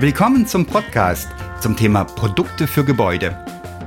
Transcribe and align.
Willkommen 0.00 0.46
zum 0.46 0.64
Podcast 0.64 1.28
zum 1.60 1.76
Thema 1.76 2.04
Produkte 2.04 2.66
für 2.66 2.86
Gebäude. 2.86 3.36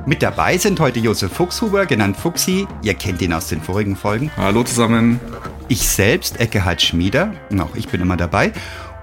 Mit 0.05 0.21
dabei 0.21 0.59
sind 0.59 0.79
heute 0.79 1.00
Josef 1.00 1.34
Fuchshuber, 1.34 1.88
genannt 1.88 2.16
Fuchsi. 2.18 2.68
Ihr 2.84 2.93
kennt 2.93 3.23
ihn 3.23 3.34
aus 3.34 3.47
den 3.47 3.59
vorigen 3.59 3.96
Folgen. 3.96 4.30
Hallo 4.38 4.63
zusammen. 4.63 5.20
Ich 5.70 5.88
selbst, 5.88 6.39
Eckehard 6.39 6.84
Schmieder. 6.84 7.34
Auch 7.57 7.76
ich 7.76 7.88
bin 7.88 7.99
immer 7.99 8.16
dabei. 8.16 8.52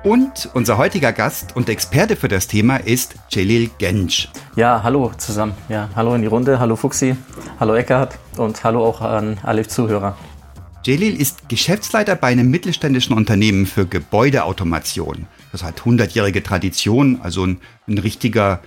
Und 0.05 0.51
unser 0.55 0.79
heutiger 0.79 1.13
Gast 1.13 1.57
und 1.57 1.69
Experte 1.69 2.15
für 2.15 2.29
das 2.29 2.47
Thema 2.47 2.77
ist 2.77 3.17
Celil 3.29 3.71
Gensch. 3.79 4.29
Ja, 4.55 4.81
hallo 4.85 5.11
zusammen. 5.17 5.55
Ja, 5.69 5.89
hallo 5.97 6.15
in 6.15 6.23
die 6.23 6.29
Runde. 6.29 6.61
Hallo 6.61 6.77
Fuxi. 6.77 7.17
Hallo 7.59 7.75
Eckhard. 7.75 8.21
Und 8.37 8.63
hallo 8.63 8.85
auch 8.85 9.01
an 9.01 9.39
alle 9.43 9.67
Zuhörer. 9.67 10.17
Celil 10.85 11.21
ist 11.21 11.49
Geschäftsleiter 11.49 12.15
bei 12.15 12.29
einem 12.29 12.53
mittelständischen 12.53 13.17
Unternehmen 13.17 13.67
für 13.67 13.85
Gebäudeautomation. 13.85 15.27
Das 15.53 15.63
hat 15.63 15.85
hundertjährige 15.85 16.43
Tradition, 16.43 17.21
also 17.21 17.45
ein, 17.45 17.59
ein 17.87 17.99
richtiger 17.99 18.63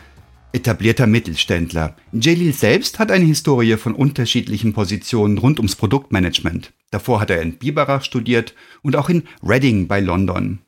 etablierter 0.54 1.08
Mittelständler. 1.08 1.96
Jalil 2.12 2.54
selbst 2.54 3.00
hat 3.00 3.12
eine 3.12 3.26
Historie 3.26 3.76
von 3.76 3.96
unterschiedlichen 3.96 4.74
Positionen 4.74 5.40
rund 5.40 5.60
ums 5.60 5.76
Produktmanagement. 5.76 6.72
Davor 6.92 7.20
hat 7.20 7.32
er 7.32 7.42
in 7.42 7.58
Biberach 7.58 8.04
studiert 8.04 8.54
und 8.84 8.96
auch 8.96 9.10
in 9.10 9.24
Reading 9.42 9.88
bei 9.88 10.00
London. 10.00 10.60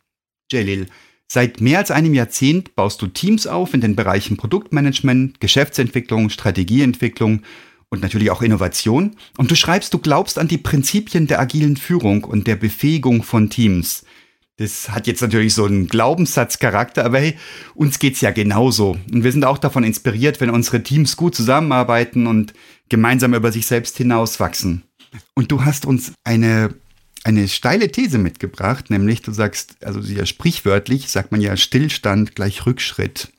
Jalil, 0.51 0.87
seit 1.27 1.61
mehr 1.61 1.77
als 1.77 1.91
einem 1.91 2.15
Jahrzehnt 2.15 2.75
baust 2.75 3.01
du 3.01 3.07
Teams 3.07 3.45
auf 3.45 3.75
in 3.75 3.81
den 3.81 3.95
Bereichen 3.95 4.37
Produktmanagement, 4.37 5.39
Geschäftsentwicklung, 5.39 6.31
Strategieentwicklung 6.31 7.43
und 7.89 8.01
natürlich 8.01 8.31
auch 8.31 8.41
Innovation. 8.41 9.15
Und 9.37 9.51
du 9.51 9.55
schreibst, 9.55 9.93
du 9.93 9.99
glaubst 9.99 10.39
an 10.39 10.47
die 10.47 10.57
Prinzipien 10.57 11.27
der 11.27 11.39
agilen 11.39 11.77
Führung 11.77 12.23
und 12.23 12.47
der 12.47 12.55
Befähigung 12.55 13.21
von 13.21 13.51
Teams. 13.51 14.03
Das 14.57 14.89
hat 14.89 15.05
jetzt 15.05 15.21
natürlich 15.21 15.53
so 15.53 15.65
einen 15.65 15.87
Glaubenssatzcharakter, 15.87 17.03
aber 17.03 17.19
hey, 17.19 17.37
uns 17.73 17.99
geht's 17.99 18.21
ja 18.21 18.31
genauso. 18.31 18.97
Und 19.11 19.23
wir 19.23 19.31
sind 19.31 19.43
auch 19.43 19.57
davon 19.57 19.83
inspiriert, 19.83 20.39
wenn 20.39 20.49
unsere 20.49 20.81
Teams 20.81 21.17
gut 21.17 21.35
zusammenarbeiten 21.35 22.25
und 22.25 22.53
gemeinsam 22.87 23.33
über 23.33 23.51
sich 23.51 23.67
selbst 23.67 23.97
hinauswachsen. 23.97 24.83
Und 25.33 25.51
du 25.51 25.65
hast 25.65 25.85
uns 25.85 26.13
eine 26.23 26.73
eine 27.25 27.47
steile 27.47 27.91
These 27.91 28.19
mitgebracht, 28.19 28.91
nämlich 28.91 29.23
du 29.23 29.31
sagst, 29.31 29.83
also 29.83 29.99
ja 29.99 30.27
sprichwörtlich 30.27 31.09
sagt 31.09 31.31
man 31.31 31.41
ja 31.41 31.57
Stillstand 31.57 32.35
gleich 32.35 32.67
Rückschritt. 32.67 33.31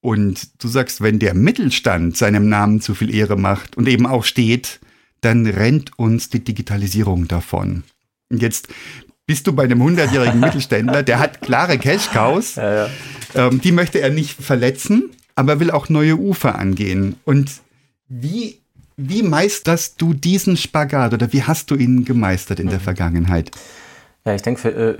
Und 0.00 0.62
du 0.62 0.68
sagst, 0.68 1.00
wenn 1.00 1.18
der 1.18 1.34
Mittelstand 1.34 2.16
seinem 2.16 2.48
Namen 2.48 2.80
zu 2.80 2.94
viel 2.94 3.12
Ehre 3.12 3.36
macht 3.36 3.76
und 3.76 3.88
eben 3.88 4.06
auch 4.06 4.24
steht, 4.24 4.78
dann 5.20 5.46
rennt 5.46 5.98
uns 5.98 6.30
die 6.30 6.44
Digitalisierung 6.44 7.26
davon. 7.26 7.82
Und 8.30 8.40
jetzt 8.40 8.68
bist 9.26 9.46
du 9.46 9.52
bei 9.52 9.64
einem 9.64 9.82
100-jährigen 9.82 10.40
Mittelständler, 10.40 11.02
der 11.02 11.18
hat 11.18 11.40
klare 11.40 11.78
Cash-Cows, 11.78 12.56
ja, 12.56 12.74
ja. 12.74 12.88
ähm, 13.34 13.60
die 13.60 13.72
möchte 13.72 14.00
er 14.00 14.10
nicht 14.10 14.40
verletzen, 14.42 15.10
aber 15.34 15.60
will 15.60 15.70
auch 15.70 15.88
neue 15.88 16.16
Ufer 16.16 16.56
angehen. 16.56 17.16
Und 17.24 17.50
wie 18.08 18.60
wie 18.96 19.22
meisterst 19.22 20.00
du 20.00 20.14
diesen 20.14 20.56
Spagat 20.56 21.12
oder 21.12 21.32
wie 21.32 21.42
hast 21.42 21.70
du 21.70 21.74
ihn 21.74 22.04
gemeistert 22.04 22.60
in 22.60 22.68
der 22.68 22.78
mhm. 22.78 22.84
Vergangenheit? 22.84 23.50
Ja, 24.24 24.34
ich 24.34 24.42
denke, 24.42 24.60
für, 24.60 24.70
äh, 24.70 24.96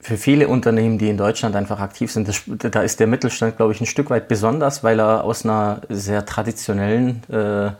für 0.00 0.16
viele 0.16 0.48
Unternehmen, 0.48 0.98
die 0.98 1.08
in 1.08 1.16
Deutschland 1.16 1.54
einfach 1.54 1.80
aktiv 1.80 2.10
sind, 2.10 2.26
das, 2.26 2.42
da 2.46 2.82
ist 2.82 3.00
der 3.00 3.06
Mittelstand, 3.06 3.56
glaube 3.56 3.72
ich, 3.72 3.80
ein 3.80 3.86
Stück 3.86 4.10
weit 4.10 4.28
besonders, 4.28 4.82
weil 4.82 4.98
er 4.98 5.24
aus 5.24 5.44
einer 5.44 5.82
sehr 5.88 6.24
traditionellen 6.24 7.22
äh, 7.30 7.72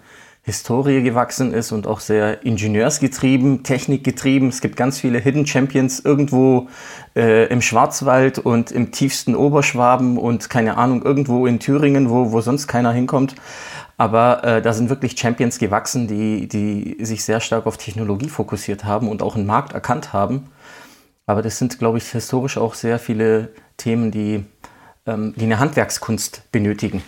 Historie 0.45 1.03
gewachsen 1.03 1.55
ist 1.55 1.73
und 1.73 1.87
auch 1.87 2.01
sehr 2.01 2.45
ingenieursgetrieben, 2.45 3.63
technikgetrieben. 3.63 4.51
Es 4.51 4.61
gibt 4.61 4.77
ganz 4.77 5.01
viele 5.01 5.19
Hidden 5.19 5.47
Champions 5.47 6.01
irgendwo 6.01 6.69
äh, 7.17 7.47
im 7.47 7.63
Schwarzwald 7.63 8.39
und 8.39 8.71
im 8.71 8.93
tiefsten 8.93 9.35
Oberschwaben 9.35 10.19
und 10.19 10.51
keine 10.51 10.77
Ahnung, 10.77 11.03
irgendwo 11.03 11.47
in 11.47 11.61
Thüringen, 11.61 12.11
wo, 12.11 12.31
wo 12.31 12.43
sonst 12.43 12.67
keiner 12.67 12.93
hinkommt. 12.93 13.35
Aber 13.97 14.45
äh, 14.45 14.61
da 14.61 14.75
sind 14.75 14.91
wirklich 14.91 15.19
Champions 15.19 15.59
gewachsen, 15.59 16.09
die, 16.09 16.47
die 16.47 17.03
sich 17.03 17.25
sehr 17.25 17.41
stark 17.41 17.67
auf 17.67 17.79
Technologie 17.79 18.29
fokussiert 18.29 18.85
haben 18.85 19.09
und 19.09 19.23
auch 19.23 19.37
einen 19.37 19.47
Markt 19.47 19.73
erkannt 19.73 20.13
haben. 20.13 20.51
Aber 21.25 21.41
das 21.41 21.59
sind, 21.59 21.79
glaube 21.79 21.97
ich, 21.97 22.11
historisch 22.11 22.59
auch 22.59 22.75
sehr 22.75 22.99
viele 22.99 23.49
Themen, 23.79 24.11
die, 24.11 24.45
ähm, 25.07 25.33
die 25.39 25.45
eine 25.45 25.59
Handwerkskunst 25.59 26.43
benötigen. 26.53 27.03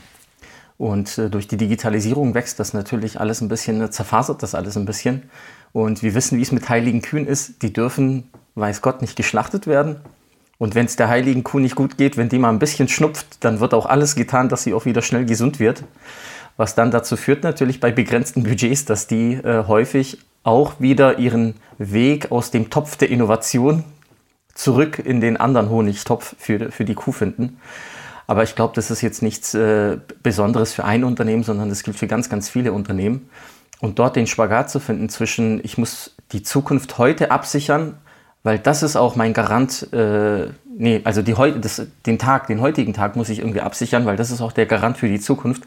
Und 0.78 1.18
äh, 1.18 1.30
durch 1.30 1.48
die 1.48 1.56
Digitalisierung 1.56 2.34
wächst 2.34 2.60
das 2.60 2.74
natürlich 2.74 3.18
alles 3.20 3.40
ein 3.40 3.48
bisschen, 3.48 3.80
äh, 3.80 3.90
zerfasert 3.90 4.42
das 4.42 4.54
alles 4.54 4.76
ein 4.76 4.84
bisschen. 4.84 5.30
Und 5.72 6.02
wir 6.02 6.14
wissen, 6.14 6.38
wie 6.38 6.42
es 6.42 6.52
mit 6.52 6.68
heiligen 6.68 7.02
Kühen 7.02 7.26
ist. 7.26 7.62
Die 7.62 7.72
dürfen, 7.72 8.30
weiß 8.54 8.82
Gott, 8.82 9.00
nicht 9.00 9.16
geschlachtet 9.16 9.66
werden. 9.66 9.96
Und 10.58 10.74
wenn 10.74 10.86
es 10.86 10.96
der 10.96 11.08
heiligen 11.08 11.44
Kuh 11.44 11.58
nicht 11.58 11.74
gut 11.74 11.98
geht, 11.98 12.16
wenn 12.16 12.28
die 12.28 12.38
mal 12.38 12.50
ein 12.50 12.58
bisschen 12.58 12.88
schnupft, 12.88 13.44
dann 13.44 13.60
wird 13.60 13.74
auch 13.74 13.86
alles 13.86 14.14
getan, 14.14 14.48
dass 14.48 14.62
sie 14.62 14.72
auch 14.72 14.86
wieder 14.86 15.02
schnell 15.02 15.26
gesund 15.26 15.60
wird. 15.60 15.84
Was 16.56 16.74
dann 16.74 16.90
dazu 16.90 17.16
führt 17.16 17.42
natürlich 17.42 17.80
bei 17.80 17.92
begrenzten 17.92 18.42
Budgets, 18.42 18.86
dass 18.86 19.06
die 19.06 19.34
äh, 19.34 19.64
häufig 19.66 20.18
auch 20.42 20.80
wieder 20.80 21.18
ihren 21.18 21.54
Weg 21.76 22.32
aus 22.32 22.50
dem 22.50 22.70
Topf 22.70 22.96
der 22.96 23.10
Innovation 23.10 23.84
zurück 24.54 24.98
in 24.98 25.20
den 25.20 25.36
anderen 25.36 25.68
Honigtopf 25.68 26.34
für, 26.38 26.70
für 26.72 26.84
die 26.86 26.94
Kuh 26.94 27.12
finden. 27.12 27.58
Aber 28.26 28.42
ich 28.42 28.54
glaube, 28.54 28.74
das 28.74 28.90
ist 28.90 29.02
jetzt 29.02 29.22
nichts 29.22 29.54
äh, 29.54 29.98
Besonderes 30.22 30.72
für 30.72 30.84
ein 30.84 31.04
Unternehmen, 31.04 31.44
sondern 31.44 31.68
das 31.68 31.82
gilt 31.82 31.96
für 31.96 32.06
ganz, 32.06 32.28
ganz 32.28 32.48
viele 32.48 32.72
Unternehmen. 32.72 33.28
Und 33.80 33.98
dort 33.98 34.16
den 34.16 34.26
Spagat 34.26 34.70
zu 34.70 34.80
finden 34.80 35.08
zwischen, 35.08 35.60
ich 35.64 35.78
muss 35.78 36.16
die 36.32 36.42
Zukunft 36.42 36.98
heute 36.98 37.30
absichern, 37.30 37.98
weil 38.42 38.58
das 38.58 38.82
ist 38.82 38.96
auch 38.96 39.16
mein 39.16 39.32
Garant, 39.32 39.92
äh, 39.92 40.48
nee, 40.76 41.00
also 41.04 41.20
die, 41.22 41.34
das, 41.60 41.82
den 42.06 42.18
Tag, 42.18 42.46
den 42.46 42.60
heutigen 42.60 42.94
Tag 42.94 43.16
muss 43.16 43.28
ich 43.28 43.40
irgendwie 43.40 43.60
absichern, 43.60 44.06
weil 44.06 44.16
das 44.16 44.30
ist 44.30 44.40
auch 44.40 44.52
der 44.52 44.66
Garant 44.66 44.98
für 44.98 45.08
die 45.08 45.20
Zukunft. 45.20 45.64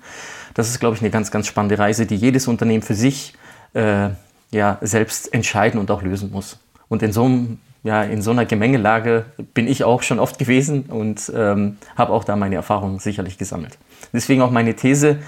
Das 0.53 0.70
ist, 0.70 0.80
glaube 0.80 0.96
ich, 0.96 1.02
eine 1.02 1.12
ganz, 1.12 1.30
ganz 1.30 1.47
spannende 1.47 1.78
Reise, 1.78 2.06
die 2.06 2.16
jedes 2.16 2.47
Unternehmen 2.47 2.81
für 2.81 2.96
sich 2.96 3.34
äh, 3.74 4.09
ja, 4.52 4.78
selbst 4.81 5.34
entscheiden 5.34 5.80
und 5.80 5.91
auch 5.91 6.02
lösen 6.02 6.31
muss. 6.31 6.58
Und 6.88 7.03
in 7.03 7.12
so, 7.12 7.26
einem, 7.26 7.59
ja, 7.84 8.03
in 8.03 8.22
so 8.22 8.31
einer 8.31 8.45
Gemengelage 8.45 9.25
bin 9.53 9.67
ich 9.67 9.84
auch 9.84 10.03
schon 10.03 10.19
oft 10.19 10.38
gewesen 10.38 10.84
und 10.84 11.31
ähm, 11.35 11.78
habe 11.95 12.12
auch 12.12 12.23
da 12.23 12.35
meine 12.35 12.56
Erfahrungen 12.56 13.00
sicherlich 13.00 13.38
gesammelt. 13.38 13.78
Deswegen 14.12 14.41
auch 14.41 14.51
meine 14.51 14.75
These, 14.75 15.19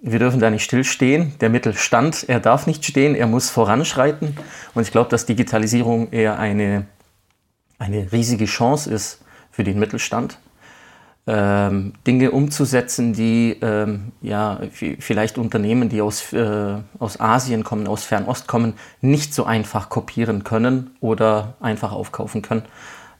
wir 0.00 0.18
dürfen 0.18 0.40
da 0.40 0.50
nicht 0.50 0.64
stillstehen. 0.64 1.34
Der 1.40 1.50
Mittelstand, 1.50 2.26
er 2.28 2.40
darf 2.40 2.66
nicht 2.66 2.84
stehen, 2.84 3.14
er 3.14 3.26
muss 3.26 3.50
voranschreiten. 3.50 4.36
Und 4.74 4.82
ich 4.82 4.92
glaube, 4.92 5.10
dass 5.10 5.26
Digitalisierung 5.26 6.10
eher 6.10 6.38
eine, 6.38 6.86
eine 7.78 8.12
riesige 8.12 8.46
Chance 8.46 8.90
ist 8.90 9.22
für 9.50 9.64
den 9.64 9.78
Mittelstand 9.78 10.38
ähm, 11.26 11.94
Dinge 12.06 12.30
umzusetzen, 12.32 13.14
die 13.14 13.56
ähm, 13.62 14.12
ja, 14.20 14.60
vielleicht 14.70 15.38
Unternehmen, 15.38 15.88
die 15.88 16.02
aus, 16.02 16.32
äh, 16.32 16.76
aus 16.98 17.18
Asien 17.18 17.64
kommen, 17.64 17.86
aus 17.86 18.04
Fernost 18.04 18.46
kommen, 18.46 18.74
nicht 19.00 19.32
so 19.32 19.44
einfach 19.44 19.88
kopieren 19.88 20.44
können 20.44 20.90
oder 21.00 21.54
einfach 21.60 21.92
aufkaufen 21.92 22.42
können. 22.42 22.62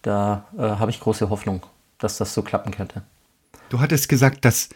Da 0.02 0.44
äh, 0.58 0.62
habe 0.62 0.90
ich 0.90 1.00
große 1.00 1.30
Hoffnung, 1.30 1.62
dass 1.98 2.18
das 2.18 2.34
so 2.34 2.42
klappen 2.42 2.72
könnte. 2.72 3.02
Du 3.70 3.80
hattest 3.80 4.08
gesagt, 4.08 4.44
dass 4.44 4.68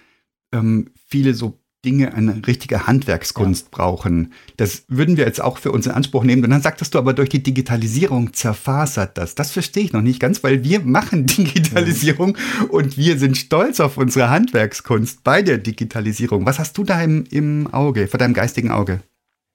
ähm, 0.52 0.90
viele 1.06 1.34
so 1.34 1.58
Dinge 1.84 2.12
eine 2.12 2.46
richtige 2.46 2.86
Handwerkskunst 2.88 3.66
ja. 3.66 3.68
brauchen. 3.70 4.32
Das 4.56 4.84
würden 4.88 5.16
wir 5.16 5.24
jetzt 5.24 5.40
auch 5.40 5.58
für 5.58 5.70
uns 5.70 5.86
in 5.86 5.92
Anspruch 5.92 6.24
nehmen. 6.24 6.42
Und 6.42 6.50
dann 6.50 6.60
sagtest 6.60 6.94
du 6.94 6.98
aber, 6.98 7.12
durch 7.12 7.28
die 7.28 7.42
Digitalisierung 7.42 8.32
zerfasert 8.32 9.16
das. 9.16 9.36
Das 9.36 9.52
verstehe 9.52 9.84
ich 9.84 9.92
noch 9.92 10.02
nicht 10.02 10.18
ganz, 10.18 10.42
weil 10.42 10.64
wir 10.64 10.80
machen 10.80 11.26
Digitalisierung 11.26 12.36
ja. 12.36 12.66
und 12.68 12.96
wir 12.96 13.18
sind 13.18 13.36
stolz 13.36 13.78
auf 13.78 13.96
unsere 13.96 14.28
Handwerkskunst 14.28 15.22
bei 15.22 15.42
der 15.42 15.58
Digitalisierung. 15.58 16.46
Was 16.46 16.58
hast 16.58 16.76
du 16.76 16.84
da 16.84 17.00
im, 17.00 17.24
im 17.30 17.72
Auge, 17.72 18.08
vor 18.08 18.18
deinem 18.18 18.34
geistigen 18.34 18.72
Auge? 18.72 19.00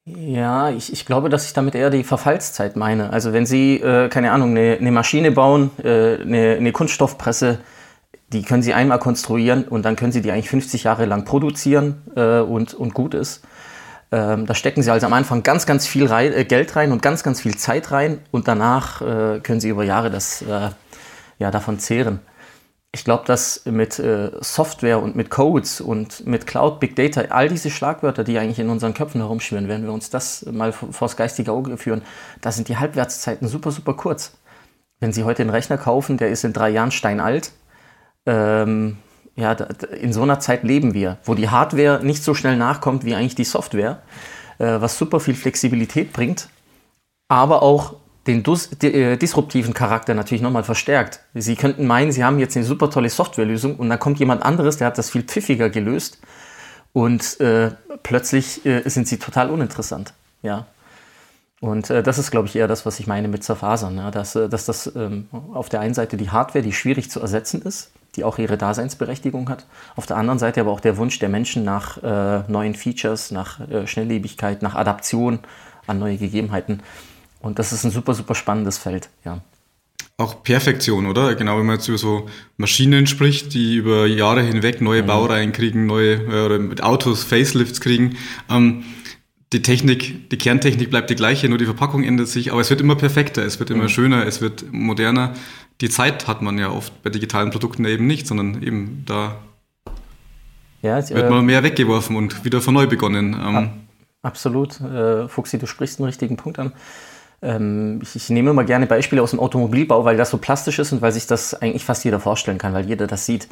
Ja, 0.05 0.69
ich, 0.69 0.91
ich 0.91 1.05
glaube, 1.05 1.29
dass 1.29 1.45
ich 1.45 1.53
damit 1.53 1.75
eher 1.75 1.89
die 1.89 2.03
Verfallszeit 2.03 2.75
meine. 2.75 3.11
Also 3.11 3.31
wenn 3.31 3.45
Sie, 3.45 3.75
äh, 3.75 4.09
keine 4.09 4.31
Ahnung, 4.31 4.51
eine, 4.51 4.77
eine 4.77 4.91
Maschine 4.91 5.31
bauen, 5.31 5.71
äh, 5.81 6.21
eine, 6.21 6.55
eine 6.57 6.71
Kunststoffpresse, 6.73 7.59
die 8.33 8.41
können 8.41 8.63
Sie 8.63 8.73
einmal 8.73 8.99
konstruieren 8.99 9.63
und 9.63 9.85
dann 9.85 9.95
können 9.95 10.11
Sie 10.11 10.21
die 10.21 10.31
eigentlich 10.31 10.49
50 10.49 10.83
Jahre 10.83 11.05
lang 11.05 11.23
produzieren 11.23 12.01
äh, 12.15 12.39
und, 12.39 12.73
und 12.73 12.93
gut 12.93 13.13
ist. 13.13 13.43
Ähm, 14.11 14.45
da 14.45 14.55
stecken 14.55 14.81
Sie 14.83 14.91
also 14.91 15.05
am 15.05 15.13
Anfang 15.13 15.43
ganz, 15.43 15.65
ganz 15.65 15.87
viel 15.87 16.07
rein, 16.07 16.33
äh, 16.33 16.43
Geld 16.43 16.75
rein 16.75 16.91
und 16.91 17.01
ganz, 17.01 17.23
ganz 17.23 17.41
viel 17.41 17.55
Zeit 17.55 17.91
rein 17.91 18.19
und 18.31 18.47
danach 18.47 19.01
äh, 19.01 19.39
können 19.39 19.59
Sie 19.59 19.69
über 19.69 19.83
Jahre 19.83 20.09
das, 20.09 20.41
äh, 20.41 20.69
ja, 21.39 21.51
davon 21.51 21.79
zehren. 21.79 22.19
Ich 22.91 23.03
glaube, 23.03 23.23
dass 23.25 23.65
mit 23.65 23.97
äh, 23.97 24.29
Software 24.41 25.01
und 25.01 25.15
mit 25.15 25.31
Codes 25.31 25.81
und 25.81 26.27
mit 26.27 26.45
Cloud, 26.45 26.79
Big 26.79 26.95
Data, 26.95 27.21
all 27.29 27.49
diese 27.49 27.71
Schlagwörter, 27.71 28.23
die 28.23 28.37
eigentlich 28.37 28.59
in 28.59 28.69
unseren 28.69 28.93
Köpfen 28.93 29.19
herumschwirren, 29.21 29.67
wenn 29.67 29.83
wir 29.83 29.91
uns 29.91 30.11
das 30.11 30.45
mal 30.51 30.71
vors 30.71 31.17
geistige 31.17 31.51
Auge 31.51 31.75
führen, 31.77 32.03
da 32.41 32.51
sind 32.51 32.67
die 32.67 32.77
Halbwertszeiten 32.77 33.47
super, 33.47 33.71
super 33.71 33.95
kurz. 33.95 34.33
Wenn 34.99 35.11
Sie 35.11 35.23
heute 35.23 35.41
einen 35.41 35.49
Rechner 35.49 35.79
kaufen, 35.79 36.17
der 36.17 36.29
ist 36.29 36.43
in 36.43 36.53
drei 36.53 36.69
Jahren 36.69 36.91
steinalt, 36.91 37.51
ähm, 38.25 38.97
ja, 39.35 39.53
in 39.53 40.13
so 40.13 40.21
einer 40.21 40.39
Zeit 40.39 40.63
leben 40.63 40.93
wir, 40.93 41.17
wo 41.23 41.33
die 41.33 41.49
Hardware 41.49 42.03
nicht 42.03 42.23
so 42.23 42.33
schnell 42.33 42.55
nachkommt 42.55 43.03
wie 43.03 43.15
eigentlich 43.15 43.35
die 43.35 43.43
Software, 43.43 44.01
äh, 44.59 44.79
was 44.79 44.97
super 44.97 45.19
viel 45.19 45.33
Flexibilität 45.33 46.13
bringt, 46.13 46.49
aber 47.27 47.63
auch 47.63 47.95
den 48.27 48.43
dus, 48.43 48.71
äh, 48.83 49.17
disruptiven 49.17 49.73
Charakter 49.73 50.13
natürlich 50.13 50.41
nochmal 50.41 50.63
verstärkt. 50.63 51.19
Sie 51.33 51.55
könnten 51.55 51.87
meinen, 51.87 52.11
Sie 52.11 52.23
haben 52.23 52.39
jetzt 52.39 52.55
eine 52.55 52.65
super 52.65 52.89
tolle 52.89 53.09
Softwarelösung 53.09 53.75
und 53.75 53.89
dann 53.89 53.99
kommt 53.99 54.19
jemand 54.19 54.43
anderes, 54.43 54.77
der 54.77 54.87
hat 54.87 54.97
das 54.97 55.09
viel 55.09 55.23
pfiffiger 55.23 55.69
gelöst 55.69 56.19
und 56.93 57.39
äh, 57.41 57.71
plötzlich 58.03 58.65
äh, 58.65 58.87
sind 58.87 59.07
Sie 59.07 59.17
total 59.17 59.49
uninteressant. 59.49 60.13
Ja. 60.41 60.67
Und 61.59 61.89
äh, 61.89 62.03
das 62.03 62.17
ist, 62.17 62.29
glaube 62.29 62.47
ich, 62.47 62.55
eher 62.55 62.67
das, 62.67 62.85
was 62.85 62.99
ich 62.99 63.07
meine 63.07 63.27
mit 63.29 63.43
Zerfasern. 63.43 63.97
Ja? 63.97 64.11
Dass, 64.11 64.35
äh, 64.35 64.47
dass 64.47 64.65
das 64.65 64.93
ähm, 64.95 65.27
auf 65.53 65.69
der 65.69 65.79
einen 65.79 65.93
Seite 65.93 66.17
die 66.17 66.29
Hardware, 66.29 66.63
die 66.63 66.73
schwierig 66.73 67.09
zu 67.09 67.19
ersetzen 67.19 67.61
ist, 67.61 67.91
die 68.15 68.23
auch 68.23 68.37
ihre 68.37 68.57
Daseinsberechtigung 68.57 69.49
hat. 69.49 69.65
Auf 69.95 70.05
der 70.05 70.17
anderen 70.17 70.39
Seite 70.39 70.61
aber 70.61 70.71
auch 70.71 70.79
der 70.79 70.97
Wunsch 70.97 71.19
der 71.19 71.29
Menschen 71.29 71.63
nach 71.63 72.01
äh, 72.03 72.43
neuen 72.47 72.75
Features, 72.75 73.31
nach 73.31 73.59
Schnelllebigkeit, 73.85 74.61
nach 74.61 74.75
Adaption 74.75 75.39
an 75.87 75.99
neue 75.99 76.17
Gegebenheiten. 76.17 76.81
Und 77.39 77.59
das 77.59 77.73
ist 77.73 77.83
ein 77.83 77.91
super, 77.91 78.13
super 78.13 78.35
spannendes 78.35 78.77
Feld, 78.77 79.09
ja. 79.25 79.41
Auch 80.17 80.43
Perfektion, 80.43 81.07
oder? 81.07 81.33
Genau, 81.33 81.57
wenn 81.57 81.65
man 81.65 81.77
jetzt 81.77 81.87
über 81.87 81.97
so 81.97 82.27
Maschinen 82.57 83.07
spricht, 83.07 83.53
die 83.53 83.75
über 83.75 84.05
Jahre 84.05 84.43
hinweg 84.43 84.79
neue 84.79 85.01
mhm. 85.01 85.07
Baureihen 85.07 85.51
kriegen, 85.53 85.87
neue 85.87 86.13
äh, 86.13 86.59
mit 86.59 86.83
Autos 86.83 87.23
Facelifts 87.23 87.81
kriegen. 87.81 88.15
Ähm, 88.49 88.83
die 89.53 89.61
Technik, 89.61 90.29
die 90.29 90.37
Kerntechnik 90.37 90.89
bleibt 90.89 91.09
die 91.09 91.15
gleiche, 91.15 91.49
nur 91.49 91.57
die 91.57 91.65
Verpackung 91.65 92.03
ändert 92.03 92.27
sich, 92.27 92.51
aber 92.51 92.61
es 92.61 92.69
wird 92.69 92.81
immer 92.81 92.95
perfekter, 92.95 93.43
es 93.43 93.59
wird 93.59 93.71
immer 93.71 93.83
mhm. 93.83 93.89
schöner, 93.89 94.25
es 94.25 94.39
wird 94.39 94.71
moderner. 94.71 95.33
Die 95.83 95.89
Zeit 95.89 96.29
hat 96.29 96.41
man 96.41 96.57
ja 96.57 96.69
oft 96.69 97.03
bei 97.03 97.09
digitalen 97.09 97.51
Produkten 97.51 97.83
eben 97.83 98.07
nicht, 98.07 98.25
sondern 98.25 98.63
eben 98.63 99.03
da 99.05 99.35
ja, 100.81 100.95
wird 100.95 101.11
äh, 101.11 101.29
man 101.29 101.45
mehr 101.45 101.61
weggeworfen 101.61 102.15
und 102.15 102.45
wieder 102.45 102.61
von 102.61 102.73
neu 102.73 102.87
begonnen. 102.87 103.33
Ähm, 103.33 103.69
absolut. 104.21 104.79
Äh, 104.79 105.27
Fuxi, 105.27 105.59
du 105.59 105.67
sprichst 105.67 105.99
einen 105.99 106.05
richtigen 106.05 106.37
Punkt 106.37 106.57
an. 106.57 106.71
Ähm, 107.41 107.99
ich, 108.01 108.15
ich, 108.15 108.29
nehme 108.29 108.51
immer 108.51 108.63
gerne 108.63 108.87
Beispiele 108.87 109.21
aus 109.21 109.31
dem 109.31 109.41
Automobilbau, 109.41 110.05
weil 110.05 110.15
das 110.15 110.29
so 110.29 110.37
plastisch 110.37 110.79
ist 110.79 110.93
und 110.93 111.01
weil 111.01 111.11
sich 111.11 111.27
das 111.27 111.53
eigentlich 111.53 111.83
fast 111.83 112.05
jeder 112.05 112.21
vorstellen 112.21 112.59
kann, 112.59 112.73
weil 112.73 112.85
jeder 112.85 113.05
das 113.05 113.25
sieht. 113.25 113.49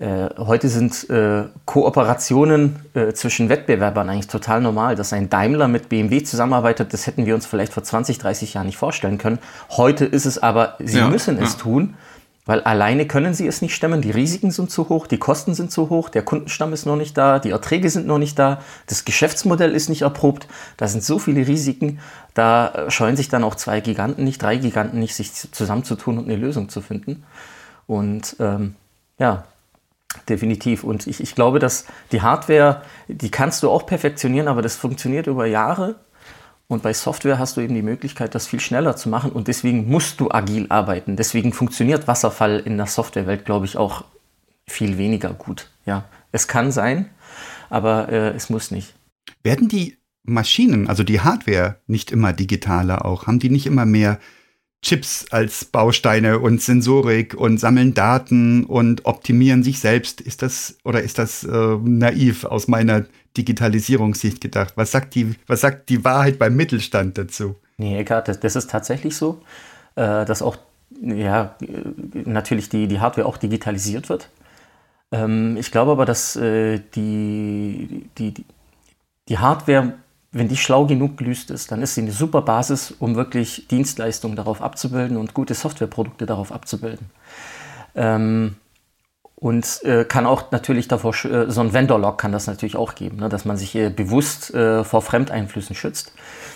Äh, 0.00 0.30
heute 0.38 0.70
sind 0.70 1.10
äh, 1.10 1.44
Kooperationen 1.66 2.76
äh, 2.94 3.12
zwischen 3.12 3.50
Wettbewerbern 3.50 4.08
eigentlich 4.08 4.28
total 4.28 4.62
normal. 4.62 4.96
Dass 4.96 5.12
ein 5.12 5.28
Daimler 5.28 5.68
mit 5.68 5.90
BMW 5.90 6.22
zusammenarbeitet, 6.22 6.94
das 6.94 7.06
hätten 7.06 7.26
wir 7.26 7.34
uns 7.34 7.44
vielleicht 7.44 7.74
vor 7.74 7.82
20, 7.82 8.16
30 8.16 8.54
Jahren 8.54 8.66
nicht 8.66 8.78
vorstellen 8.78 9.18
können. 9.18 9.38
Heute 9.68 10.06
ist 10.06 10.24
es 10.24 10.42
aber, 10.42 10.76
sie 10.78 10.98
ja, 10.98 11.08
müssen 11.08 11.36
ja. 11.36 11.42
es 11.42 11.58
tun, 11.58 11.96
weil 12.46 12.62
alleine 12.62 13.06
können 13.06 13.34
sie 13.34 13.46
es 13.46 13.60
nicht 13.60 13.74
stemmen. 13.74 14.00
Die 14.00 14.10
Risiken 14.10 14.50
sind 14.50 14.70
zu 14.70 14.88
hoch, 14.88 15.06
die 15.06 15.18
Kosten 15.18 15.52
sind 15.52 15.70
zu 15.70 15.90
hoch, 15.90 16.08
der 16.08 16.22
Kundenstamm 16.22 16.72
ist 16.72 16.86
noch 16.86 16.96
nicht 16.96 17.18
da, 17.18 17.38
die 17.38 17.50
Erträge 17.50 17.90
sind 17.90 18.06
noch 18.06 18.16
nicht 18.16 18.38
da, 18.38 18.62
das 18.86 19.04
Geschäftsmodell 19.04 19.72
ist 19.74 19.90
nicht 19.90 20.00
erprobt. 20.00 20.48
Da 20.78 20.88
sind 20.88 21.04
so 21.04 21.18
viele 21.18 21.46
Risiken. 21.46 21.98
Da 22.32 22.86
scheuen 22.88 23.16
sich 23.16 23.28
dann 23.28 23.44
auch 23.44 23.54
zwei 23.54 23.80
Giganten 23.80 24.24
nicht, 24.24 24.40
drei 24.40 24.56
Giganten 24.56 24.98
nicht, 24.98 25.14
sich 25.14 25.30
zusammenzutun 25.34 26.16
und 26.16 26.24
eine 26.24 26.36
Lösung 26.36 26.70
zu 26.70 26.80
finden. 26.80 27.24
Und 27.86 28.36
ähm, 28.40 28.76
ja, 29.18 29.44
definitiv. 30.28 30.84
Und 30.84 31.06
ich, 31.06 31.20
ich 31.20 31.34
glaube, 31.34 31.58
dass 31.58 31.86
die 32.12 32.22
Hardware, 32.22 32.82
die 33.08 33.30
kannst 33.30 33.62
du 33.62 33.70
auch 33.70 33.86
perfektionieren, 33.86 34.48
aber 34.48 34.62
das 34.62 34.76
funktioniert 34.76 35.26
über 35.26 35.46
Jahre. 35.46 35.96
Und 36.68 36.82
bei 36.82 36.92
Software 36.92 37.38
hast 37.38 37.56
du 37.56 37.60
eben 37.60 37.74
die 37.74 37.82
Möglichkeit, 37.82 38.34
das 38.34 38.46
viel 38.46 38.60
schneller 38.60 38.94
zu 38.96 39.08
machen. 39.08 39.32
Und 39.32 39.48
deswegen 39.48 39.88
musst 39.88 40.20
du 40.20 40.30
agil 40.30 40.66
arbeiten. 40.68 41.16
Deswegen 41.16 41.52
funktioniert 41.52 42.06
Wasserfall 42.06 42.60
in 42.60 42.76
der 42.76 42.86
Softwarewelt, 42.86 43.44
glaube 43.44 43.66
ich, 43.66 43.76
auch 43.76 44.04
viel 44.68 44.96
weniger 44.96 45.32
gut. 45.32 45.68
Ja, 45.84 46.04
es 46.30 46.46
kann 46.46 46.70
sein, 46.70 47.10
aber 47.70 48.08
äh, 48.08 48.30
es 48.30 48.50
muss 48.50 48.70
nicht. 48.70 48.94
Werden 49.42 49.68
die 49.68 49.98
Maschinen, 50.22 50.88
also 50.88 51.02
die 51.02 51.20
Hardware, 51.20 51.80
nicht 51.86 52.12
immer 52.12 52.32
digitaler 52.32 53.04
auch? 53.04 53.26
Haben 53.26 53.40
die 53.40 53.50
nicht 53.50 53.66
immer 53.66 53.84
mehr 53.84 54.20
Chips 54.82 55.26
als 55.30 55.66
Bausteine 55.66 56.38
und 56.38 56.62
Sensorik 56.62 57.34
und 57.34 57.58
sammeln 57.58 57.92
Daten 57.92 58.64
und 58.64 59.04
optimieren 59.04 59.62
sich 59.62 59.78
selbst? 59.80 60.20
Ist 60.20 60.42
das 60.42 60.78
oder 60.84 61.02
ist 61.02 61.18
das 61.18 61.44
äh, 61.44 61.76
naiv 61.82 62.44
aus 62.44 62.66
meiner 62.66 63.04
Digitalisierungssicht 63.36 64.40
gedacht? 64.40 64.72
Was 64.76 64.90
sagt 64.90 65.14
die, 65.14 65.34
was 65.46 65.60
sagt 65.60 65.88
die 65.90 66.04
Wahrheit 66.04 66.38
beim 66.38 66.56
Mittelstand 66.56 67.18
dazu? 67.18 67.56
Nee, 67.76 67.98
Eckhard, 67.98 68.28
das, 68.28 68.40
das 68.40 68.56
ist 68.56 68.70
tatsächlich 68.70 69.16
so, 69.16 69.42
äh, 69.96 70.24
dass 70.24 70.42
auch 70.42 70.56
ja, 71.00 71.56
natürlich 72.12 72.68
die, 72.68 72.88
die 72.88 73.00
Hardware 73.00 73.26
auch 73.26 73.36
digitalisiert 73.36 74.08
wird. 74.08 74.28
Ähm, 75.12 75.56
ich 75.56 75.70
glaube 75.70 75.92
aber, 75.92 76.04
dass 76.04 76.36
äh, 76.36 76.80
die, 76.94 78.08
die, 78.18 78.34
die 79.28 79.38
Hardware, 79.38 79.94
wenn 80.32 80.48
die 80.48 80.56
schlau 80.56 80.86
genug 80.86 81.16
gelöst 81.16 81.50
ist, 81.50 81.72
dann 81.72 81.82
ist 81.82 81.94
sie 81.94 82.02
eine 82.02 82.12
super 82.12 82.42
Basis, 82.42 82.92
um 82.98 83.16
wirklich 83.16 83.66
Dienstleistungen 83.68 84.36
darauf 84.36 84.62
abzubilden 84.62 85.16
und 85.16 85.34
gute 85.34 85.54
Softwareprodukte 85.54 86.26
darauf 86.26 86.52
abzubilden. 86.52 87.10
Ähm, 87.94 88.56
und 89.34 89.82
äh, 89.84 90.04
kann 90.04 90.26
auch 90.26 90.50
natürlich 90.52 90.86
davor, 90.86 91.14
äh, 91.24 91.50
so 91.50 91.62
ein 91.62 91.72
Vendor-Lock 91.72 92.18
kann 92.18 92.30
das 92.30 92.46
natürlich 92.46 92.76
auch 92.76 92.94
geben, 92.94 93.16
ne, 93.16 93.28
dass 93.28 93.44
man 93.44 93.56
sich 93.56 93.74
äh, 93.74 93.88
bewusst 93.88 94.52
vor 94.52 95.02
Fremdeinflüssen 95.02 95.74
schützt. 95.74 96.12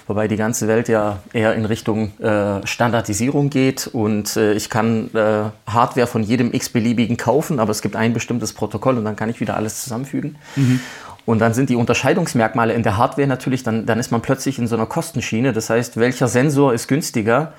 Wobei 0.07 0.29
die 0.29 0.37
ganze 0.37 0.69
Welt 0.69 0.89
ja 0.89 1.21
eher 1.33 1.55
in 1.55 1.65
Richtung 1.65 2.19
äh, 2.21 2.67
Standardisierung 2.67 3.49
geht 3.49 3.87
und 3.87 4.37
äh, 4.37 4.53
ich 4.53 4.69
kann 4.69 5.09
äh, 5.15 5.45
Hardware 5.67 6.07
von 6.07 6.23
jedem 6.23 6.53
x-beliebigen 6.53 7.17
kaufen, 7.17 7.59
aber 7.59 7.71
es 7.71 7.81
gibt 7.81 7.97
ein 7.97 8.13
bestimmtes 8.13 8.53
Protokoll 8.53 8.99
und 8.99 9.07
dann 9.07 9.17
kann 9.17 9.31
ich 9.31 9.41
wieder 9.41 9.57
alles 9.57 9.83
zusammenfügen. 9.83 10.37
Mhm. 10.57 10.81
Und 11.27 11.39
dann 11.39 11.55
sind 11.55 11.71
die 11.71 11.77
Unterscheidungsmerkmale 11.77 12.75
in 12.75 12.83
der 12.83 12.97
Hardware 12.97 13.27
natürlich, 13.27 13.63
dann, 13.63 13.87
dann 13.87 13.99
ist 13.99 14.11
man 14.11 14.21
plötzlich 14.21 14.59
in 14.59 14.67
so 14.67 14.77
einer 14.77 14.87
Kostenschiene. 14.87 15.53
Das 15.53 15.71
heißt, 15.71 15.97
welcher 15.97 16.29
Sensor 16.29 16.75
ist 16.75 16.87
günstiger? 16.87 17.53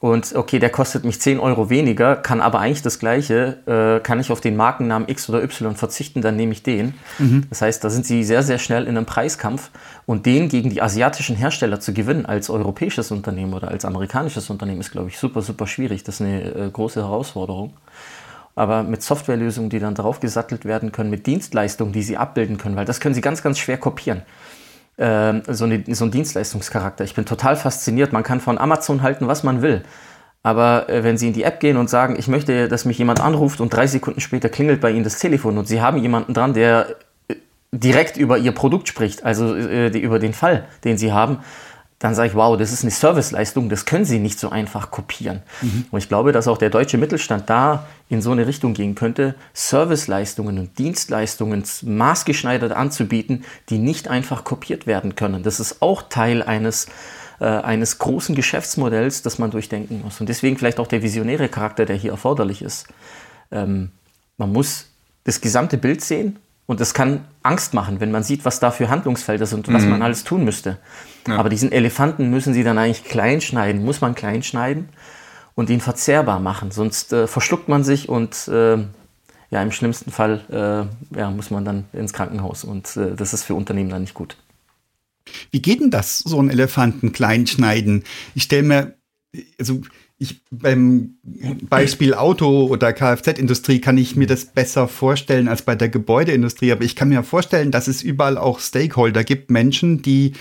und 0.00 0.36
okay, 0.36 0.60
der 0.60 0.70
kostet 0.70 1.04
mich 1.04 1.20
10 1.20 1.40
Euro 1.40 1.70
weniger, 1.70 2.14
kann 2.14 2.40
aber 2.40 2.60
eigentlich 2.60 2.82
das 2.82 3.00
gleiche, 3.00 3.58
äh, 3.66 4.00
kann 4.00 4.20
ich 4.20 4.30
auf 4.30 4.40
den 4.40 4.54
Markennamen 4.54 5.08
X 5.08 5.28
oder 5.28 5.42
Y 5.42 5.74
verzichten, 5.74 6.22
dann 6.22 6.36
nehme 6.36 6.52
ich 6.52 6.62
den. 6.62 6.94
Mhm. 7.18 7.46
Das 7.50 7.62
heißt, 7.62 7.82
da 7.82 7.90
sind 7.90 8.06
sie 8.06 8.22
sehr, 8.22 8.44
sehr 8.44 8.58
schnell 8.58 8.84
in 8.84 8.96
einem 8.96 9.06
Preiskampf 9.06 9.70
und 10.06 10.24
den 10.24 10.48
gegen 10.48 10.70
die 10.70 10.80
asiatischen 10.80 11.34
Hersteller 11.34 11.80
zu 11.80 11.92
gewinnen 11.92 12.26
als 12.26 12.48
europäisches 12.48 13.10
Unternehmen 13.10 13.54
oder 13.54 13.68
als 13.68 13.84
amerikanisches 13.84 14.48
Unternehmen 14.50 14.80
ist, 14.80 14.92
glaube 14.92 15.08
ich, 15.08 15.18
super, 15.18 15.42
super 15.42 15.66
schwierig. 15.66 16.04
Das 16.04 16.16
ist 16.16 16.20
eine 16.20 16.42
äh, 16.42 16.70
große 16.70 17.00
Herausforderung. 17.00 17.72
Aber 18.58 18.82
mit 18.82 19.02
Softwarelösungen, 19.02 19.70
die 19.70 19.78
dann 19.78 19.94
drauf 19.94 20.20
gesattelt 20.20 20.64
werden 20.64 20.90
können, 20.90 21.10
mit 21.10 21.26
Dienstleistungen, 21.26 21.92
die 21.92 22.02
sie 22.02 22.16
abbilden 22.16 22.58
können, 22.58 22.76
weil 22.76 22.84
das 22.84 22.98
können 22.98 23.14
sie 23.14 23.20
ganz, 23.20 23.42
ganz 23.42 23.58
schwer 23.58 23.78
kopieren. 23.78 24.22
Ähm, 24.98 25.42
so, 25.46 25.64
eine, 25.64 25.84
so 25.94 26.04
ein 26.04 26.10
Dienstleistungscharakter. 26.10 27.04
Ich 27.04 27.14
bin 27.14 27.24
total 27.24 27.54
fasziniert. 27.54 28.12
Man 28.12 28.24
kann 28.24 28.40
von 28.40 28.58
Amazon 28.58 29.02
halten, 29.02 29.28
was 29.28 29.44
man 29.44 29.62
will. 29.62 29.84
Aber 30.42 30.88
äh, 30.88 31.04
wenn 31.04 31.16
Sie 31.16 31.28
in 31.28 31.34
die 31.34 31.44
App 31.44 31.60
gehen 31.60 31.76
und 31.76 31.88
sagen, 31.88 32.16
ich 32.18 32.26
möchte, 32.26 32.68
dass 32.68 32.84
mich 32.84 32.98
jemand 32.98 33.20
anruft 33.20 33.60
und 33.60 33.72
drei 33.72 33.86
Sekunden 33.86 34.20
später 34.20 34.48
klingelt 34.48 34.80
bei 34.80 34.90
Ihnen 34.90 35.04
das 35.04 35.18
Telefon 35.18 35.56
und 35.56 35.68
Sie 35.68 35.80
haben 35.80 35.98
jemanden 35.98 36.34
dran, 36.34 36.52
der 36.52 36.96
äh, 37.28 37.34
direkt 37.70 38.16
über 38.16 38.38
Ihr 38.38 38.52
Produkt 38.52 38.88
spricht, 38.88 39.24
also 39.24 39.54
äh, 39.54 39.90
die, 39.90 40.00
über 40.00 40.18
den 40.18 40.32
Fall, 40.32 40.64
den 40.84 40.98
Sie 40.98 41.12
haben, 41.12 41.38
dann 41.98 42.14
sage 42.14 42.28
ich, 42.28 42.34
wow, 42.36 42.56
das 42.56 42.72
ist 42.72 42.82
eine 42.82 42.92
Serviceleistung, 42.92 43.68
das 43.68 43.84
können 43.84 44.04
Sie 44.04 44.20
nicht 44.20 44.38
so 44.38 44.50
einfach 44.50 44.90
kopieren. 44.92 45.42
Mhm. 45.62 45.86
Und 45.90 45.98
ich 45.98 46.08
glaube, 46.08 46.30
dass 46.30 46.46
auch 46.46 46.58
der 46.58 46.70
deutsche 46.70 46.96
Mittelstand 46.96 47.50
da 47.50 47.86
in 48.08 48.22
so 48.22 48.30
eine 48.30 48.46
Richtung 48.46 48.72
gehen 48.72 48.94
könnte, 48.94 49.34
Serviceleistungen 49.52 50.58
und 50.58 50.78
Dienstleistungen 50.78 51.64
maßgeschneidert 51.82 52.72
anzubieten, 52.72 53.44
die 53.68 53.78
nicht 53.78 54.06
einfach 54.06 54.44
kopiert 54.44 54.86
werden 54.86 55.16
können. 55.16 55.42
Das 55.42 55.58
ist 55.58 55.82
auch 55.82 56.02
Teil 56.08 56.44
eines, 56.44 56.86
äh, 57.40 57.46
eines 57.46 57.98
großen 57.98 58.36
Geschäftsmodells, 58.36 59.22
das 59.22 59.40
man 59.40 59.50
durchdenken 59.50 60.02
muss. 60.02 60.20
Und 60.20 60.28
deswegen 60.28 60.56
vielleicht 60.56 60.78
auch 60.78 60.86
der 60.86 61.02
visionäre 61.02 61.48
Charakter, 61.48 61.84
der 61.84 61.96
hier 61.96 62.12
erforderlich 62.12 62.62
ist. 62.62 62.86
Ähm, 63.50 63.90
man 64.36 64.52
muss 64.52 64.86
das 65.24 65.40
gesamte 65.40 65.76
Bild 65.78 66.00
sehen 66.00 66.38
und 66.68 66.80
das 66.80 66.92
kann 66.92 67.24
Angst 67.42 67.72
machen, 67.72 67.98
wenn 67.98 68.10
man 68.10 68.22
sieht, 68.22 68.44
was 68.44 68.60
da 68.60 68.70
für 68.70 68.90
Handlungsfelder 68.90 69.46
sind 69.46 69.66
und 69.66 69.72
mhm. 69.72 69.78
was 69.78 69.86
man 69.86 70.02
alles 70.02 70.22
tun 70.22 70.44
müsste. 70.44 70.76
Ja. 71.26 71.38
Aber 71.38 71.48
diesen 71.48 71.72
Elefanten 71.72 72.28
müssen 72.28 72.52
sie 72.52 72.62
dann 72.62 72.76
eigentlich 72.76 73.04
klein 73.04 73.40
schneiden, 73.40 73.84
muss 73.84 74.02
man 74.02 74.14
klein 74.14 74.42
schneiden 74.42 74.90
und 75.54 75.70
ihn 75.70 75.80
verzehrbar 75.80 76.40
machen. 76.40 76.70
Sonst 76.70 77.14
äh, 77.14 77.26
verschluckt 77.26 77.70
man 77.70 77.84
sich 77.84 78.10
und 78.10 78.48
äh, 78.48 78.76
ja, 79.50 79.62
im 79.62 79.72
schlimmsten 79.72 80.10
Fall 80.10 80.42
äh, 80.50 81.18
ja, 81.18 81.30
muss 81.30 81.50
man 81.50 81.64
dann 81.64 81.86
ins 81.94 82.12
Krankenhaus 82.12 82.64
und 82.64 82.98
äh, 82.98 83.16
das 83.16 83.32
ist 83.32 83.44
für 83.44 83.54
Unternehmen 83.54 83.88
dann 83.88 84.02
nicht 84.02 84.14
gut. 84.14 84.36
Wie 85.50 85.62
geht 85.62 85.80
denn 85.80 85.90
das, 85.90 86.18
so 86.18 86.38
einen 86.38 86.50
Elefanten 86.50 87.12
klein 87.12 87.46
schneiden? 87.46 88.04
Ich 88.34 88.42
stelle 88.42 88.62
mir, 88.62 88.94
also 89.58 89.80
ich, 90.18 90.40
beim 90.50 91.14
Beispiel 91.22 92.14
Auto 92.14 92.66
oder 92.66 92.92
Kfz-Industrie 92.92 93.80
kann 93.80 93.96
ich 93.98 94.16
mir 94.16 94.26
das 94.26 94.46
besser 94.46 94.88
vorstellen 94.88 95.46
als 95.46 95.62
bei 95.62 95.76
der 95.76 95.88
Gebäudeindustrie. 95.88 96.72
Aber 96.72 96.82
ich 96.82 96.96
kann 96.96 97.08
mir 97.08 97.22
vorstellen, 97.22 97.70
dass 97.70 97.86
es 97.86 98.02
überall 98.02 98.36
auch 98.36 98.58
Stakeholder 98.58 99.22
gibt, 99.22 99.50
Menschen, 99.50 100.02
die 100.02 100.32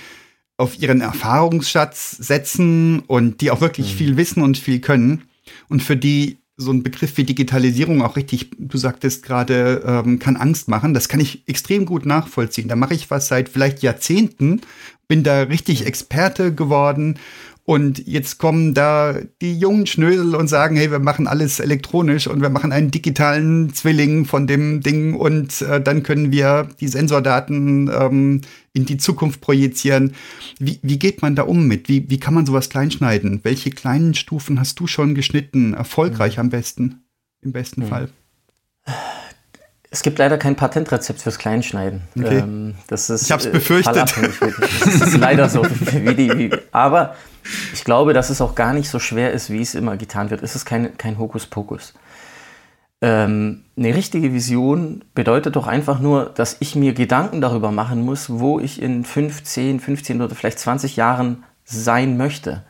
auf 0.58 0.80
ihren 0.80 1.02
Erfahrungsschatz 1.02 2.12
setzen 2.12 3.02
und 3.06 3.42
die 3.42 3.52
auch 3.52 3.62
wirklich 3.62 3.94
mhm. 3.94 3.98
viel 3.98 4.18
wissen 4.18 4.42
und 4.42 4.58
viel 4.58 4.80
können 4.80 5.24
und 5.70 5.84
für 5.84 5.96
die 5.96 6.38
so 6.60 6.72
ein 6.72 6.82
Begriff 6.82 7.16
wie 7.18 7.24
Digitalisierung 7.24 8.02
auch 8.02 8.16
richtig, 8.16 8.50
du 8.58 8.80
sagtest 8.80 9.22
gerade, 9.22 9.84
ähm, 9.86 10.18
kann 10.18 10.36
Angst 10.36 10.68
machen. 10.68 10.96
Das 10.96 11.08
kann 11.08 11.20
ich 11.20 11.48
extrem 11.48 11.86
gut 11.86 12.08
nachvollziehen. 12.08 12.68
Da 12.68 12.76
mache 12.76 12.96
ich 12.96 13.12
was 13.12 13.28
seit 13.28 13.48
vielleicht 13.48 13.84
Jahrzehnten, 13.84 14.62
bin 15.08 15.22
da 15.22 15.44
richtig 15.44 15.86
Experte 15.86 16.56
geworden 16.56 17.20
Und 17.70 18.08
jetzt 18.08 18.38
kommen 18.38 18.74
da 18.74 19.20
die 19.42 19.60
jungen 19.60 19.88
Schnösel 19.88 20.36
und 20.36 20.48
sagen, 20.48 20.78
hey, 20.78 20.90
wir 20.90 21.00
machen 21.00 21.28
alles 21.28 21.60
elektronisch 21.60 22.26
und 22.26 22.42
wir 22.42 22.50
machen 22.50 22.72
einen 22.72 22.92
digitalen 22.92 23.74
Zwilling 23.74 24.24
von 24.24 24.48
dem 24.48 24.80
Ding 24.80 25.14
und 25.16 25.62
äh, 25.64 25.82
dann 25.82 26.02
können 26.02 26.32
wir 26.32 26.70
die 26.80 26.88
Sensordaten 26.88 27.92
ähm, 27.94 28.42
in 28.72 28.86
die 28.86 28.96
Zukunft 28.96 29.42
projizieren. 29.42 30.14
Wie, 30.60 30.80
wie 30.82 30.98
geht 30.98 31.22
man 31.22 31.36
da 31.36 31.44
um 31.44 31.68
mit? 31.68 31.90
Wie, 31.90 32.10
wie 32.10 32.22
kann 32.22 32.34
man 32.34 32.46
sowas 32.46 32.70
kleinschneiden? 32.70 33.42
Welche 33.44 33.72
kleinen 33.72 34.14
Stufen 34.14 34.62
hast 34.62 34.80
du 34.80 34.88
schon 34.88 35.14
geschnitten? 35.14 35.74
Erfolgreich 35.74 36.38
mhm. 36.38 36.44
am 36.44 36.50
besten, 36.52 37.02
im 37.42 37.52
besten 37.52 37.82
mhm. 37.82 37.88
Fall? 37.88 38.10
Es 39.90 40.04
gibt 40.04 40.20
leider 40.20 40.38
kein 40.38 40.56
Patentrezept 40.56 41.22
fürs 41.22 41.38
Kleinschneiden. 41.38 42.04
Okay. 42.18 42.38
Ähm, 42.38 42.76
das 42.88 43.10
ist, 43.10 43.24
ich 43.24 43.32
habe 43.34 43.44
es 43.44 43.52
befürchtet. 43.52 43.96
Das 43.98 45.02
ist 45.02 45.18
leider 45.18 45.50
so. 45.50 45.64
Wie 45.92 46.16
die, 46.16 46.30
wie, 46.38 46.52
aber 46.72 47.16
ich 47.74 47.84
glaube, 47.84 48.14
dass 48.14 48.30
es 48.30 48.42
auch 48.42 48.56
gar 48.56 48.74
nicht 48.74 48.90
so 48.90 49.00
schwer 49.00 49.32
ist, 49.32 49.50
wie 49.50 49.62
es 49.62 49.76
immer 49.76 49.98
getan 49.98 50.30
wird. 50.30 50.44
Es 50.44 50.56
ist 50.56 50.66
kein, 50.66 50.98
kein 50.98 51.18
Hokuspokus. 51.18 51.94
Ähm, 53.00 53.64
eine 53.78 53.94
richtige 53.94 54.34
Vision 54.34 55.04
bedeutet 55.14 55.56
doch 55.56 55.68
einfach 55.68 56.00
nur, 56.00 56.32
dass 56.34 56.58
ich 56.60 56.76
mir 56.76 56.94
Gedanken 56.94 57.42
darüber 57.42 57.72
machen 57.72 58.04
muss, 58.04 58.30
wo 58.30 58.60
ich 58.60 58.82
in 58.82 59.04
15, 59.04 59.80
15 59.80 60.22
oder 60.22 60.34
vielleicht 60.34 60.60
20 60.60 60.96
Jahren 60.96 61.44
sein 61.64 62.18
möchte. 62.18 62.64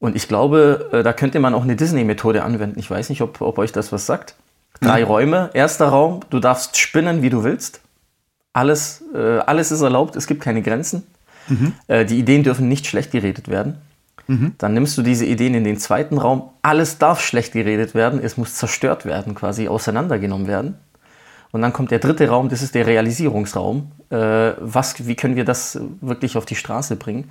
Und 0.00 0.16
ich 0.16 0.26
glaube, 0.26 0.90
äh, 0.92 1.02
da 1.02 1.12
könnte 1.12 1.38
man 1.38 1.54
auch 1.54 1.62
eine 1.62 1.76
Disney-Methode 1.76 2.42
anwenden. 2.42 2.78
Ich 2.78 2.90
weiß 2.90 3.10
nicht, 3.10 3.22
ob, 3.22 3.40
ob 3.40 3.58
euch 3.58 3.70
das 3.70 3.92
was 3.92 4.06
sagt. 4.06 4.34
Drei 4.80 5.02
mhm. 5.02 5.06
Räume. 5.06 5.50
Erster 5.54 5.86
Raum, 5.86 6.20
du 6.30 6.40
darfst 6.40 6.76
spinnen, 6.76 7.22
wie 7.22 7.30
du 7.30 7.44
willst. 7.44 7.80
Alles, 8.52 9.04
äh, 9.14 9.38
alles 9.38 9.70
ist 9.70 9.80
erlaubt, 9.82 10.16
es 10.16 10.26
gibt 10.26 10.42
keine 10.42 10.62
Grenzen. 10.62 11.06
Mhm. 11.48 11.72
Äh, 11.86 12.04
die 12.04 12.18
Ideen 12.18 12.42
dürfen 12.42 12.68
nicht 12.68 12.86
schlecht 12.86 13.12
geredet 13.12 13.48
werden. 13.48 13.78
Mhm. 14.26 14.54
Dann 14.58 14.74
nimmst 14.74 14.96
du 14.96 15.02
diese 15.02 15.26
Ideen 15.26 15.54
in 15.54 15.64
den 15.64 15.78
zweiten 15.78 16.18
Raum. 16.18 16.50
Alles 16.62 16.98
darf 16.98 17.20
schlecht 17.20 17.52
geredet 17.52 17.94
werden. 17.94 18.20
Es 18.22 18.36
muss 18.36 18.54
zerstört 18.54 19.04
werden, 19.04 19.34
quasi 19.34 19.68
auseinandergenommen 19.68 20.46
werden. 20.46 20.76
Und 21.52 21.62
dann 21.62 21.72
kommt 21.72 21.90
der 21.92 22.00
dritte 22.00 22.28
Raum, 22.28 22.48
das 22.48 22.62
ist 22.62 22.74
der 22.74 22.86
Realisierungsraum. 22.86 23.92
Äh, 24.10 24.52
was, 24.58 25.06
wie 25.06 25.14
können 25.14 25.36
wir 25.36 25.44
das 25.44 25.78
wirklich 26.00 26.36
auf 26.36 26.46
die 26.46 26.56
Straße 26.56 26.96
bringen? 26.96 27.30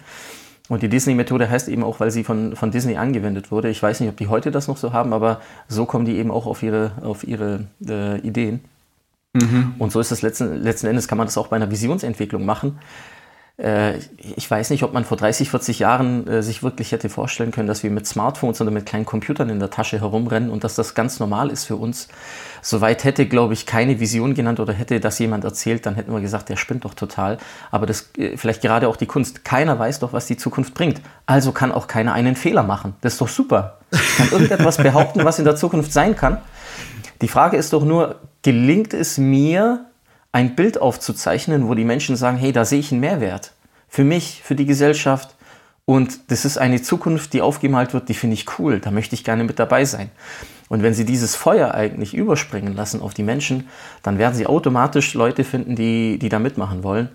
Und 0.69 0.81
die 0.81 0.87
Disney-Methode 0.87 1.49
heißt 1.49 1.67
eben 1.67 1.83
auch, 1.83 1.99
weil 1.99 2.09
sie 2.09 2.23
von, 2.23 2.55
von 2.55 2.71
Disney 2.71 2.95
angewendet 2.95 3.51
wurde. 3.51 3.69
Ich 3.69 3.83
weiß 3.83 3.99
nicht, 3.99 4.09
ob 4.09 4.15
die 4.15 4.27
heute 4.27 4.49
das 4.49 4.69
noch 4.69 4.77
so 4.77 4.93
haben, 4.93 5.11
aber 5.11 5.41
so 5.67 5.85
kommen 5.85 6.05
die 6.05 6.15
eben 6.17 6.31
auch 6.31 6.45
auf 6.45 6.63
ihre, 6.63 6.93
auf 7.01 7.25
ihre 7.27 7.65
äh, 7.85 8.19
Ideen. 8.19 8.61
Mhm. 9.33 9.75
Und 9.77 9.91
so 9.91 9.99
ist 9.99 10.11
es 10.11 10.21
letzten, 10.21 10.55
letzten 10.61 10.87
Endes, 10.87 11.07
kann 11.07 11.17
man 11.17 11.27
das 11.27 11.37
auch 11.37 11.47
bei 11.47 11.57
einer 11.57 11.69
Visionsentwicklung 11.69 12.45
machen. 12.45 12.79
Äh, 13.57 13.99
ich 14.35 14.49
weiß 14.49 14.71
nicht, 14.71 14.83
ob 14.83 14.93
man 14.93 15.05
vor 15.05 15.15
30, 15.15 15.49
40 15.49 15.79
Jahren 15.79 16.27
äh, 16.27 16.41
sich 16.41 16.63
wirklich 16.63 16.91
hätte 16.91 17.07
vorstellen 17.07 17.51
können, 17.51 17.67
dass 17.67 17.83
wir 17.83 17.91
mit 17.91 18.07
Smartphones 18.07 18.59
oder 18.61 18.71
mit 18.71 18.87
kleinen 18.87 19.05
Computern 19.05 19.49
in 19.49 19.59
der 19.59 19.69
Tasche 19.69 19.99
herumrennen 19.99 20.49
und 20.49 20.63
dass 20.63 20.73
das 20.75 20.95
ganz 20.95 21.19
normal 21.19 21.51
ist 21.51 21.65
für 21.65 21.75
uns. 21.75 22.07
Soweit 22.63 23.03
hätte, 23.03 23.27
glaube 23.27 23.53
ich, 23.53 23.67
keine 23.67 23.99
Vision 23.99 24.33
genannt 24.33 24.59
oder 24.59 24.73
hätte 24.73 24.99
das 24.99 25.19
jemand 25.19 25.43
erzählt, 25.43 25.85
dann 25.85 25.95
hätten 25.95 26.11
wir 26.11 26.21
gesagt, 26.21 26.49
der 26.49 26.55
spinnt 26.55 26.83
doch 26.83 26.95
total. 26.95 27.37
Aber 27.69 27.85
das 27.85 28.09
äh, 28.17 28.37
vielleicht 28.37 28.63
gerade 28.63 28.87
auch 28.87 28.95
die 28.95 29.05
Kunst. 29.05 29.45
Keiner 29.45 29.77
weiß 29.77 29.99
doch, 29.99 30.13
was 30.13 30.25
die 30.25 30.37
Zukunft 30.37 30.73
bringt. 30.73 31.01
Also 31.27 31.51
kann 31.51 31.71
auch 31.71 31.87
keiner 31.87 32.13
einen 32.13 32.35
Fehler 32.35 32.63
machen. 32.63 32.95
Das 33.01 33.13
ist 33.13 33.21
doch 33.21 33.29
super. 33.29 33.77
Kann 34.17 34.31
irgendetwas 34.31 34.77
behaupten, 34.77 35.23
was 35.25 35.37
in 35.37 35.45
der 35.45 35.55
Zukunft 35.55 35.93
sein 35.93 36.15
kann. 36.15 36.39
Die 37.21 37.27
Frage 37.27 37.57
ist 37.57 37.71
doch 37.71 37.85
nur, 37.85 38.15
gelingt 38.41 38.95
es 38.95 39.19
mir, 39.19 39.85
ein 40.33 40.55
Bild 40.55 40.81
aufzuzeichnen, 40.81 41.69
wo 41.69 41.75
die 41.75 41.85
Menschen 41.85 42.17
sagen, 42.17 42.37
hey, 42.37 42.51
da 42.51 42.65
sehe 42.65 42.79
ich 42.79 42.91
einen 42.91 42.99
Mehrwert. 42.99 43.53
Für 43.87 44.03
mich, 44.03 44.41
für 44.43 44.55
die 44.55 44.65
Gesellschaft. 44.65 45.35
Und 45.85 46.31
das 46.31 46.43
ist 46.43 46.57
eine 46.57 46.81
Zukunft, 46.81 47.33
die 47.33 47.41
aufgemalt 47.41 47.93
wird, 47.93 48.09
die 48.09 48.13
finde 48.13 48.33
ich 48.33 48.59
cool. 48.59 48.79
Da 48.79 48.91
möchte 48.91 49.15
ich 49.15 49.23
gerne 49.23 49.43
mit 49.43 49.59
dabei 49.59 49.85
sein. 49.85 50.09
Und 50.69 50.81
wenn 50.81 50.95
sie 50.95 51.05
dieses 51.05 51.35
Feuer 51.35 51.73
eigentlich 51.75 52.15
überspringen 52.15 52.75
lassen 52.75 53.01
auf 53.01 53.13
die 53.13 53.21
Menschen, 53.21 53.67
dann 54.01 54.17
werden 54.17 54.33
sie 54.33 54.47
automatisch 54.47 55.13
Leute 55.13 55.43
finden, 55.43 55.75
die, 55.75 56.17
die 56.17 56.29
da 56.29 56.39
mitmachen 56.39 56.83
wollen. 56.83 57.09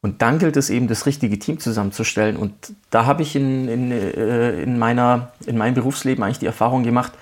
Und 0.00 0.22
dann 0.22 0.38
gilt 0.38 0.56
es 0.56 0.70
eben, 0.70 0.86
das 0.86 1.06
richtige 1.06 1.38
Team 1.38 1.58
zusammenzustellen. 1.58 2.36
Und 2.36 2.52
da 2.90 3.06
habe 3.06 3.22
ich 3.22 3.34
in, 3.34 3.68
in, 3.68 3.90
äh, 3.90 4.62
in, 4.62 4.78
meiner, 4.78 5.32
in 5.46 5.56
meinem 5.56 5.74
Berufsleben 5.74 6.22
eigentlich 6.22 6.38
die 6.38 6.46
Erfahrung 6.46 6.84
gemacht, 6.84 7.12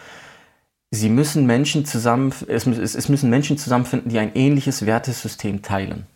sie 0.93 1.09
müssen 1.09 1.47
Menschen 1.47 1.85
zusammen, 1.87 2.33
es, 2.47 2.67
es, 2.67 3.09
müssen 3.09 3.31
Menschen 3.31 3.59
zusammenfinden, 3.59 4.11
die 4.11 4.19
ein 4.19 4.33
ähnliches 4.35 4.87
Wertesystem 4.87 5.63
teilen. 5.63 6.07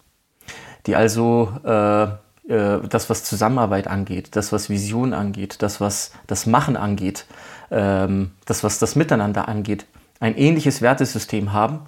Die 0.87 0.95
also 0.95 1.51
äh, 1.65 2.05
äh, 2.05 2.87
das, 2.89 3.09
was 3.11 3.25
Zusammenarbeit 3.25 3.89
angeht, 3.89 4.37
das, 4.37 4.53
was 4.53 4.69
Vision 4.69 5.15
angeht, 5.15 5.63
das, 5.63 5.81
was 5.81 6.13
das 6.27 6.45
Machen 6.45 6.77
angeht, 6.77 7.25
ähm, 7.71 8.33
das, 8.45 8.63
was 8.63 8.79
das 8.79 8.97
Miteinander 8.97 9.49
angeht, 9.49 9.87
ein 10.21 10.37
ähnliches 10.37 10.83
Wertesystem 10.83 11.55
haben, 11.55 11.81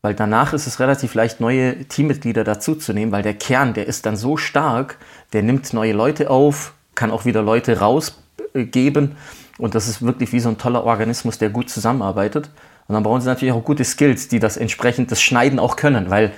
weil 0.00 0.14
danach 0.14 0.52
ist 0.52 0.68
es 0.68 0.78
relativ 0.78 1.14
leicht, 1.14 1.40
neue 1.40 1.84
Teammitglieder 1.84 2.44
dazuzunehmen, 2.44 3.12
weil 3.12 3.24
der 3.24 3.34
Kern, 3.34 3.74
der 3.74 3.86
ist 3.86 4.06
dann 4.06 4.16
so 4.16 4.36
stark, 4.36 4.98
der 5.32 5.42
nimmt 5.42 5.72
neue 5.72 5.92
Leute 5.92 6.30
auf, 6.30 6.74
kann 6.94 7.10
auch 7.10 7.24
wieder 7.24 7.42
Leute 7.42 7.80
rausgeben 7.80 9.16
und 9.60 9.74
das 9.74 9.88
ist 9.88 10.02
wirklich 10.02 10.32
wie 10.32 10.40
so 10.40 10.48
ein 10.48 10.58
toller 10.58 10.84
Organismus, 10.84 11.38
der 11.38 11.50
gut 11.50 11.70
zusammenarbeitet. 11.70 12.50
Und 12.88 12.94
dann 12.94 13.02
brauchen 13.02 13.20
sie 13.20 13.28
natürlich 13.28 13.54
auch 13.54 13.64
gute 13.64 13.84
Skills, 13.84 14.28
die 14.28 14.40
das 14.40 14.56
entsprechend 14.56 15.12
das 15.12 15.22
Schneiden 15.22 15.58
auch 15.58 15.76
können, 15.76 16.10
weil 16.10 16.32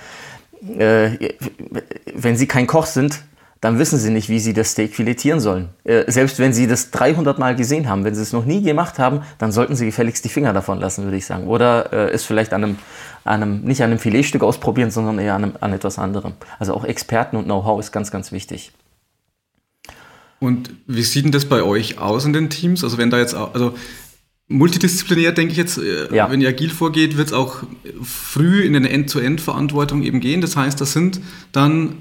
äh, 0.78 1.30
wenn 2.14 2.36
sie 2.36 2.46
kein 2.46 2.66
Koch 2.66 2.86
sind, 2.86 3.22
dann 3.62 3.78
wissen 3.78 3.96
sie 3.96 4.10
nicht, 4.10 4.28
wie 4.28 4.40
sie 4.40 4.54
das 4.54 4.72
Steak 4.72 4.92
filetieren 4.92 5.38
sollen. 5.38 5.68
Äh, 5.84 6.10
selbst 6.10 6.40
wenn 6.40 6.52
sie 6.52 6.66
das 6.66 6.90
300 6.90 7.38
Mal 7.38 7.54
gesehen 7.54 7.88
haben, 7.88 8.04
wenn 8.04 8.14
sie 8.14 8.22
es 8.22 8.32
noch 8.32 8.44
nie 8.44 8.60
gemacht 8.60 8.98
haben, 8.98 9.22
dann 9.38 9.52
sollten 9.52 9.76
sie 9.76 9.86
gefälligst 9.86 10.24
die 10.24 10.28
Finger 10.28 10.52
davon 10.52 10.80
lassen, 10.80 11.04
würde 11.04 11.16
ich 11.16 11.26
sagen. 11.26 11.46
Oder 11.46 11.92
äh, 11.92 12.10
es 12.10 12.24
vielleicht 12.24 12.52
an 12.52 12.64
einem, 12.64 12.78
an 13.24 13.42
einem, 13.42 13.60
nicht 13.62 13.80
an 13.82 13.90
einem 13.90 14.00
Filetstück 14.00 14.42
ausprobieren, 14.42 14.90
sondern 14.90 15.20
eher 15.20 15.34
an, 15.34 15.44
einem, 15.44 15.52
an 15.60 15.72
etwas 15.72 15.98
anderem. 15.98 16.32
Also 16.58 16.74
auch 16.74 16.84
Experten 16.84 17.36
und 17.36 17.44
Know-how 17.44 17.78
ist 17.78 17.92
ganz, 17.92 18.10
ganz 18.10 18.32
wichtig. 18.32 18.72
Und 20.42 20.70
wie 20.88 21.02
sieht 21.02 21.24
denn 21.24 21.30
das 21.30 21.44
bei 21.44 21.62
euch 21.62 21.98
aus 21.98 22.24
in 22.24 22.32
den 22.32 22.50
Teams? 22.50 22.82
Also 22.82 22.98
wenn 22.98 23.10
da 23.10 23.18
jetzt, 23.18 23.34
also 23.34 23.74
multidisziplinär 24.48 25.30
denke 25.30 25.52
ich 25.52 25.56
jetzt, 25.56 25.78
äh, 25.78 26.12
ja. 26.12 26.28
wenn 26.28 26.40
ihr 26.40 26.48
agil 26.48 26.70
vorgeht, 26.70 27.16
wird 27.16 27.28
es 27.28 27.32
auch 27.32 27.62
früh 28.02 28.62
in 28.62 28.74
eine 28.74 28.90
End-to-End-Verantwortung 28.90 30.02
eben 30.02 30.18
gehen. 30.18 30.40
Das 30.40 30.56
heißt, 30.56 30.80
das 30.80 30.92
sind 30.92 31.20
dann 31.52 31.98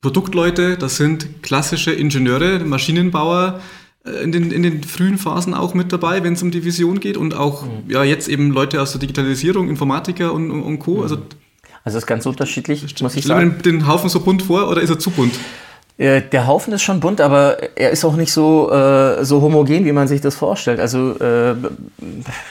Produktleute, 0.00 0.76
das 0.76 0.96
sind 0.96 1.44
klassische 1.44 1.92
Ingenieure, 1.92 2.58
Maschinenbauer, 2.64 3.60
äh, 4.04 4.24
in 4.24 4.32
den, 4.32 4.50
in 4.50 4.64
den 4.64 4.82
frühen 4.82 5.16
Phasen 5.16 5.54
auch 5.54 5.72
mit 5.72 5.92
dabei, 5.92 6.24
wenn 6.24 6.32
es 6.32 6.42
um 6.42 6.50
die 6.50 6.64
Vision 6.64 6.98
geht 6.98 7.16
und 7.16 7.34
auch 7.34 7.64
mhm. 7.64 7.88
ja 7.88 8.02
jetzt 8.02 8.28
eben 8.28 8.50
Leute 8.50 8.82
aus 8.82 8.90
der 8.90 9.00
Digitalisierung, 9.00 9.68
Informatiker 9.68 10.32
und, 10.32 10.50
und 10.50 10.80
Co. 10.80 10.96
Mhm. 10.96 11.02
Also, 11.02 11.18
also 11.84 11.98
ist 11.98 12.06
ganz 12.08 12.26
unterschiedlich, 12.26 13.00
muss 13.00 13.14
ich 13.14 13.24
sagen. 13.24 13.62
den 13.64 13.86
Haufen 13.86 14.10
so 14.10 14.18
bunt 14.18 14.42
vor 14.42 14.68
oder 14.68 14.80
ist 14.80 14.90
er 14.90 14.98
zu 14.98 15.10
bunt? 15.10 15.34
Äh, 16.02 16.20
der 16.20 16.48
Haufen 16.48 16.72
ist 16.72 16.82
schon 16.82 16.98
bunt, 16.98 17.20
aber 17.20 17.58
er 17.76 17.90
ist 17.90 18.04
auch 18.04 18.16
nicht 18.16 18.32
so, 18.32 18.72
äh, 18.72 19.24
so 19.24 19.40
homogen, 19.40 19.84
wie 19.84 19.92
man 19.92 20.08
sich 20.08 20.20
das 20.20 20.34
vorstellt. 20.34 20.80
Also 20.80 21.16
äh, 21.20 21.54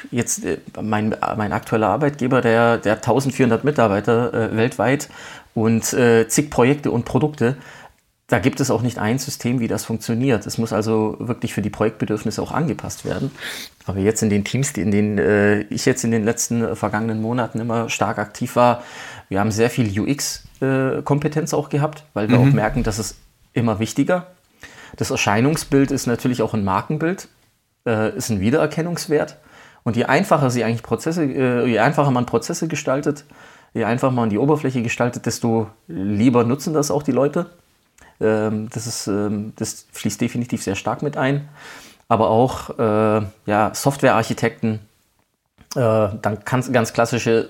jetzt 0.10 0.46
äh, 0.46 0.60
mein, 0.82 1.18
mein 1.36 1.52
aktueller 1.52 1.90
Arbeitgeber, 1.90 2.40
der, 2.40 2.78
der 2.78 2.94
hat 2.94 3.00
1400 3.00 3.66
Mitarbeiter 3.66 4.34
äh, 4.34 4.56
weltweit 4.56 5.10
und 5.54 5.92
äh, 5.92 6.30
zig 6.30 6.50
Projekte 6.50 6.92
und 6.92 7.04
Produkte. 7.04 7.58
Da 8.28 8.40
gibt 8.40 8.62
es 8.62 8.72
auch 8.72 8.84
nicht 8.84 9.00
ein 9.00 9.20
System, 9.20 9.60
wie 9.60 9.68
das 9.68 9.84
funktioniert. 9.84 10.48
Es 10.48 10.58
muss 10.58 10.72
also 10.72 11.18
wirklich 11.20 11.54
für 11.54 11.62
die 11.62 11.70
Projektbedürfnisse 11.70 12.42
auch 12.42 12.54
angepasst 12.54 13.04
werden. 13.04 13.32
Aber 13.86 14.00
jetzt 14.00 14.24
in 14.24 14.30
den 14.30 14.46
Teams, 14.46 14.72
in 14.78 14.92
denen 14.92 15.66
ich 15.70 15.86
jetzt 15.86 16.06
in 16.06 16.12
den 16.12 16.24
letzten 16.24 16.78
vergangenen 16.78 17.22
Monaten 17.22 17.60
immer 17.60 17.90
stark 17.90 18.20
aktiv 18.20 18.56
war, 18.56 18.84
wir 19.28 19.42
haben 19.42 19.52
sehr 19.52 19.70
viel 19.70 20.00
UX-Kompetenz 20.00 21.54
auch 21.54 21.68
gehabt, 21.68 22.06
weil 22.14 22.30
wir 22.30 22.40
mhm. 22.40 22.48
auch 22.48 22.54
merken, 22.54 22.84
dass 22.84 23.00
es 23.00 23.16
immer 23.54 23.80
wichtiger. 23.80 24.28
Das 24.98 25.12
Erscheinungsbild 25.12 25.92
ist 25.92 26.08
natürlich 26.08 26.42
auch 26.42 26.54
ein 26.54 26.64
Markenbild, 26.64 27.28
äh, 27.86 28.16
ist 28.16 28.30
ein 28.30 28.40
Wiedererkennungswert. 28.40 29.38
Und 29.84 29.96
je 29.96 30.06
einfacher 30.06 30.50
sie 30.52 30.64
eigentlich 30.64 30.84
Prozesse, 30.84 31.24
äh, 31.24 31.66
je 31.66 31.80
einfacher 31.80 32.12
man 32.12 32.26
Prozesse 32.26 32.68
gestaltet, 32.68 33.26
je 33.74 33.86
einfacher 33.86 34.12
man 34.12 34.30
die 34.30 34.38
Oberfläche 34.38 34.82
gestaltet, 34.84 35.26
desto 35.26 35.68
lieber 35.88 36.44
nutzen 36.44 36.74
das 36.74 36.92
auch 36.92 37.04
die 37.04 37.12
Leute. 37.12 37.48
Ähm, 38.20 38.70
das, 38.72 38.86
ist, 38.86 39.08
ähm, 39.08 39.54
das 39.56 39.88
fließt 39.92 40.22
definitiv 40.22 40.62
sehr 40.62 40.76
stark 40.76 41.02
mit 41.02 41.18
ein. 41.18 41.50
Aber 42.08 42.30
auch 42.30 42.78
äh, 42.78 43.26
ja, 43.46 43.72
Softwarearchitekten, 43.74 44.80
äh, 45.76 46.10
dann 46.22 46.40
ganz, 46.44 46.94
klassische 46.94 47.50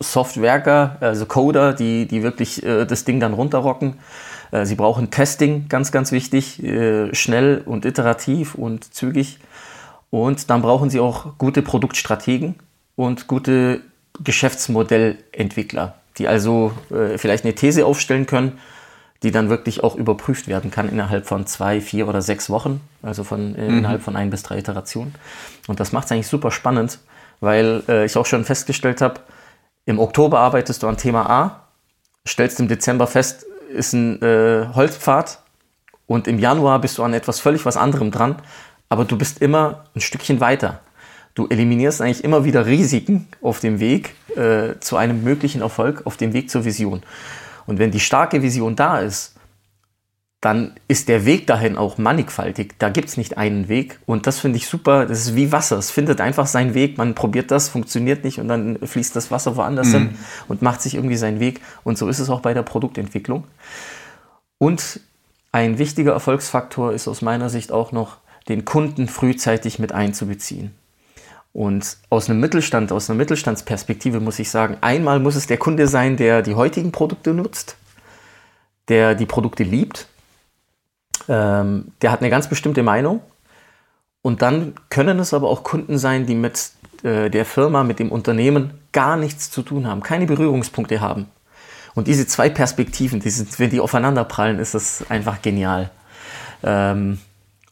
Softwerker, 0.00 0.96
also 1.00 1.26
Coder, 1.26 1.74
die, 1.74 2.06
die 2.06 2.22
wirklich 2.22 2.62
äh, 2.64 2.86
das 2.86 3.04
Ding 3.04 3.20
dann 3.20 3.34
runterrocken. 3.34 3.98
Äh, 4.50 4.66
sie 4.66 4.74
brauchen 4.74 5.10
Testing, 5.10 5.68
ganz, 5.68 5.92
ganz 5.92 6.12
wichtig, 6.12 6.62
äh, 6.62 7.14
schnell 7.14 7.62
und 7.64 7.84
iterativ 7.84 8.54
und 8.54 8.92
zügig. 8.94 9.38
Und 10.10 10.50
dann 10.50 10.62
brauchen 10.62 10.90
Sie 10.90 11.00
auch 11.00 11.36
gute 11.36 11.62
Produktstrategen 11.62 12.54
und 12.96 13.26
gute 13.26 13.82
Geschäftsmodellentwickler, 14.24 15.94
die 16.16 16.28
also 16.28 16.72
äh, 16.90 17.18
vielleicht 17.18 17.44
eine 17.44 17.54
These 17.54 17.84
aufstellen 17.84 18.26
können, 18.26 18.58
die 19.22 19.30
dann 19.30 19.50
wirklich 19.50 19.82
auch 19.82 19.96
überprüft 19.96 20.48
werden 20.48 20.70
kann 20.70 20.88
innerhalb 20.88 21.26
von 21.26 21.46
zwei, 21.46 21.80
vier 21.80 22.08
oder 22.08 22.22
sechs 22.22 22.48
Wochen, 22.50 22.80
also 23.02 23.24
von, 23.24 23.52
mhm. 23.52 23.78
innerhalb 23.78 24.02
von 24.02 24.16
ein 24.16 24.30
bis 24.30 24.42
drei 24.42 24.58
Iterationen. 24.58 25.14
Und 25.66 25.80
das 25.80 25.92
macht 25.92 26.06
es 26.06 26.12
eigentlich 26.12 26.28
super 26.28 26.50
spannend, 26.50 27.00
weil 27.40 27.82
äh, 27.88 28.04
ich 28.04 28.16
auch 28.16 28.26
schon 28.26 28.44
festgestellt 28.44 29.00
habe, 29.00 29.20
im 29.86 29.98
Oktober 29.98 30.40
arbeitest 30.40 30.82
du 30.82 30.88
an 30.88 30.96
Thema 30.96 31.28
A, 31.28 31.60
stellst 32.26 32.60
im 32.60 32.68
Dezember 32.68 33.06
fest, 33.06 33.46
ist 33.68 33.92
ein 33.92 34.20
äh, 34.22 34.66
Holzpfad 34.74 35.38
und 36.06 36.26
im 36.26 36.38
Januar 36.38 36.80
bist 36.80 36.98
du 36.98 37.02
an 37.02 37.14
etwas 37.14 37.40
völlig 37.40 37.64
was 37.64 37.76
anderem 37.76 38.10
dran, 38.10 38.36
aber 38.88 39.04
du 39.04 39.16
bist 39.16 39.40
immer 39.40 39.84
ein 39.94 40.00
Stückchen 40.00 40.40
weiter. 40.40 40.80
Du 41.34 41.46
eliminierst 41.46 42.00
eigentlich 42.00 42.24
immer 42.24 42.44
wieder 42.44 42.66
Risiken 42.66 43.28
auf 43.42 43.60
dem 43.60 43.78
Weg 43.78 44.14
äh, 44.36 44.78
zu 44.80 44.96
einem 44.96 45.22
möglichen 45.22 45.60
Erfolg, 45.60 46.02
auf 46.04 46.16
dem 46.16 46.32
Weg 46.32 46.50
zur 46.50 46.64
Vision. 46.64 47.02
Und 47.66 47.78
wenn 47.78 47.90
die 47.90 48.00
starke 48.00 48.42
Vision 48.42 48.74
da 48.74 48.98
ist, 48.98 49.37
dann 50.40 50.74
ist 50.86 51.08
der 51.08 51.24
Weg 51.24 51.48
dahin 51.48 51.76
auch 51.76 51.98
mannigfaltig. 51.98 52.74
Da 52.78 52.90
gibt 52.90 53.08
es 53.08 53.16
nicht 53.16 53.36
einen 53.36 53.68
Weg. 53.68 53.98
Und 54.06 54.28
das 54.28 54.38
finde 54.38 54.58
ich 54.58 54.68
super. 54.68 55.06
Das 55.06 55.18
ist 55.20 55.34
wie 55.34 55.50
Wasser. 55.50 55.78
Es 55.78 55.90
findet 55.90 56.20
einfach 56.20 56.46
seinen 56.46 56.74
Weg. 56.74 56.96
Man 56.96 57.16
probiert 57.16 57.50
das, 57.50 57.68
funktioniert 57.68 58.22
nicht 58.22 58.38
und 58.38 58.46
dann 58.46 58.78
fließt 58.78 59.16
das 59.16 59.32
Wasser 59.32 59.56
woanders 59.56 59.88
mhm. 59.88 59.92
hin 59.92 60.18
und 60.46 60.62
macht 60.62 60.80
sich 60.80 60.94
irgendwie 60.94 61.16
seinen 61.16 61.40
Weg. 61.40 61.60
Und 61.82 61.98
so 61.98 62.08
ist 62.08 62.20
es 62.20 62.30
auch 62.30 62.40
bei 62.40 62.54
der 62.54 62.62
Produktentwicklung. 62.62 63.44
Und 64.58 65.00
ein 65.50 65.78
wichtiger 65.78 66.12
Erfolgsfaktor 66.12 66.92
ist 66.92 67.08
aus 67.08 67.20
meiner 67.20 67.50
Sicht 67.50 67.72
auch 67.72 67.90
noch, 67.90 68.18
den 68.48 68.64
Kunden 68.64 69.08
frühzeitig 69.08 69.78
mit 69.78 69.92
einzubeziehen. 69.92 70.74
Und 71.52 71.96
aus 72.08 72.30
einem 72.30 72.40
Mittelstand, 72.40 72.92
aus 72.92 73.10
einer 73.10 73.16
Mittelstandsperspektive 73.18 74.20
muss 74.20 74.38
ich 74.38 74.50
sagen, 74.50 74.78
einmal 74.80 75.20
muss 75.20 75.34
es 75.34 75.46
der 75.46 75.58
Kunde 75.58 75.88
sein, 75.88 76.16
der 76.16 76.42
die 76.42 76.54
heutigen 76.54 76.92
Produkte 76.92 77.34
nutzt, 77.34 77.76
der 78.88 79.14
die 79.14 79.26
Produkte 79.26 79.64
liebt, 79.64 80.06
ähm, 81.28 81.92
der 82.02 82.12
hat 82.12 82.20
eine 82.20 82.30
ganz 82.30 82.48
bestimmte 82.48 82.82
Meinung. 82.82 83.20
Und 84.22 84.42
dann 84.42 84.74
können 84.90 85.18
es 85.20 85.32
aber 85.32 85.48
auch 85.48 85.62
Kunden 85.62 85.98
sein, 85.98 86.26
die 86.26 86.34
mit 86.34 86.70
äh, 87.02 87.30
der 87.30 87.44
Firma, 87.44 87.84
mit 87.84 87.98
dem 87.98 88.10
Unternehmen 88.10 88.72
gar 88.92 89.16
nichts 89.16 89.50
zu 89.50 89.62
tun 89.62 89.86
haben, 89.86 90.02
keine 90.02 90.26
Berührungspunkte 90.26 91.00
haben. 91.00 91.26
Und 91.94 92.06
diese 92.08 92.26
zwei 92.26 92.48
Perspektiven, 92.48 93.20
die 93.20 93.30
sind, 93.30 93.58
wenn 93.58 93.70
die 93.70 93.80
aufeinanderprallen, 93.80 94.58
ist 94.58 94.74
das 94.74 95.04
einfach 95.08 95.42
genial. 95.42 95.90
Ähm, 96.62 97.18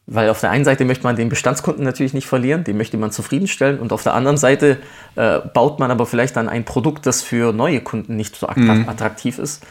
weil 0.07 0.31
auf 0.31 0.41
der 0.41 0.51
einen 0.51 0.65
Seite 0.65 0.85
möchte 0.85 1.05
man 1.05 1.17
den 1.17 1.29
Bestandskunden 1.29 1.85
natürlich 1.85 2.15
nicht 2.15 2.29
verlieren, 2.29 2.63
den 2.63 2.77
möchte 2.77 2.97
man 2.97 3.11
zufriedenstellen 3.11 3.81
und 3.81 3.93
auf 3.93 4.05
der 4.05 4.15
anderen 4.15 4.37
Seite 4.37 4.79
äh, 5.17 5.41
baut 5.41 5.81
man 5.81 5.91
aber 5.91 6.07
vielleicht 6.07 6.37
dann 6.37 6.49
ein 6.49 6.65
Produkt, 6.65 7.07
das 7.07 7.23
für 7.23 7.53
neue 7.53 7.81
Kunden 7.81 8.15
nicht 8.15 8.37
so 8.37 8.47
mhm. 8.55 8.89
attraktiv 8.89 9.39
mhm. 9.39 9.45
ist. 9.45 9.65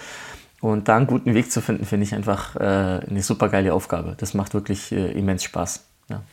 Und 0.61 0.87
da 0.87 0.97
einen 0.97 1.07
guten 1.07 1.33
Weg 1.33 1.51
zu 1.51 1.61
finden, 1.61 1.85
finde 1.85 2.05
ich 2.05 2.15
einfach 2.15 2.55
äh, 2.55 2.59
eine 2.59 3.21
super 3.21 3.49
geile 3.49 3.73
Aufgabe. 3.73 4.15
Das 4.17 4.33
macht 4.33 4.53
wirklich 4.53 4.91
äh, 4.91 5.11
immens 5.11 5.43
Spaß. 5.43 5.83
Ja. 6.09 6.23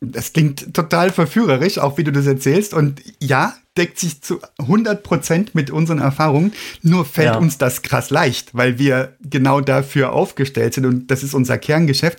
Das 0.00 0.32
klingt 0.32 0.74
total 0.74 1.10
verführerisch, 1.10 1.78
auch 1.78 1.96
wie 1.96 2.04
du 2.04 2.10
das 2.10 2.26
erzählst. 2.26 2.74
Und 2.74 3.02
ja, 3.20 3.54
deckt 3.76 3.98
sich 3.98 4.20
zu 4.20 4.40
100 4.58 5.02
Prozent 5.02 5.54
mit 5.54 5.70
unseren 5.70 5.98
Erfahrungen. 5.98 6.52
Nur 6.82 7.04
fällt 7.04 7.34
ja. 7.34 7.38
uns 7.38 7.56
das 7.58 7.82
krass 7.82 8.10
leicht, 8.10 8.54
weil 8.54 8.78
wir 8.78 9.16
genau 9.22 9.60
dafür 9.60 10.12
aufgestellt 10.12 10.74
sind. 10.74 10.86
Und 10.86 11.10
das 11.10 11.22
ist 11.22 11.34
unser 11.34 11.56
Kerngeschäft. 11.58 12.18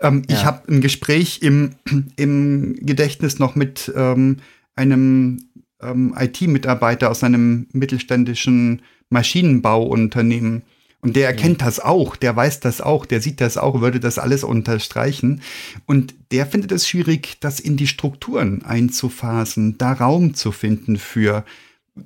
Ähm, 0.00 0.22
ja. 0.28 0.36
Ich 0.36 0.44
habe 0.44 0.72
ein 0.72 0.80
Gespräch 0.80 1.40
im, 1.42 1.74
im 2.16 2.76
Gedächtnis 2.76 3.38
noch 3.38 3.54
mit 3.54 3.92
ähm, 3.96 4.38
einem 4.76 5.40
ähm, 5.82 6.14
IT-Mitarbeiter 6.18 7.10
aus 7.10 7.24
einem 7.24 7.66
mittelständischen 7.72 8.82
Maschinenbauunternehmen 9.10 10.62
und 11.04 11.16
der 11.16 11.26
erkennt 11.26 11.60
das 11.60 11.80
auch, 11.80 12.16
der 12.16 12.34
weiß 12.34 12.60
das 12.60 12.80
auch, 12.80 13.04
der 13.04 13.20
sieht 13.20 13.42
das 13.42 13.58
auch, 13.58 13.82
würde 13.82 14.00
das 14.00 14.18
alles 14.18 14.42
unterstreichen. 14.42 15.42
Und 15.84 16.14
der 16.32 16.46
findet 16.46 16.72
es 16.72 16.88
schwierig, 16.88 17.36
das 17.40 17.60
in 17.60 17.76
die 17.76 17.86
Strukturen 17.86 18.62
einzuphasen, 18.62 19.76
da 19.76 19.92
Raum 19.92 20.32
zu 20.32 20.50
finden 20.50 20.96
für 20.96 21.44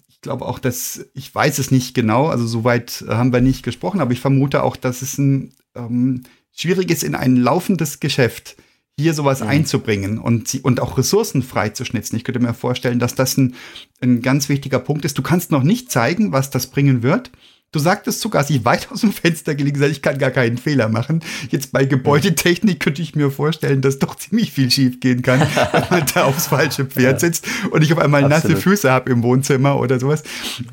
ich 0.09 0.21
glaube 0.21 0.47
auch, 0.47 0.59
dass, 0.59 1.07
ich 1.15 1.33
weiß 1.33 1.61
es 1.61 1.71
nicht 1.71 1.95
genau, 1.95 2.27
also 2.27 2.45
soweit 2.45 3.05
haben 3.07 3.33
wir 3.33 3.41
nicht 3.41 3.63
gesprochen, 3.63 4.01
aber 4.01 4.11
ich 4.11 4.19
vermute 4.19 4.65
auch, 4.65 4.75
dass 4.75 5.01
es 5.01 5.17
ein 5.17 5.53
ähm, 5.77 6.25
schwierig 6.53 6.91
ist, 6.91 7.05
in 7.05 7.15
ein 7.15 7.37
laufendes 7.37 8.01
Geschäft 8.01 8.57
hier 8.99 9.15
sowas 9.15 9.43
mhm. 9.43 9.49
einzubringen 9.49 10.19
und, 10.19 10.59
und 10.65 10.81
auch 10.81 10.99
Ressourcen 10.99 11.45
freizuschnitzen. 11.45 12.19
Ich 12.19 12.25
könnte 12.25 12.41
mir 12.41 12.53
vorstellen, 12.53 12.99
dass 12.99 13.15
das 13.15 13.37
ein, 13.37 13.55
ein 14.01 14.23
ganz 14.23 14.49
wichtiger 14.49 14.81
Punkt 14.81 15.05
ist. 15.05 15.17
Du 15.17 15.23
kannst 15.23 15.53
noch 15.53 15.63
nicht 15.63 15.93
zeigen, 15.93 16.33
was 16.33 16.51
das 16.51 16.67
bringen 16.67 17.05
wird. 17.05 17.31
Du 17.71 17.79
sagtest 17.81 18.23
sogar, 18.23 18.45
sie 18.45 18.65
weit 18.65 18.91
aus 18.91 19.03
dem 19.03 19.13
Fenster 19.13 19.55
gelegen 19.55 19.79
sei, 19.79 19.89
ich 19.89 20.01
kann 20.01 20.17
gar 20.17 20.31
keinen 20.31 20.57
Fehler 20.57 20.89
machen. 20.89 21.21
Jetzt 21.51 21.71
bei 21.71 21.85
Gebäudetechnik 21.85 22.81
könnte 22.81 23.03
ich 23.03 23.15
mir 23.15 23.31
vorstellen, 23.31 23.83
dass 23.83 23.99
doch 23.99 24.15
ziemlich 24.15 24.53
viel 24.53 24.71
schief 24.71 25.01
gehen 25.01 25.21
kann, 25.21 25.41
wenn 25.73 25.85
man 25.91 26.07
da 26.15 26.25
aufs 26.25 26.47
falsche 26.47 26.87
Pferd 26.87 27.21
sitzt 27.21 27.47
und 27.71 27.83
ich 27.83 27.93
auf 27.93 27.99
einmal 27.99 28.25
Absolut. 28.25 28.45
nasse 28.45 28.63
Füße 28.63 28.91
habe 28.91 29.11
im 29.11 29.23
Wohnzimmer 29.23 29.79
oder 29.79 30.01
sowas. 30.01 30.23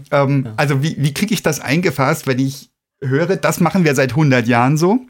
Ähm, 0.09 0.45
ja. 0.45 0.53
Also 0.55 0.83
wie, 0.83 0.95
wie 0.97 1.13
kriege 1.13 1.33
ich 1.33 1.43
das 1.43 1.59
eingefasst, 1.59 2.27
wenn 2.27 2.39
ich 2.39 2.69
höre, 3.01 3.35
das 3.35 3.59
machen 3.59 3.83
wir 3.83 3.93
seit 3.93 4.11
100 4.11 4.47
Jahren 4.47 4.77
so 4.77 5.05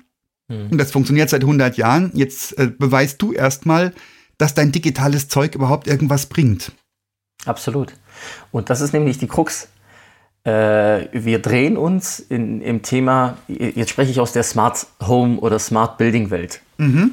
mhm. 0.47 0.69
und 0.71 0.79
das 0.79 0.91
funktioniert 0.91 1.29
seit 1.29 1.41
100 1.41 1.77
Jahren. 1.77 2.09
Jetzt 2.15 2.57
äh, 2.57 2.65
beweist 2.65 3.21
du 3.21 3.31
erstmal, 3.31 3.93
dass 4.39 4.55
dein 4.55 4.71
digitales 4.71 5.27
Zeug 5.27 5.53
überhaupt 5.53 5.85
irgendwas 5.85 6.25
bringt. 6.25 6.71
Absolut. 7.45 7.93
Und 8.51 8.71
das 8.71 8.81
ist 8.81 8.91
nämlich 8.91 9.19
die 9.19 9.27
Krux 9.27 9.67
äh, 10.45 11.07
wir 11.11 11.39
drehen 11.39 11.75
uns 11.75 12.19
in, 12.19 12.61
im 12.61 12.83
Thema, 12.83 13.37
jetzt 13.47 13.89
spreche 13.89 14.11
ich 14.11 14.19
aus 14.19 14.31
der 14.31 14.43
Smart 14.43 14.85
Home 15.05 15.39
oder 15.39 15.59
Smart 15.59 15.97
Building 15.97 16.29
Welt. 16.29 16.61
Mhm. 16.77 17.11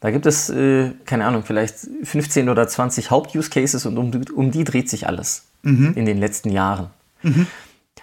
Da 0.00 0.10
gibt 0.10 0.24
es, 0.24 0.48
äh, 0.48 0.92
keine 1.04 1.26
Ahnung, 1.26 1.42
vielleicht 1.44 1.74
15 2.02 2.48
oder 2.48 2.66
20 2.66 3.10
Haupt-Use 3.10 3.50
Cases 3.50 3.84
und 3.84 3.98
um, 3.98 4.10
um, 4.34 4.50
die 4.50 4.64
dreht 4.64 4.88
sich 4.88 5.06
alles 5.06 5.44
mhm. 5.62 5.92
in 5.94 6.06
den 6.06 6.16
letzten 6.16 6.50
Jahren. 6.50 6.86
Mhm. 7.22 7.46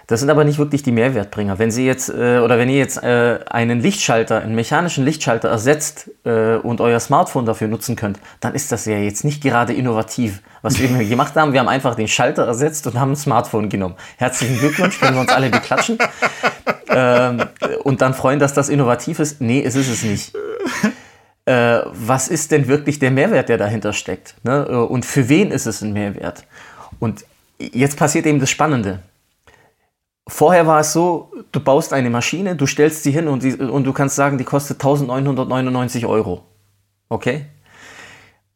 Das 0.07 0.21
sind 0.21 0.29
aber 0.29 0.45
nicht 0.45 0.57
wirklich 0.57 0.83
die 0.83 0.93
Mehrwertbringer. 0.93 1.59
Wenn 1.59 1.69
Sie 1.69 1.85
jetzt 1.85 2.07
äh, 2.07 2.39
oder 2.39 2.57
wenn 2.57 2.69
ihr 2.69 2.77
jetzt 2.77 3.03
äh, 3.03 3.39
einen 3.49 3.81
Lichtschalter, 3.81 4.39
einen 4.39 4.55
mechanischen 4.55 5.03
Lichtschalter 5.03 5.49
ersetzt 5.49 6.09
äh, 6.23 6.55
und 6.55 6.79
euer 6.79 7.01
Smartphone 7.01 7.45
dafür 7.45 7.67
nutzen 7.67 7.97
könnt, 7.97 8.17
dann 8.39 8.55
ist 8.55 8.71
das 8.71 8.85
ja 8.85 8.97
jetzt 8.97 9.25
nicht 9.25 9.43
gerade 9.43 9.73
innovativ. 9.73 10.41
Was 10.61 10.79
wir 10.79 10.87
gemacht 11.05 11.35
haben, 11.35 11.51
wir 11.51 11.59
haben 11.59 11.67
einfach 11.67 11.95
den 11.95 12.07
Schalter 12.07 12.47
ersetzt 12.47 12.87
und 12.87 12.97
haben 12.97 13.11
ein 13.11 13.15
Smartphone 13.17 13.67
genommen. 13.67 13.95
Herzlichen 14.15 14.57
Glückwunsch, 14.57 14.97
können 14.97 15.15
wir 15.15 15.21
uns 15.21 15.31
alle 15.31 15.49
beklatschen 15.49 15.97
ähm, 16.89 17.43
und 17.83 17.99
dann 17.99 18.13
freuen, 18.13 18.39
dass 18.39 18.53
das 18.53 18.69
innovativ 18.69 19.19
ist. 19.19 19.41
Nee, 19.41 19.61
es 19.61 19.75
ist 19.75 19.89
es 19.89 20.03
nicht. 20.03 20.33
Äh, 21.43 21.81
was 21.91 22.29
ist 22.29 22.51
denn 22.51 22.69
wirklich 22.69 22.99
der 22.99 23.11
Mehrwert, 23.11 23.49
der 23.49 23.57
dahinter 23.57 23.91
steckt? 23.91 24.35
Ne? 24.43 24.85
Und 24.85 25.05
für 25.05 25.27
wen 25.27 25.51
ist 25.51 25.65
es 25.65 25.81
ein 25.81 25.91
Mehrwert? 25.91 26.45
Und 26.99 27.25
jetzt 27.59 27.97
passiert 27.97 28.25
eben 28.25 28.39
das 28.39 28.49
Spannende. 28.49 28.99
Vorher 30.27 30.67
war 30.67 30.81
es 30.81 30.91
so, 30.91 31.31
du 31.51 31.59
baust 31.59 31.93
eine 31.93 32.09
Maschine, 32.09 32.55
du 32.55 32.67
stellst 32.67 33.03
sie 33.03 33.11
hin 33.11 33.27
und, 33.27 33.43
die, 33.43 33.55
und 33.55 33.85
du 33.85 33.93
kannst 33.93 34.15
sagen, 34.15 34.37
die 34.37 34.43
kostet 34.43 34.77
1999 34.81 36.05
Euro. 36.05 36.43
Okay? 37.07 37.45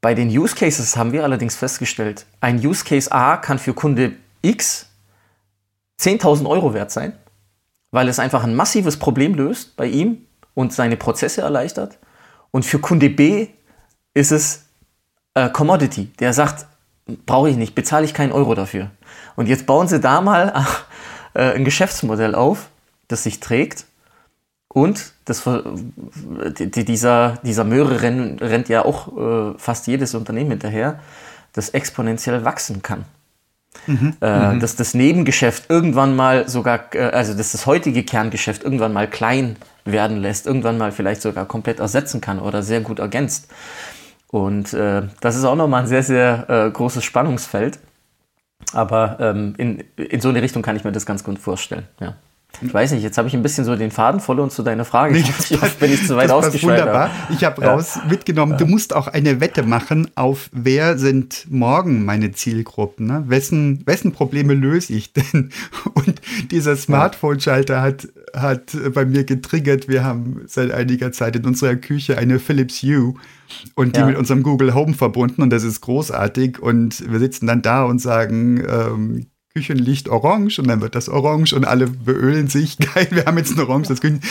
Bei 0.01 0.13
den 0.13 0.27
Use 0.27 0.55
Cases 0.55 0.97
haben 0.97 1.13
wir 1.13 1.23
allerdings 1.23 1.55
festgestellt, 1.55 2.25
ein 2.41 2.57
Use 2.65 2.83
Case 2.83 3.11
A 3.11 3.37
kann 3.37 3.57
für 3.57 3.73
Kunde 3.73 4.13
X 4.41 4.89
10.000 5.99 6.49
Euro 6.49 6.73
wert 6.73 6.91
sein, 6.91 7.13
weil 7.91 8.09
es 8.09 8.19
einfach 8.19 8.43
ein 8.43 8.55
massives 8.55 8.97
Problem 8.97 9.35
löst 9.35 9.77
bei 9.77 9.85
ihm 9.85 10.25
und 10.55 10.73
seine 10.73 10.97
Prozesse 10.97 11.41
erleichtert. 11.41 11.99
Und 12.49 12.65
für 12.65 12.79
Kunde 12.79 13.09
B 13.09 13.47
ist 14.13 14.31
es 14.31 14.65
äh, 15.35 15.49
Commodity. 15.49 16.07
Der 16.19 16.33
sagt, 16.33 16.65
brauche 17.25 17.49
ich 17.49 17.55
nicht, 17.55 17.75
bezahle 17.75 18.05
ich 18.05 18.13
keinen 18.13 18.31
Euro 18.31 18.55
dafür. 18.55 18.91
Und 19.35 19.47
jetzt 19.47 19.65
bauen 19.65 19.87
sie 19.87 19.99
da 19.99 20.19
mal 20.19 20.65
äh, 21.33 21.53
ein 21.53 21.65
Geschäftsmodell 21.65 22.35
auf, 22.35 22.69
das 23.07 23.23
sich 23.23 23.39
trägt. 23.39 23.85
Und 24.67 25.13
das, 25.25 25.43
dieser, 26.59 27.37
dieser 27.43 27.63
Möhre 27.65 28.01
rennt, 28.01 28.41
rennt 28.41 28.69
ja 28.69 28.85
auch 28.85 29.17
äh, 29.17 29.57
fast 29.57 29.87
jedes 29.87 30.15
Unternehmen 30.15 30.51
hinterher, 30.51 30.99
das 31.51 31.69
exponentiell 31.69 32.45
wachsen 32.45 32.81
kann. 32.81 33.03
Mhm, 33.87 34.13
äh, 34.21 34.53
mhm. 34.53 34.59
dass 34.59 34.75
das 34.75 34.93
Nebengeschäft 34.93 35.69
irgendwann 35.69 36.15
mal 36.15 36.47
sogar, 36.49 36.93
äh, 36.93 37.03
also 37.03 37.33
dass 37.33 37.53
das 37.53 37.65
heutige 37.65 38.03
Kerngeschäft 38.03 38.63
irgendwann 38.63 38.93
mal 38.93 39.09
klein 39.09 39.55
werden 39.85 40.17
lässt, 40.17 40.45
irgendwann 40.45 40.77
mal 40.77 40.91
vielleicht 40.91 41.21
sogar 41.21 41.45
komplett 41.45 41.79
ersetzen 41.79 42.21
kann 42.21 42.39
oder 42.39 42.63
sehr 42.63 42.81
gut 42.81 42.99
ergänzt. 42.99 43.49
Und 44.27 44.73
äh, 44.73 45.03
das 45.19 45.35
ist 45.35 45.45
auch 45.45 45.55
nochmal 45.55 45.83
ein 45.83 45.87
sehr, 45.87 46.03
sehr 46.03 46.49
äh, 46.49 46.69
großes 46.69 47.03
Spannungsfeld. 47.03 47.79
Aber 48.73 49.17
ähm, 49.19 49.53
in, 49.57 49.83
in 49.97 50.21
so 50.21 50.29
eine 50.29 50.41
Richtung 50.41 50.61
kann 50.61 50.75
ich 50.75 50.83
mir 50.83 50.91
das 50.91 51.05
ganz 51.05 51.23
gut 51.23 51.39
vorstellen. 51.39 51.87
Ja. 51.99 52.15
Ich 52.61 52.73
weiß 52.73 52.91
nicht, 52.91 53.01
jetzt 53.01 53.17
habe 53.17 53.27
ich 53.27 53.33
ein 53.33 53.41
bisschen 53.41 53.65
so 53.65 53.75
den 53.75 53.91
Faden 53.91 54.19
verloren 54.19 54.49
zu 54.49 54.61
deiner 54.61 54.85
Frage. 54.85 55.13
Nee, 55.13 55.23
ich 55.49 55.59
passt, 55.59 55.79
bin 55.79 55.91
ich 55.93 56.05
zu 56.05 56.15
weit 56.15 56.29
ausgeschweift. 56.29 56.81
Wunderbar. 56.81 57.09
Ich 57.29 57.43
habe 57.43 57.61
ja. 57.61 57.71
raus 57.71 57.99
mitgenommen, 58.09 58.57
du 58.57 58.65
musst 58.65 58.93
auch 58.93 59.07
eine 59.07 59.39
Wette 59.39 59.63
machen 59.63 60.11
auf 60.15 60.49
wer 60.51 60.97
sind 60.97 61.47
morgen 61.49 62.05
meine 62.05 62.33
Zielgruppen. 62.33 63.07
Ne? 63.07 63.23
Wessen, 63.27 63.81
wessen 63.85 64.11
Probleme 64.11 64.53
löse 64.53 64.93
ich 64.93 65.13
denn? 65.13 65.49
Und 65.93 66.21
dieser 66.51 66.75
Smartphone-Schalter 66.75 67.81
hat 67.81 68.07
hat 68.35 68.77
bei 68.93 69.05
mir 69.05 69.23
getriggert. 69.23 69.87
Wir 69.87 70.03
haben 70.03 70.41
seit 70.47 70.71
einiger 70.71 71.11
Zeit 71.11 71.35
in 71.35 71.45
unserer 71.45 71.75
Küche 71.75 72.17
eine 72.17 72.39
Philips 72.39 72.81
Hue 72.81 73.15
und 73.75 73.95
die 73.95 73.99
ja. 73.99 74.05
mit 74.07 74.17
unserem 74.17 74.43
Google 74.43 74.73
Home 74.73 74.93
verbunden 74.93 75.41
und 75.41 75.49
das 75.49 75.63
ist 75.63 75.81
großartig. 75.81 76.59
Und 76.59 77.11
wir 77.11 77.19
sitzen 77.19 77.47
dann 77.47 77.61
da 77.61 77.83
und 77.83 77.99
sagen, 77.99 78.63
ähm, 78.67 79.25
Küchenlicht 79.53 80.07
orange 80.07 80.59
und 80.59 80.67
dann 80.69 80.79
wird 80.79 80.95
das 80.95 81.09
orange 81.09 81.53
und 81.53 81.65
alle 81.65 81.87
beölen 81.87 82.47
sich. 82.47 82.77
Geil, 82.93 83.07
wir 83.11 83.25
haben 83.25 83.37
jetzt 83.37 83.51
ein 83.51 83.59
orange 83.59 83.89
das 83.89 83.99
Küchen. 83.99 84.21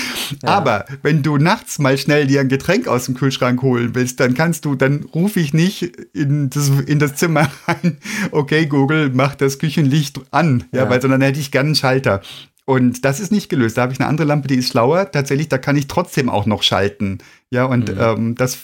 Ja. 0.43 0.49
Aber 0.49 0.87
wenn 1.03 1.23
du 1.23 1.37
nachts 1.37 1.79
mal 1.79 1.99
schnell 1.99 2.27
dir 2.27 2.41
ein 2.41 2.49
Getränk 2.49 2.89
aus 2.89 3.05
dem 3.05 3.15
Kühlschrank 3.15 3.61
holen 3.61 3.95
willst, 3.95 4.19
dann 4.21 4.35
kannst 4.35 4.65
du, 4.65 4.75
dann 4.75 5.05
rufe 5.15 5.41
ich 5.41 5.53
nicht 5.53 5.83
in 6.15 6.49
das, 6.49 6.71
in 6.87 6.99
das 6.99 7.17
Zimmer 7.17 7.51
rein, 7.67 7.99
okay, 8.31 8.67
Google, 8.67 9.11
mach 9.13 9.35
das 9.35 9.59
Küchenlicht 9.59 10.21
an, 10.31 10.65
ja, 10.73 10.85
ja. 10.85 10.91
weil 10.91 11.03
sondern 11.03 11.21
hätte 11.21 11.41
ich 11.41 11.51
gerne 11.51 11.69
einen 11.69 11.75
Schalter. 11.75 12.23
Und 12.71 13.05
das 13.05 13.19
ist 13.19 13.33
nicht 13.33 13.49
gelöst. 13.49 13.77
Da 13.77 13.83
habe 13.83 13.93
ich 13.93 13.99
eine 13.99 14.09
andere 14.09 14.29
Lampe, 14.29 14.47
die 14.47 14.55
ist 14.55 14.69
schlauer. 14.69 15.11
Tatsächlich, 15.11 15.49
da 15.49 15.59
kann 15.59 15.75
ich 15.75 15.89
trotzdem 15.89 16.29
auch 16.29 16.47
noch 16.47 16.63
schalten. 16.63 17.19
Ja, 17.51 17.65
und 17.65 17.93
mhm. 17.93 18.01
ähm, 18.01 18.35
das 18.37 18.59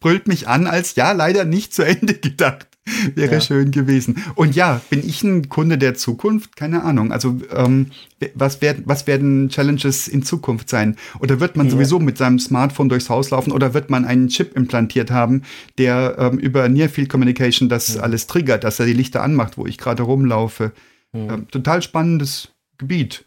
brüllt 0.00 0.26
mich 0.26 0.48
an 0.48 0.66
als 0.66 0.96
ja, 0.96 1.12
leider 1.12 1.44
nicht 1.44 1.72
zu 1.72 1.84
Ende 1.84 2.14
gedacht. 2.20 2.66
Wäre 3.14 3.34
ja. 3.34 3.40
schön 3.40 3.70
gewesen. 3.70 4.24
Und 4.34 4.56
ja, 4.56 4.80
bin 4.90 5.06
ich 5.06 5.22
ein 5.22 5.48
Kunde 5.48 5.78
der 5.78 5.94
Zukunft? 5.94 6.56
Keine 6.56 6.82
Ahnung. 6.82 7.12
Also 7.12 7.38
ähm, 7.54 7.92
was, 8.34 8.60
werden, 8.60 8.82
was 8.86 9.06
werden 9.06 9.50
Challenges 9.50 10.08
in 10.08 10.24
Zukunft 10.24 10.68
sein? 10.68 10.96
Oder 11.20 11.38
wird 11.38 11.56
man 11.56 11.66
ja. 11.66 11.70
sowieso 11.74 12.00
mit 12.00 12.18
seinem 12.18 12.40
Smartphone 12.40 12.88
durchs 12.88 13.08
Haus 13.08 13.30
laufen 13.30 13.52
oder 13.52 13.72
wird 13.72 13.88
man 13.88 14.04
einen 14.04 14.26
Chip 14.30 14.56
implantiert 14.56 15.12
haben, 15.12 15.42
der 15.78 16.16
ähm, 16.18 16.40
über 16.40 16.68
Near 16.68 16.88
Field 16.88 17.08
Communication 17.08 17.68
das 17.68 17.94
ja. 17.94 18.00
alles 18.00 18.26
triggert, 18.26 18.64
dass 18.64 18.80
er 18.80 18.86
die 18.86 18.94
Lichter 18.94 19.22
anmacht, 19.22 19.58
wo 19.58 19.64
ich 19.64 19.78
gerade 19.78 20.02
rumlaufe? 20.02 20.72
Ähm, 21.14 21.46
total 21.52 21.82
spannendes 21.82 22.48
Gebiet. 22.78 23.24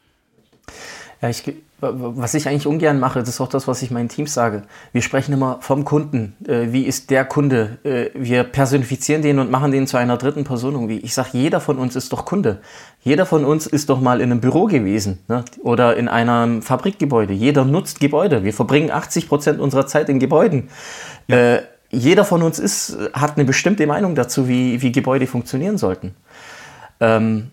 Ja, 1.22 1.30
ich, 1.30 1.44
was 1.80 2.34
ich 2.34 2.48
eigentlich 2.48 2.66
ungern 2.66 3.00
mache, 3.00 3.20
das 3.20 3.30
ist 3.30 3.42
auch 3.42 3.48
das, 3.48 3.68
was 3.68 3.84
ich 3.84 3.92
meinen 3.92 4.10
Teams 4.10 4.34
sage. 4.34 4.64
Wir 4.92 5.04
sprechen 5.04 5.34
immer 5.34 5.60
vom 5.62 5.86
Kunden. 5.86 6.36
Äh, 6.48 6.72
wie 6.72 6.84
ist 6.84 7.12
der 7.12 7.26
Kunde? 7.26 7.78
Äh, 7.84 8.10
wir 8.16 8.44
personifizieren 8.44 9.22
den 9.22 9.38
und 9.38 9.52
machen 9.52 9.72
den 9.72 9.86
zu 9.86 9.98
einer 9.98 10.18
dritten 10.18 10.46
Person 10.46 10.74
irgendwie. 10.74 10.98
Ich 10.98 11.14
sage, 11.14 11.30
jeder 11.34 11.60
von 11.60 11.78
uns 11.78 11.96
ist 11.96 12.12
doch 12.12 12.26
Kunde. 12.26 12.60
Jeder 13.04 13.28
von 13.28 13.46
uns 13.46 13.68
ist 13.68 13.90
doch 13.90 14.02
mal 14.02 14.20
in 14.20 14.32
einem 14.32 14.42
Büro 14.42 14.66
gewesen 14.66 15.20
ne? 15.28 15.46
oder 15.62 15.96
in 15.96 16.08
einem 16.08 16.64
Fabrikgebäude. 16.64 17.34
Jeder 17.34 17.66
nutzt 17.66 18.00
Gebäude. 18.00 18.44
Wir 18.44 18.54
verbringen 18.54 18.90
80 18.90 19.28
Prozent 19.28 19.60
unserer 19.60 19.86
Zeit 19.86 20.10
in 20.10 20.20
Gebäuden. 20.20 20.70
Ja. 21.28 21.56
Äh, 21.56 21.62
jeder 21.92 22.26
von 22.26 22.42
uns 22.42 22.58
ist, 22.58 22.98
hat 23.14 23.36
eine 23.36 23.46
bestimmte 23.46 23.86
Meinung 23.86 24.16
dazu, 24.16 24.48
wie, 24.48 24.82
wie 24.82 24.92
Gebäude 24.92 25.28
funktionieren 25.28 25.78
sollten. 25.78 26.16
Ähm, 27.02 27.52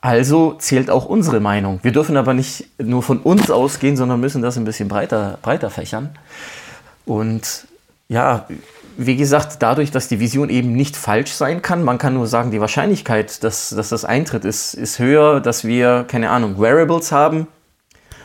also 0.00 0.54
zählt 0.54 0.90
auch 0.90 1.06
unsere 1.06 1.40
Meinung. 1.40 1.80
Wir 1.82 1.92
dürfen 1.92 2.16
aber 2.16 2.34
nicht 2.34 2.66
nur 2.78 3.02
von 3.02 3.18
uns 3.18 3.50
ausgehen, 3.50 3.96
sondern 3.96 4.20
müssen 4.20 4.42
das 4.42 4.56
ein 4.56 4.64
bisschen 4.64 4.88
breiter, 4.88 5.38
breiter 5.42 5.70
fächern. 5.70 6.10
Und 7.04 7.66
ja, 8.08 8.46
wie 8.96 9.16
gesagt, 9.16 9.56
dadurch, 9.60 9.90
dass 9.90 10.08
die 10.08 10.20
Vision 10.20 10.50
eben 10.50 10.72
nicht 10.72 10.96
falsch 10.96 11.32
sein 11.32 11.62
kann, 11.62 11.84
man 11.84 11.98
kann 11.98 12.14
nur 12.14 12.26
sagen, 12.26 12.50
die 12.50 12.60
Wahrscheinlichkeit, 12.60 13.42
dass, 13.42 13.70
dass 13.70 13.88
das 13.88 14.04
eintritt, 14.04 14.44
ist, 14.44 14.74
ist 14.74 14.98
höher, 14.98 15.40
dass 15.40 15.64
wir, 15.64 16.04
keine 16.06 16.30
Ahnung, 16.30 16.60
Wearables 16.60 17.12
haben. 17.12 17.46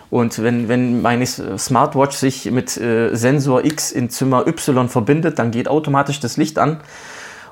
Und 0.10 0.44
wenn, 0.44 0.68
wenn 0.68 1.02
meine 1.02 1.26
Smartwatch 1.26 2.16
sich 2.16 2.52
mit 2.52 2.78
äh, 2.78 3.16
Sensor 3.16 3.66
X 3.66 3.92
in 3.92 4.12
Zimmer 4.12 4.46
Y 4.46 4.90
verbindet, 4.90 5.40
dann 5.40 5.50
geht 5.50 5.68
automatisch 5.68 6.20
das 6.20 6.38
Licht 6.38 6.60
an 6.60 6.82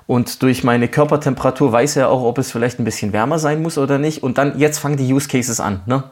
und 0.07 0.41
durch 0.41 0.63
meine 0.63 0.87
Körpertemperatur 0.87 1.71
weiß 1.71 1.97
er 1.97 2.09
auch, 2.09 2.23
ob 2.23 2.37
es 2.37 2.51
vielleicht 2.51 2.79
ein 2.79 2.85
bisschen 2.85 3.13
wärmer 3.13 3.39
sein 3.39 3.61
muss 3.61 3.77
oder 3.77 3.97
nicht. 3.97 4.23
Und 4.23 4.37
dann, 4.37 4.59
jetzt 4.59 4.79
fangen 4.79 4.97
die 4.97 5.11
Use 5.13 5.27
Cases 5.27 5.59
an. 5.59 5.81
Ne? 5.85 6.03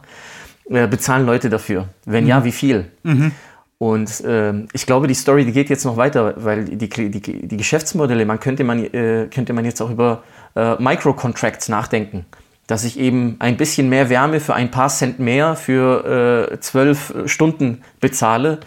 Äh, 0.70 0.88
bezahlen 0.88 1.26
Leute 1.26 1.50
dafür? 1.50 1.90
Wenn 2.06 2.24
mhm. 2.24 2.30
ja, 2.30 2.44
wie 2.44 2.52
viel? 2.52 2.92
Mhm. 3.04 3.32
Und 3.78 4.22
äh, 4.22 4.54
ich 4.74 4.86
glaube, 4.86 5.08
die 5.08 5.14
Story, 5.14 5.46
die 5.46 5.54
geht 5.54 5.70
jetzt 5.70 5.86
noch 5.86 5.98
weiter, 5.98 6.34
weil 6.38 6.66
die, 6.66 6.90
die, 6.90 7.10
die 7.22 7.58
Geschäftsmodelle, 7.58 8.26
man 8.26 8.40
könnte 8.40 8.64
man, 8.64 8.84
äh, 8.84 9.28
könnte 9.34 9.54
man 9.54 9.66
jetzt 9.66 9.82
auch 9.82 9.90
über 9.90 10.24
äh, 10.56 10.76
Micro-Contracts 10.82 11.70
nachdenken. 11.70 12.26
Dass 12.68 12.84
ich 12.84 13.00
eben 13.00 13.38
ein 13.40 13.58
bisschen 13.58 13.90
mehr 13.90 14.10
Wärme 14.10 14.42
für 14.42 14.54
ein 14.54 14.70
paar 14.70 14.90
Cent 14.90 15.18
mehr 15.20 15.56
für 15.56 16.52
äh, 16.52 16.60
zwölf 16.60 17.14
Stunden 17.26 17.82
bezahle 18.00 18.60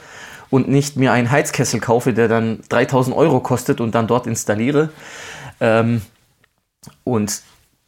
und 0.53 0.69
nicht 0.69 0.97
mir 0.97 1.13
einen 1.13 1.31
Heizkessel 1.31 1.81
kaufe, 1.81 2.13
der 2.13 2.29
dann 2.29 2.61
3000 2.69 3.17
Euro 3.17 3.41
kostet 3.41 3.81
und 3.81 3.95
dann 3.95 4.07
dort 4.07 4.27
installiere. 4.27 4.91
Ähm, 5.61 6.03
und 7.05 7.41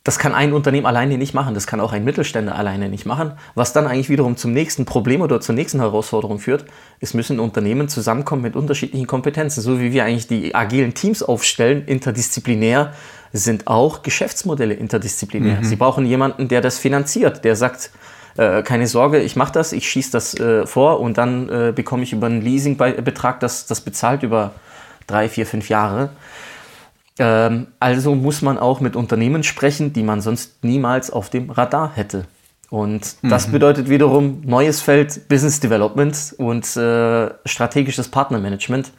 das 0.02 0.18
kann 0.18 0.34
ein 0.34 0.54
Unternehmen 0.54 0.86
alleine 0.86 1.18
nicht 1.18 1.34
machen, 1.34 1.52
das 1.54 1.66
kann 1.66 1.78
auch 1.78 1.92
ein 1.92 2.04
Mittelständler 2.04 2.56
alleine 2.56 2.88
nicht 2.88 3.04
machen. 3.04 3.32
Was 3.54 3.74
dann 3.74 3.86
eigentlich 3.86 4.08
wiederum 4.08 4.38
zum 4.38 4.52
nächsten 4.52 4.86
Problem 4.86 5.20
oder 5.20 5.42
zur 5.42 5.54
nächsten 5.54 5.78
Herausforderung 5.80 6.38
führt, 6.38 6.64
es 7.00 7.12
müssen 7.12 7.38
Unternehmen 7.38 7.88
zusammenkommen 7.88 8.40
mit 8.40 8.56
unterschiedlichen 8.56 9.06
Kompetenzen. 9.06 9.60
So 9.60 9.78
wie 9.78 9.92
wir 9.92 10.04
eigentlich 10.06 10.26
die 10.26 10.54
agilen 10.54 10.94
Teams 10.94 11.22
aufstellen, 11.22 11.84
interdisziplinär, 11.84 12.94
sind 13.34 13.66
auch 13.66 14.02
Geschäftsmodelle 14.02 14.72
interdisziplinär. 14.72 15.58
Mhm. 15.58 15.64
Sie 15.64 15.76
brauchen 15.76 16.06
jemanden, 16.06 16.48
der 16.48 16.62
das 16.62 16.78
finanziert, 16.78 17.44
der 17.44 17.56
sagt, 17.56 17.90
äh, 18.36 18.62
keine 18.62 18.86
Sorge, 18.86 19.20
ich 19.20 19.36
mache 19.36 19.52
das, 19.52 19.72
ich 19.72 19.88
schieße 19.88 20.10
das 20.12 20.34
äh, 20.34 20.66
vor 20.66 21.00
und 21.00 21.18
dann 21.18 21.48
äh, 21.48 21.72
bekomme 21.74 22.02
ich 22.02 22.12
über 22.12 22.26
einen 22.26 22.42
Leasingbetrag 22.42 23.40
das, 23.40 23.66
das 23.66 23.80
bezahlt 23.80 24.22
über 24.22 24.52
drei, 25.06 25.28
vier, 25.28 25.46
fünf 25.46 25.68
Jahre. 25.68 26.10
Ähm, 27.18 27.68
also 27.78 28.14
muss 28.14 28.42
man 28.42 28.58
auch 28.58 28.80
mit 28.80 28.96
Unternehmen 28.96 29.42
sprechen, 29.42 29.92
die 29.92 30.02
man 30.02 30.20
sonst 30.20 30.64
niemals 30.64 31.10
auf 31.10 31.30
dem 31.30 31.50
Radar 31.50 31.92
hätte. 31.94 32.26
Und 32.70 33.16
das 33.22 33.46
mhm. 33.46 33.52
bedeutet 33.52 33.88
wiederum 33.88 34.42
neues 34.44 34.80
Feld 34.80 35.28
Business 35.28 35.60
Development 35.60 36.34
und 36.38 36.76
äh, 36.76 37.30
strategisches 37.44 38.08
Partnermanagement. 38.08 38.90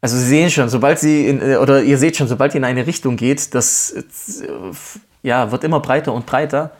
Also 0.00 0.16
Sie 0.16 0.26
sehen 0.26 0.50
schon, 0.50 0.68
sobald 0.68 0.98
Sie 0.98 1.28
in, 1.28 1.40
äh, 1.40 1.56
oder 1.56 1.82
ihr 1.82 1.98
seht 1.98 2.16
schon, 2.16 2.26
sobald 2.26 2.54
ihr 2.54 2.58
in 2.58 2.64
eine 2.64 2.88
Richtung 2.88 3.16
geht, 3.16 3.54
das 3.54 3.92
äh, 3.92 4.02
ja, 5.22 5.52
wird 5.52 5.62
immer 5.62 5.78
breiter 5.78 6.12
und 6.12 6.26
breiter. 6.26 6.72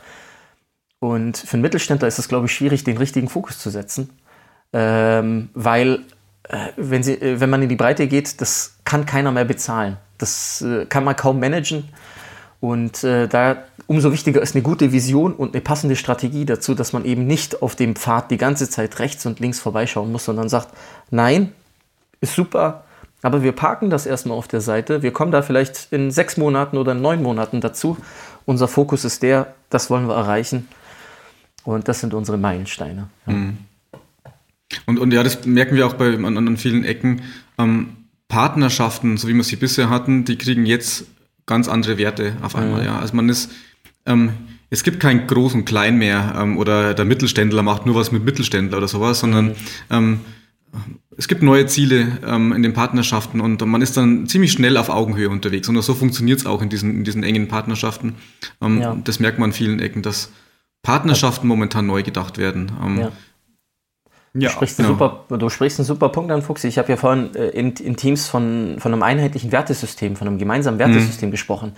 Und 1.01 1.37
für 1.37 1.55
einen 1.55 1.63
Mittelständler 1.63 2.09
ist 2.09 2.19
es, 2.19 2.29
glaube 2.29 2.47
ich, 2.47 2.53
schwierig, 2.53 2.85
den 2.85 2.97
richtigen 2.97 3.29
Fokus 3.29 3.59
zu 3.59 3.71
setzen, 3.71 4.11
ähm, 4.73 5.51
weil 5.55 6.01
äh, 6.45 6.57
wenn, 6.77 7.03
sie, 7.03 7.15
äh, 7.15 7.41
wenn 7.41 7.51
man 7.51 7.63
in 7.63 7.69
die 7.69 7.77
Breite 7.77 8.09
geht, 8.09 8.41
das 8.41 8.79
kann 8.85 9.07
keiner 9.07 9.31
mehr 9.31 9.45
bezahlen. 9.45 9.97
Das 10.19 10.63
äh, 10.63 10.87
kann 10.87 11.05
man 11.05 11.15
kaum 11.15 11.39
managen. 11.39 11.89
Und 12.61 13.05
äh, 13.05 13.29
da 13.29 13.59
umso 13.87 14.13
wichtiger 14.13 14.43
ist 14.43 14.55
eine 14.55 14.63
gute 14.63 14.93
Vision 14.93 15.33
und 15.33 15.55
eine 15.55 15.61
passende 15.61 15.95
Strategie 15.95 16.45
dazu, 16.45 16.75
dass 16.75 16.93
man 16.93 17.05
eben 17.05 17.27
nicht 17.27 17.63
auf 17.63 17.77
dem 17.77 17.95
Pfad 17.95 18.31
die 18.31 18.37
ganze 18.37 18.69
Zeit 18.69 18.99
rechts 18.99 19.25
und 19.27 19.39
links 19.39 19.61
vorbeischauen 19.61 20.11
muss, 20.11 20.25
sondern 20.25 20.49
sagt, 20.49 20.69
nein, 21.11 21.53
ist 22.21 22.35
super, 22.35 22.85
aber 23.23 23.43
wir 23.43 23.53
parken 23.53 23.91
das 23.91 24.07
erstmal 24.07 24.37
auf 24.37 24.49
der 24.49 24.61
Seite. 24.61 25.03
Wir 25.03 25.13
kommen 25.13 25.33
da 25.33 25.43
vielleicht 25.43 25.93
in 25.93 26.11
sechs 26.11 26.37
Monaten 26.37 26.77
oder 26.77 26.93
in 26.93 27.01
neun 27.01 27.23
Monaten 27.23 27.61
dazu. 27.61 27.97
Unser 28.45 28.69
Fokus 28.69 29.05
ist 29.05 29.23
der, 29.23 29.55
das 29.71 29.89
wollen 29.91 30.07
wir 30.07 30.15
erreichen. 30.15 30.69
Und 31.69 31.87
das 31.87 32.01
sind 32.01 32.15
unsere 32.15 32.39
Meilensteine. 32.39 33.11
Ja. 33.27 33.33
Mhm. 33.35 33.59
Und, 34.87 34.99
und 34.99 35.13
ja, 35.13 35.23
das 35.23 35.45
merken 35.45 35.77
wir 35.77 35.87
auch 35.87 35.95
bei 35.95 36.15
an, 36.15 36.25
an 36.25 36.57
vielen 36.57 36.83
Ecken. 36.83 37.21
Ähm, 37.59 37.91
Partnerschaften, 38.29 39.19
so 39.19 39.29
wie 39.29 39.35
wir 39.35 39.45
sie 39.45 39.57
bisher 39.57 39.91
hatten, 39.91 40.25
die 40.25 40.37
kriegen 40.37 40.65
jetzt 40.65 41.05
ganz 41.45 41.69
andere 41.69 41.99
Werte 41.99 42.37
auf 42.41 42.57
einmal. 42.57 42.81
Mhm. 42.81 42.87
Ja. 42.87 42.99
Also 42.99 43.15
man 43.15 43.29
ist, 43.29 43.51
ähm, 44.07 44.31
es 44.71 44.83
gibt 44.83 44.99
keinen 44.99 45.27
Groß 45.27 45.53
und 45.53 45.67
Klein 45.67 45.99
mehr 45.99 46.37
ähm, 46.39 46.57
oder 46.57 46.95
der 46.95 47.05
Mittelständler 47.05 47.63
macht 47.63 47.85
nur 47.85 47.97
was 47.97 48.13
mit 48.13 48.25
Mittelständler 48.25 48.79
oder 48.79 48.89
sowas, 48.89 49.21
sondern 49.21 49.49
mhm. 49.49 49.55
ähm, 49.91 50.21
es 51.19 51.29
gibt 51.29 51.43
neue 51.43 51.67
Ziele 51.67 52.19
ähm, 52.27 52.55
in 52.55 52.63
den 52.63 52.73
Partnerschaften 52.73 53.43
und 53.43 53.61
man 53.67 53.83
ist 53.83 53.95
dann 53.99 54.27
ziemlich 54.27 54.53
schnell 54.53 54.79
auf 54.79 54.89
Augenhöhe 54.89 55.29
unterwegs. 55.29 55.69
Und 55.69 55.79
so 55.83 55.93
funktioniert 55.93 56.41
es 56.41 56.47
auch 56.47 56.63
in 56.63 56.71
diesen, 56.71 56.93
in 56.93 57.05
diesen 57.05 57.25
engen 57.25 57.49
Partnerschaften. 57.49 58.15
Ähm, 58.63 58.81
ja. 58.81 58.97
Das 59.05 59.21
merkt 59.21 59.39
man 59.39 59.51
an 59.51 59.53
vielen 59.53 59.81
Ecken, 59.81 60.01
dass 60.01 60.31
Partnerschaften 60.83 61.47
momentan 61.47 61.87
neu 61.87 62.03
gedacht 62.03 62.39
werden. 62.39 62.73
Ähm, 62.83 63.01
ja. 63.01 63.13
Ja, 64.35 64.49
du, 64.49 64.55
sprichst 64.55 64.79
ja. 64.79 64.87
super, 64.87 65.25
du 65.29 65.49
sprichst 65.49 65.79
einen 65.79 65.87
super 65.87 66.11
Punkt 66.11 66.31
an, 66.31 66.43
Fuchs. 66.43 66.63
Ich 66.65 66.79
habe 66.79 66.89
ja 66.91 66.97
vorhin 66.97 67.35
äh, 67.35 67.49
in, 67.49 67.73
in, 67.73 67.97
Teams 67.97 68.29
von, 68.29 68.77
von 68.79 68.93
einem 68.93 69.03
einheitlichen 69.03 69.53
Wertesystem, 69.53 70.17
von 70.17 70.29
einem 70.29 70.39
gemeinsamen 70.39 70.79
Wertesystem 70.79 71.31
mhm. 71.31 71.33
gesprochen. 71.33 71.73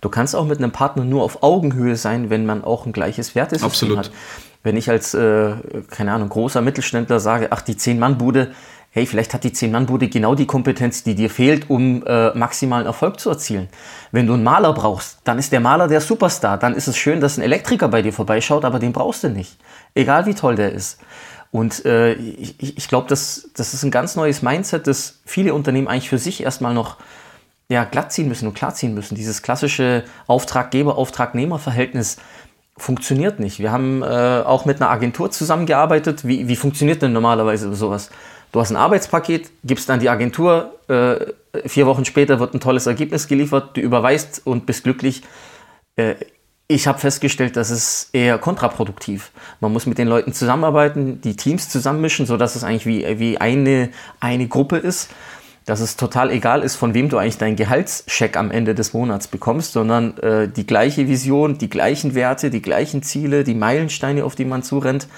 Du 0.00 0.08
kannst 0.08 0.36
auch 0.36 0.46
mit 0.46 0.58
einem 0.58 0.70
Partner 0.70 1.04
nur 1.04 1.22
auf 1.22 1.42
Augenhöhe 1.42 1.96
sein, 1.96 2.30
wenn 2.30 2.46
man 2.46 2.62
auch 2.62 2.86
ein 2.86 2.92
gleiches 2.92 3.34
Wertesystem 3.34 3.66
Absolut. 3.66 3.98
hat. 3.98 4.10
Wenn 4.62 4.76
ich 4.76 4.88
als, 4.88 5.14
äh, 5.14 5.54
keine 5.90 6.12
Ahnung, 6.12 6.28
großer 6.28 6.62
Mittelständler 6.62 7.20
sage, 7.20 7.48
ach, 7.50 7.60
die 7.60 7.76
Zehn-Mann-Bude, 7.76 8.52
hey, 8.96 9.04
vielleicht 9.04 9.34
hat 9.34 9.44
die 9.44 9.52
Zehn-Mann-Bude 9.52 10.08
genau 10.08 10.34
die 10.34 10.46
Kompetenz, 10.46 11.02
die 11.02 11.14
dir 11.14 11.28
fehlt, 11.28 11.68
um 11.68 12.02
äh, 12.06 12.30
maximalen 12.30 12.86
Erfolg 12.86 13.20
zu 13.20 13.28
erzielen. 13.28 13.68
Wenn 14.10 14.26
du 14.26 14.32
einen 14.32 14.42
Maler 14.42 14.72
brauchst, 14.72 15.18
dann 15.24 15.38
ist 15.38 15.52
der 15.52 15.60
Maler 15.60 15.86
der 15.86 16.00
Superstar. 16.00 16.56
Dann 16.56 16.74
ist 16.74 16.88
es 16.88 16.96
schön, 16.96 17.20
dass 17.20 17.36
ein 17.36 17.42
Elektriker 17.42 17.88
bei 17.88 18.00
dir 18.00 18.14
vorbeischaut, 18.14 18.64
aber 18.64 18.78
den 18.78 18.94
brauchst 18.94 19.22
du 19.22 19.28
nicht. 19.28 19.58
Egal 19.94 20.24
wie 20.24 20.32
toll 20.32 20.54
der 20.54 20.72
ist. 20.72 20.98
Und 21.50 21.84
äh, 21.84 22.14
ich, 22.14 22.78
ich 22.78 22.88
glaube, 22.88 23.06
das, 23.06 23.50
das 23.54 23.74
ist 23.74 23.82
ein 23.82 23.90
ganz 23.90 24.16
neues 24.16 24.40
Mindset, 24.40 24.86
das 24.86 25.20
viele 25.26 25.52
Unternehmen 25.52 25.88
eigentlich 25.88 26.08
für 26.08 26.16
sich 26.16 26.42
erstmal 26.42 26.72
noch 26.72 26.96
ja, 27.68 27.84
glatt 27.84 28.12
ziehen 28.12 28.28
müssen 28.28 28.48
und 28.48 28.54
klarziehen 28.54 28.94
müssen. 28.94 29.14
Dieses 29.14 29.42
klassische 29.42 30.04
Auftraggeber-Auftragnehmer-Verhältnis 30.26 32.16
funktioniert 32.78 33.40
nicht. 33.40 33.58
Wir 33.58 33.72
haben 33.72 34.02
äh, 34.02 34.42
auch 34.42 34.64
mit 34.64 34.80
einer 34.80 34.90
Agentur 34.90 35.30
zusammengearbeitet. 35.30 36.26
Wie, 36.26 36.48
wie 36.48 36.56
funktioniert 36.56 37.02
denn 37.02 37.12
normalerweise 37.12 37.74
sowas? 37.74 38.08
Du 38.56 38.60
hast 38.62 38.70
ein 38.70 38.76
Arbeitspaket, 38.76 39.50
gibst 39.64 39.86
dann 39.90 40.00
die 40.00 40.08
Agentur, 40.08 40.72
äh, 40.88 41.16
vier 41.68 41.84
Wochen 41.84 42.06
später 42.06 42.40
wird 42.40 42.54
ein 42.54 42.60
tolles 42.60 42.86
Ergebnis 42.86 43.28
geliefert, 43.28 43.76
du 43.76 43.82
überweist 43.82 44.40
und 44.46 44.64
bist 44.64 44.84
glücklich. 44.84 45.24
Äh, 45.96 46.14
ich 46.66 46.86
habe 46.86 46.98
festgestellt, 46.98 47.58
das 47.58 47.70
ist 47.70 48.08
eher 48.14 48.38
kontraproduktiv. 48.38 49.30
Man 49.60 49.74
muss 49.74 49.84
mit 49.84 49.98
den 49.98 50.08
Leuten 50.08 50.32
zusammenarbeiten, 50.32 51.20
die 51.20 51.36
Teams 51.36 51.68
zusammenmischen, 51.68 52.24
sodass 52.24 52.56
es 52.56 52.64
eigentlich 52.64 52.86
wie, 52.86 53.18
wie 53.18 53.36
eine, 53.36 53.90
eine 54.20 54.48
Gruppe 54.48 54.78
ist. 54.78 55.10
Dass 55.66 55.80
es 55.80 55.96
total 55.96 56.30
egal 56.30 56.62
ist, 56.62 56.76
von 56.76 56.94
wem 56.94 57.10
du 57.10 57.18
eigentlich 57.18 57.36
deinen 57.36 57.56
Gehaltscheck 57.56 58.38
am 58.38 58.50
Ende 58.50 58.74
des 58.74 58.94
Monats 58.94 59.28
bekommst, 59.28 59.72
sondern 59.72 60.16
äh, 60.20 60.48
die 60.48 60.66
gleiche 60.66 61.08
Vision, 61.08 61.58
die 61.58 61.68
gleichen 61.68 62.14
Werte, 62.14 62.48
die 62.48 62.62
gleichen 62.62 63.02
Ziele, 63.02 63.44
die 63.44 63.54
Meilensteine, 63.54 64.24
auf 64.24 64.34
die 64.34 64.46
man 64.46 64.62
zurennt. 64.62 65.08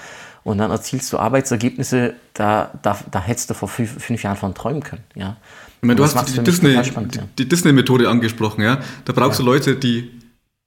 Und 0.43 0.57
dann 0.57 0.71
erzielst 0.71 1.11
du 1.13 1.17
Arbeitsergebnisse, 1.17 2.15
da, 2.33 2.71
da, 2.81 2.97
da 3.11 3.21
hättest 3.21 3.49
du 3.49 3.53
vor 3.53 3.67
fünf, 3.67 4.01
fünf 4.03 4.23
Jahren 4.23 4.37
von 4.37 4.53
träumen 4.53 4.83
können. 4.83 5.03
Ja. 5.15 5.37
Ich 5.81 5.87
meine, 5.87 5.95
du 5.95 6.03
hast 6.03 6.35
die 6.35 6.43
Disney, 6.43 6.83
spannend, 6.83 7.15
ja. 7.15 7.23
die 7.37 7.47
Disney-Methode 7.47 8.09
angesprochen, 8.09 8.63
ja. 8.63 8.79
Da 9.05 9.13
brauchst 9.13 9.39
ja. 9.39 9.45
du 9.45 9.51
Leute, 9.51 9.75
die 9.75 10.11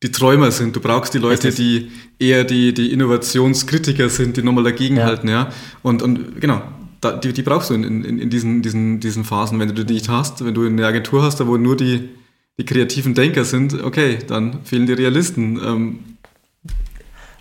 die 0.03 0.11
Träumer 0.11 0.51
sind. 0.51 0.75
Du 0.75 0.81
brauchst 0.81 1.15
die 1.15 1.19
Leute, 1.19 1.53
die 1.53 1.93
eher 2.19 2.45
die, 2.45 2.75
die 2.75 2.93
Innovationskritiker 2.93 4.09
sind, 4.09 4.37
die 4.37 4.43
nochmal 4.43 4.65
dagegenhalten, 4.65 5.29
ja. 5.29 5.45
ja. 5.45 5.53
Und, 5.83 6.03
und 6.03 6.41
genau, 6.41 6.63
da, 7.01 7.13
die, 7.13 7.33
die 7.33 7.43
brauchst 7.43 7.71
du 7.71 7.75
in, 7.75 7.85
in, 7.85 8.19
in 8.19 8.31
diesen, 8.31 8.63
diesen, 8.63 9.01
diesen 9.01 9.25
Phasen. 9.25 9.59
Wenn 9.61 9.75
du 9.75 9.85
die 9.85 9.95
nicht 9.95 10.09
hast, 10.09 10.45
wenn 10.45 10.55
du 10.55 10.67
eine 10.67 10.87
Agentur 10.87 11.23
hast, 11.23 11.41
da 11.41 11.47
wo 11.47 11.57
nur 11.57 11.77
die, 11.77 12.09
die 12.59 12.65
kreativen 12.65 13.15
Denker 13.15 13.45
sind, 13.45 13.83
okay, 13.83 14.19
dann 14.27 14.65
fehlen 14.65 14.87
die 14.87 14.93
Realisten. 14.93 15.61
Ähm, 15.65 15.99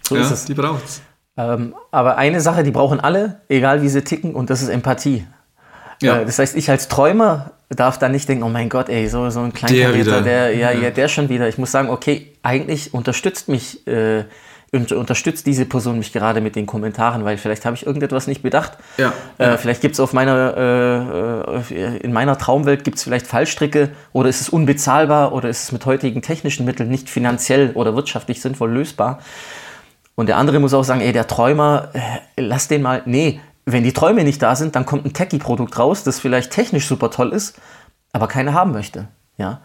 so 0.08 0.16
ja, 0.16 0.22
ist 0.22 0.32
es. 0.32 0.46
Die 0.46 0.54
braucht's. 0.54 1.02
Ähm, 1.42 1.76
aber 1.92 2.18
eine 2.18 2.42
Sache, 2.42 2.64
die 2.64 2.72
brauchen 2.72 3.00
alle, 3.00 3.42
egal 3.50 3.82
wie 3.82 3.90
sie 3.90 4.04
ticken, 4.04 4.36
und 4.36 4.50
das 4.50 4.62
ist 4.62 4.70
Empathie. 4.70 5.26
Ja. 6.02 6.20
Äh, 6.20 6.26
das 6.26 6.40
heißt, 6.40 6.56
ich 6.56 6.70
als 6.70 6.88
Träumer 6.88 7.52
darf 7.70 7.98
dann 7.98 8.12
nicht 8.12 8.28
denken, 8.28 8.44
oh 8.44 8.50
mein 8.50 8.70
Gott, 8.70 8.90
ey, 8.90 9.08
so, 9.08 9.30
so 9.30 9.42
ein 9.42 9.54
Kleinkarierter, 9.54 10.22
der, 10.22 10.48
der, 10.48 10.56
ja, 10.56 10.72
ja, 10.72 10.90
der 10.90 11.08
schon 11.08 11.30
wieder. 11.30 11.48
Ich 11.48 11.58
muss 11.58 11.72
sagen, 11.72 11.90
okay, 11.90 12.34
eigentlich 12.44 12.94
unterstützt 12.94 13.48
mich, 13.48 13.88
äh, 13.88 14.26
unterstützt 14.74 15.46
diese 15.48 15.66
Person 15.66 15.98
mich 15.98 16.14
gerade 16.14 16.42
mit 16.42 16.56
den 16.56 16.66
Kommentaren, 16.66 17.26
weil 17.26 17.38
vielleicht 17.38 17.66
habe 17.66 17.76
ich 17.76 17.86
irgendetwas 17.86 18.28
nicht 18.28 18.42
bedacht. 18.42 18.78
Ja. 18.98 19.14
Äh, 19.38 19.58
vielleicht 19.58 19.82
gibt 19.82 19.96
es 19.96 20.00
auf 20.00 20.14
meiner, 20.14 20.58
äh, 20.58 21.74
äh, 21.74 21.98
in 21.98 22.14
meiner 22.14 22.38
Traumwelt 22.38 22.84
gibt 22.84 22.98
es 22.98 23.04
vielleicht 23.04 23.28
Fallstricke 23.28 23.90
oder 24.14 24.30
ist 24.30 24.42
es 24.42 24.50
unbezahlbar 24.50 25.34
oder 25.34 25.50
ist 25.50 25.64
es 25.64 25.72
mit 25.72 25.86
heutigen 25.86 26.22
technischen 26.22 26.66
Mitteln 26.66 26.90
nicht 26.90 27.10
finanziell 27.10 27.72
oder 27.74 27.96
wirtschaftlich 27.96 28.42
sinnvoll 28.42 28.72
lösbar. 28.72 29.20
Und 30.22 30.28
der 30.28 30.38
andere 30.38 30.60
muss 30.60 30.76
auch 30.76 30.84
sagen, 30.84 31.02
ey, 31.02 31.14
der 31.14 31.26
Träumer, 31.26 31.90
äh, 31.94 32.00
lass 32.40 32.68
den 32.68 32.84
mal, 32.84 33.02
nee, 33.06 33.42
wenn 33.66 33.84
die 33.84 33.92
Träume 33.92 34.24
nicht 34.24 34.40
da 34.40 34.56
sind, 34.56 34.76
dann 34.76 34.86
kommt 34.86 35.04
ein 35.04 35.14
Techie-Produkt 35.14 35.80
raus, 35.80 36.04
das 36.04 36.20
vielleicht 36.20 36.52
technisch 36.52 36.86
super 36.86 37.10
toll 37.10 37.34
ist, 37.34 37.60
aber 38.14 38.28
keiner 38.28 38.54
haben 38.54 38.72
möchte. 38.72 39.08
Ja? 39.38 39.62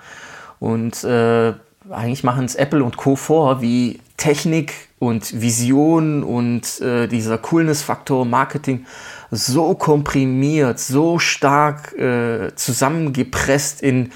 Und 0.59 1.05
äh, 1.05 1.53
eigentlich 1.91 2.25
machen 2.25 2.47
es 2.47 2.55
Apple 2.55 2.83
und 2.83 2.97
Co. 2.97 3.17
vor, 3.17 3.61
wie 3.61 4.01
Technik 4.17 4.73
und 4.99 5.43
Vision 5.43 6.23
und 6.23 6.81
äh, 6.81 7.07
dieser 7.07 7.37
Coolness-Faktor 7.37 8.25
Marketing 8.25 8.87
so 9.31 9.75
komprimiert, 9.75 10.79
so 10.79 11.19
stark 11.19 11.93
äh, 11.99 12.55
zusammengepresst 12.55 13.83
in 13.83 14.11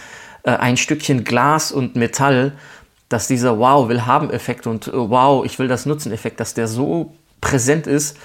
äh, 0.44 0.52
ein 0.52 0.78
Stückchen 0.78 1.22
Glas 1.22 1.70
und 1.70 1.96
Metall, 1.96 2.52
dass 3.10 3.26
dieser 3.26 3.58
Wow, 3.58 3.88
will 3.88 4.06
haben 4.06 4.30
Effekt 4.30 4.66
und 4.66 4.86
äh, 4.86 4.92
Wow, 4.94 5.44
ich 5.44 5.58
will 5.58 5.68
das 5.68 5.84
nutzen 5.84 6.12
Effekt, 6.12 6.40
dass 6.40 6.54
der 6.54 6.66
so 6.66 7.12
präsent 7.42 7.86
ist, 7.86 8.16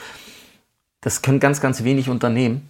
das 1.02 1.21
können 1.21 1.41
ganz, 1.41 1.60
ganz 1.60 1.84
wenig 1.84 2.10
Unternehmen. 2.10 2.69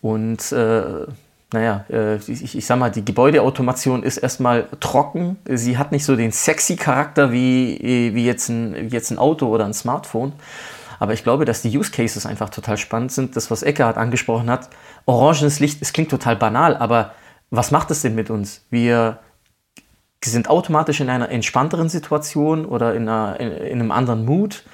Und 0.00 0.52
äh, 0.52 1.06
naja, 1.52 1.84
äh, 1.90 2.16
ich, 2.16 2.56
ich 2.56 2.66
sag 2.66 2.78
mal, 2.78 2.90
die 2.90 3.04
Gebäudeautomation 3.04 4.02
ist 4.02 4.18
erstmal 4.18 4.68
trocken. 4.80 5.36
Sie 5.48 5.78
hat 5.78 5.92
nicht 5.92 6.04
so 6.04 6.16
den 6.16 6.32
sexy 6.32 6.76
Charakter 6.76 7.32
wie, 7.32 7.78
wie, 8.14 8.24
jetzt 8.24 8.48
ein, 8.48 8.90
wie 8.90 8.94
jetzt 8.94 9.10
ein 9.10 9.18
Auto 9.18 9.48
oder 9.48 9.64
ein 9.64 9.74
Smartphone. 9.74 10.32
Aber 10.98 11.14
ich 11.14 11.24
glaube, 11.24 11.44
dass 11.44 11.62
die 11.62 11.76
Use 11.76 11.90
Cases 11.90 12.26
einfach 12.26 12.50
total 12.50 12.76
spannend 12.76 13.12
sind. 13.12 13.36
Das, 13.36 13.50
was 13.50 13.62
Eckhard 13.62 13.96
angesprochen 13.96 14.50
hat, 14.50 14.68
orangenes 15.06 15.60
Licht, 15.60 15.80
es 15.82 15.92
klingt 15.92 16.10
total 16.10 16.36
banal, 16.36 16.76
aber 16.76 17.12
was 17.50 17.70
macht 17.70 17.90
es 17.90 18.02
denn 18.02 18.14
mit 18.14 18.30
uns? 18.30 18.64
Wir 18.70 19.18
sind 20.30 20.48
automatisch 20.48 21.00
in 21.00 21.08
einer 21.08 21.30
entspannteren 21.30 21.88
Situation 21.88 22.64
oder 22.64 22.94
in, 22.94 23.08
einer, 23.08 23.40
in, 23.40 23.52
in 23.52 23.80
einem 23.80 23.90
anderen 23.90 24.24
Mood 24.24 24.64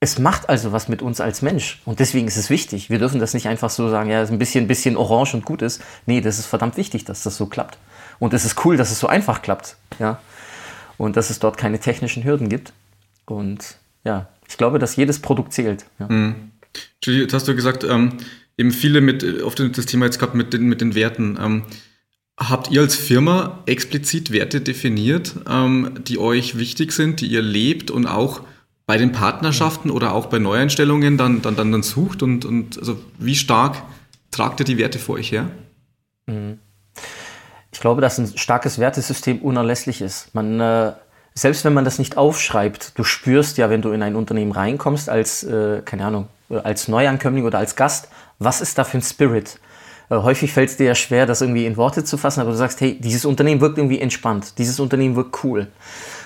es 0.00 0.18
macht 0.18 0.48
also 0.48 0.72
was 0.72 0.88
mit 0.88 1.02
uns 1.02 1.20
als 1.20 1.42
Mensch. 1.42 1.80
Und 1.84 2.00
deswegen 2.00 2.26
ist 2.26 2.38
es 2.38 2.48
wichtig. 2.48 2.88
Wir 2.88 2.98
dürfen 2.98 3.20
das 3.20 3.34
nicht 3.34 3.46
einfach 3.46 3.68
so 3.68 3.90
sagen, 3.90 4.08
ja, 4.08 4.22
es 4.22 4.30
ist 4.30 4.32
ein 4.32 4.38
bisschen, 4.38 4.66
bisschen 4.66 4.96
orange 4.96 5.34
und 5.34 5.44
gut 5.44 5.60
ist. 5.60 5.82
Nee, 6.06 6.22
das 6.22 6.38
ist 6.38 6.46
verdammt 6.46 6.78
wichtig, 6.78 7.04
dass 7.04 7.22
das 7.22 7.36
so 7.36 7.46
klappt. 7.46 7.76
Und 8.18 8.32
es 8.32 8.46
ist 8.46 8.64
cool, 8.64 8.78
dass 8.78 8.90
es 8.90 8.98
so 8.98 9.06
einfach 9.06 9.42
klappt. 9.42 9.76
Ja. 9.98 10.18
Und 10.96 11.16
dass 11.16 11.28
es 11.28 11.38
dort 11.38 11.58
keine 11.58 11.78
technischen 11.80 12.24
Hürden 12.24 12.48
gibt. 12.48 12.72
Und 13.26 13.76
ja, 14.02 14.28
ich 14.48 14.56
glaube, 14.56 14.78
dass 14.78 14.96
jedes 14.96 15.20
Produkt 15.20 15.52
zählt. 15.52 15.84
Ja. 15.98 16.08
Mhm. 16.08 16.50
Jetzt 17.04 17.34
hast 17.34 17.46
du 17.46 17.54
gesagt, 17.54 17.84
ähm, 17.84 18.14
eben 18.56 18.70
viele 18.70 19.02
mit, 19.02 19.42
oft 19.42 19.60
das 19.60 19.84
Thema 19.84 20.06
jetzt 20.06 20.18
gehabt 20.18 20.34
mit 20.34 20.54
den, 20.54 20.62
mit 20.62 20.80
den 20.80 20.94
Werten. 20.94 21.38
Ähm, 21.40 21.62
habt 22.38 22.70
ihr 22.70 22.80
als 22.80 22.94
Firma 22.94 23.62
explizit 23.66 24.32
Werte 24.32 24.60
definiert, 24.60 25.34
ähm, 25.48 25.94
die 26.06 26.18
euch 26.18 26.58
wichtig 26.58 26.92
sind, 26.92 27.20
die 27.20 27.26
ihr 27.26 27.42
lebt 27.42 27.90
und 27.90 28.06
auch 28.06 28.42
bei 28.86 28.96
den 28.96 29.12
Partnerschaften 29.12 29.90
oder 29.90 30.14
auch 30.14 30.26
bei 30.26 30.38
Neueinstellungen 30.38 31.16
dann, 31.16 31.42
dann, 31.42 31.54
dann, 31.54 31.70
dann 31.70 31.82
sucht 31.82 32.22
und, 32.22 32.44
und 32.44 32.78
also 32.78 32.98
wie 33.18 33.36
stark 33.36 33.82
tragt 34.30 34.60
ihr 34.60 34.64
die 34.64 34.78
Werte 34.78 34.98
vor 34.98 35.16
euch 35.16 35.30
her? 35.30 35.48
Mhm. 36.26 36.58
Ich 37.72 37.80
glaube, 37.80 38.00
dass 38.00 38.18
ein 38.18 38.36
starkes 38.36 38.78
Wertesystem 38.78 39.38
unerlässlich 39.38 40.00
ist. 40.00 40.34
Man, 40.34 40.60
äh, 40.60 40.92
selbst 41.34 41.64
wenn 41.64 41.72
man 41.72 41.84
das 41.84 41.98
nicht 41.98 42.16
aufschreibt, 42.16 42.98
du 42.98 43.04
spürst 43.04 43.58
ja, 43.58 43.70
wenn 43.70 43.82
du 43.82 43.92
in 43.92 44.02
ein 44.02 44.16
Unternehmen 44.16 44.52
reinkommst 44.52 45.08
als, 45.08 45.44
äh, 45.44 45.82
keine 45.84 46.04
Ahnung, 46.04 46.28
als 46.48 46.88
Neuankömmling 46.88 47.44
oder 47.44 47.58
als 47.58 47.76
Gast, 47.76 48.08
was 48.38 48.60
ist 48.60 48.76
da 48.76 48.84
für 48.84 48.98
ein 48.98 49.02
Spirit? 49.02 49.60
Äh, 50.10 50.16
häufig 50.16 50.52
fällt 50.52 50.70
es 50.70 50.76
dir 50.76 50.86
ja 50.86 50.94
schwer, 50.94 51.24
das 51.24 51.40
irgendwie 51.40 51.66
in 51.66 51.76
Worte 51.76 52.04
zu 52.04 52.18
fassen, 52.18 52.40
aber 52.40 52.50
du 52.50 52.56
sagst, 52.56 52.80
hey, 52.80 52.98
dieses 53.00 53.24
Unternehmen 53.24 53.60
wirkt 53.60 53.78
irgendwie 53.78 54.00
entspannt, 54.00 54.58
dieses 54.58 54.80
Unternehmen 54.80 55.16
wirkt 55.16 55.42
cool. 55.44 55.68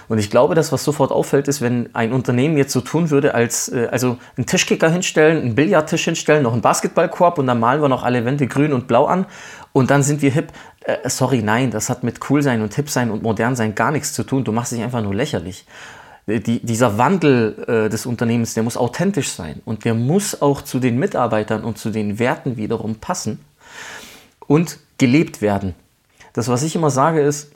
Und 0.08 0.18
ich 0.18 0.30
glaube, 0.30 0.54
das, 0.54 0.70
was 0.72 0.84
sofort 0.84 1.12
auffällt, 1.12 1.48
ist, 1.48 1.60
wenn 1.62 1.94
ein 1.94 2.12
Unternehmen 2.12 2.58
jetzt 2.58 2.72
so 2.72 2.80
tun 2.80 3.10
würde, 3.10 3.34
als 3.34 3.68
äh, 3.68 3.88
also 3.90 4.18
einen 4.36 4.46
Tischkicker 4.46 4.90
hinstellen, 4.90 5.42
einen 5.42 5.54
Billardtisch 5.54 6.04
hinstellen, 6.04 6.42
noch 6.42 6.52
einen 6.52 6.62
Basketballkorb 6.62 7.38
und 7.38 7.46
dann 7.46 7.60
malen 7.60 7.80
wir 7.80 7.88
noch 7.88 8.02
alle 8.02 8.24
Wände 8.24 8.46
grün 8.46 8.72
und 8.72 8.86
blau 8.86 9.06
an 9.06 9.26
und 9.72 9.90
dann 9.90 10.02
sind 10.02 10.22
wir 10.22 10.30
hip. 10.30 10.52
Äh, 10.84 11.08
sorry, 11.08 11.42
nein, 11.42 11.70
das 11.70 11.88
hat 11.88 12.02
mit 12.02 12.30
cool 12.30 12.42
sein 12.42 12.62
und 12.62 12.74
hip 12.74 12.90
sein 12.90 13.10
und 13.10 13.22
modern 13.22 13.56
sein 13.56 13.74
gar 13.74 13.92
nichts 13.92 14.12
zu 14.12 14.24
tun. 14.24 14.44
Du 14.44 14.52
machst 14.52 14.72
dich 14.72 14.82
einfach 14.82 15.02
nur 15.02 15.14
lächerlich. 15.14 15.64
Äh, 16.26 16.40
die, 16.40 16.60
dieser 16.60 16.98
Wandel 16.98 17.64
äh, 17.66 17.88
des 17.88 18.04
Unternehmens, 18.04 18.52
der 18.52 18.62
muss 18.62 18.76
authentisch 18.76 19.30
sein 19.30 19.62
und 19.64 19.86
der 19.86 19.94
muss 19.94 20.42
auch 20.42 20.60
zu 20.60 20.80
den 20.80 20.98
Mitarbeitern 20.98 21.64
und 21.64 21.78
zu 21.78 21.88
den 21.88 22.18
Werten 22.18 22.58
wiederum 22.58 22.96
passen 22.96 23.40
und 24.46 24.78
gelebt 24.98 25.42
werden. 25.42 25.74
Das, 26.32 26.48
was 26.48 26.62
ich 26.62 26.74
immer 26.74 26.90
sage, 26.90 27.20
ist, 27.20 27.54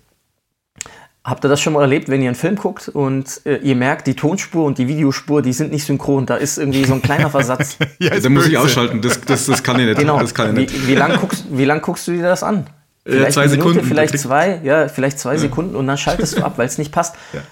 Habt 1.28 1.44
ihr 1.44 1.48
das 1.48 1.60
schon 1.60 1.74
mal 1.74 1.82
erlebt, 1.82 2.08
wenn 2.08 2.22
ihr 2.22 2.28
einen 2.28 2.34
Film 2.34 2.56
guckt 2.56 2.88
und 2.88 3.42
äh, 3.44 3.56
ihr 3.56 3.76
merkt, 3.76 4.06
die 4.06 4.14
Tonspur 4.14 4.64
und 4.64 4.78
die 4.78 4.88
Videospur, 4.88 5.42
die 5.42 5.52
sind 5.52 5.70
nicht 5.70 5.84
synchron, 5.84 6.24
da 6.24 6.36
ist 6.36 6.56
irgendwie 6.56 6.86
so 6.86 6.94
ein 6.94 7.02
kleiner 7.02 7.28
Versatz. 7.28 7.76
ja, 7.98 8.18
da 8.18 8.28
muss 8.30 8.46
ich 8.46 8.56
ausschalten, 8.56 9.02
das, 9.02 9.20
das, 9.20 9.44
das 9.44 9.62
kann 9.62 9.78
ich 9.78 9.84
nicht. 9.84 9.98
Genau. 9.98 10.18
Das 10.18 10.32
kann 10.32 10.56
ich 10.56 10.72
nicht. 10.72 10.86
Wie, 10.86 10.88
wie 10.88 10.94
lange 10.94 11.18
guckst, 11.18 11.44
lang 11.50 11.82
guckst 11.82 12.08
du 12.08 12.12
dir 12.12 12.22
das 12.22 12.42
an? 12.42 12.68
Vielleicht 13.04 13.32
zwei 13.32 13.42
Minute, 13.42 13.60
Sekunden. 13.60 13.84
Vielleicht 13.84 14.18
zwei, 14.18 14.60
ja, 14.64 14.88
vielleicht 14.88 15.18
zwei 15.18 15.34
ja. 15.34 15.38
Sekunden 15.38 15.76
und 15.76 15.86
dann 15.86 15.98
schaltest 15.98 16.38
du 16.38 16.42
ab, 16.42 16.54
weil 16.56 16.66
es 16.66 16.78
nicht 16.78 16.92
passt. 16.92 17.14
Ja. 17.34 17.42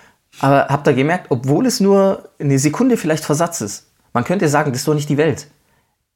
Aber 0.41 0.67
habt 0.69 0.87
ihr 0.87 0.93
gemerkt, 0.93 1.27
obwohl 1.31 1.65
es 1.65 1.81
nur 1.81 2.31
eine 2.39 2.59
Sekunde 2.59 2.97
vielleicht 2.99 3.25
Versatz 3.25 3.63
ist, 3.63 3.87
man 4.13 4.25
könnte 4.25 4.49
sagen, 4.49 4.71
das 4.71 4.81
ist 4.81 4.89
doch 4.89 4.95
nicht 4.95 5.09
die 5.09 5.17
Welt. 5.17 5.49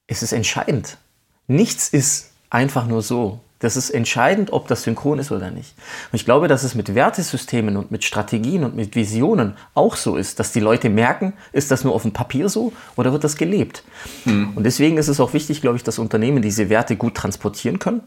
Es 0.06 0.22
ist 0.22 0.32
entscheidend. 0.32 0.98
Nichts 1.46 1.88
ist 1.88 2.29
einfach 2.50 2.86
nur 2.86 3.02
so. 3.02 3.40
Das 3.60 3.76
ist 3.76 3.90
entscheidend, 3.90 4.54
ob 4.54 4.68
das 4.68 4.84
synchron 4.84 5.18
ist 5.18 5.30
oder 5.30 5.50
nicht. 5.50 5.74
Und 6.10 6.16
ich 6.16 6.24
glaube, 6.24 6.48
dass 6.48 6.62
es 6.62 6.74
mit 6.74 6.94
Wertesystemen 6.94 7.76
und 7.76 7.90
mit 7.90 8.04
Strategien 8.04 8.64
und 8.64 8.74
mit 8.74 8.96
Visionen 8.96 9.54
auch 9.74 9.96
so 9.96 10.16
ist, 10.16 10.40
dass 10.40 10.52
die 10.52 10.60
Leute 10.60 10.88
merken, 10.88 11.34
ist 11.52 11.70
das 11.70 11.84
nur 11.84 11.94
auf 11.94 12.02
dem 12.02 12.12
Papier 12.12 12.48
so 12.48 12.72
oder 12.96 13.12
wird 13.12 13.22
das 13.22 13.36
gelebt? 13.36 13.84
Mhm. 14.24 14.52
Und 14.54 14.64
deswegen 14.64 14.96
ist 14.96 15.08
es 15.08 15.20
auch 15.20 15.34
wichtig, 15.34 15.60
glaube 15.60 15.76
ich, 15.76 15.84
dass 15.84 15.98
Unternehmen 15.98 16.40
diese 16.40 16.70
Werte 16.70 16.96
gut 16.96 17.14
transportieren 17.14 17.78
können, 17.78 18.00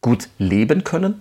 gut 0.00 0.30
leben 0.38 0.84
können 0.84 1.20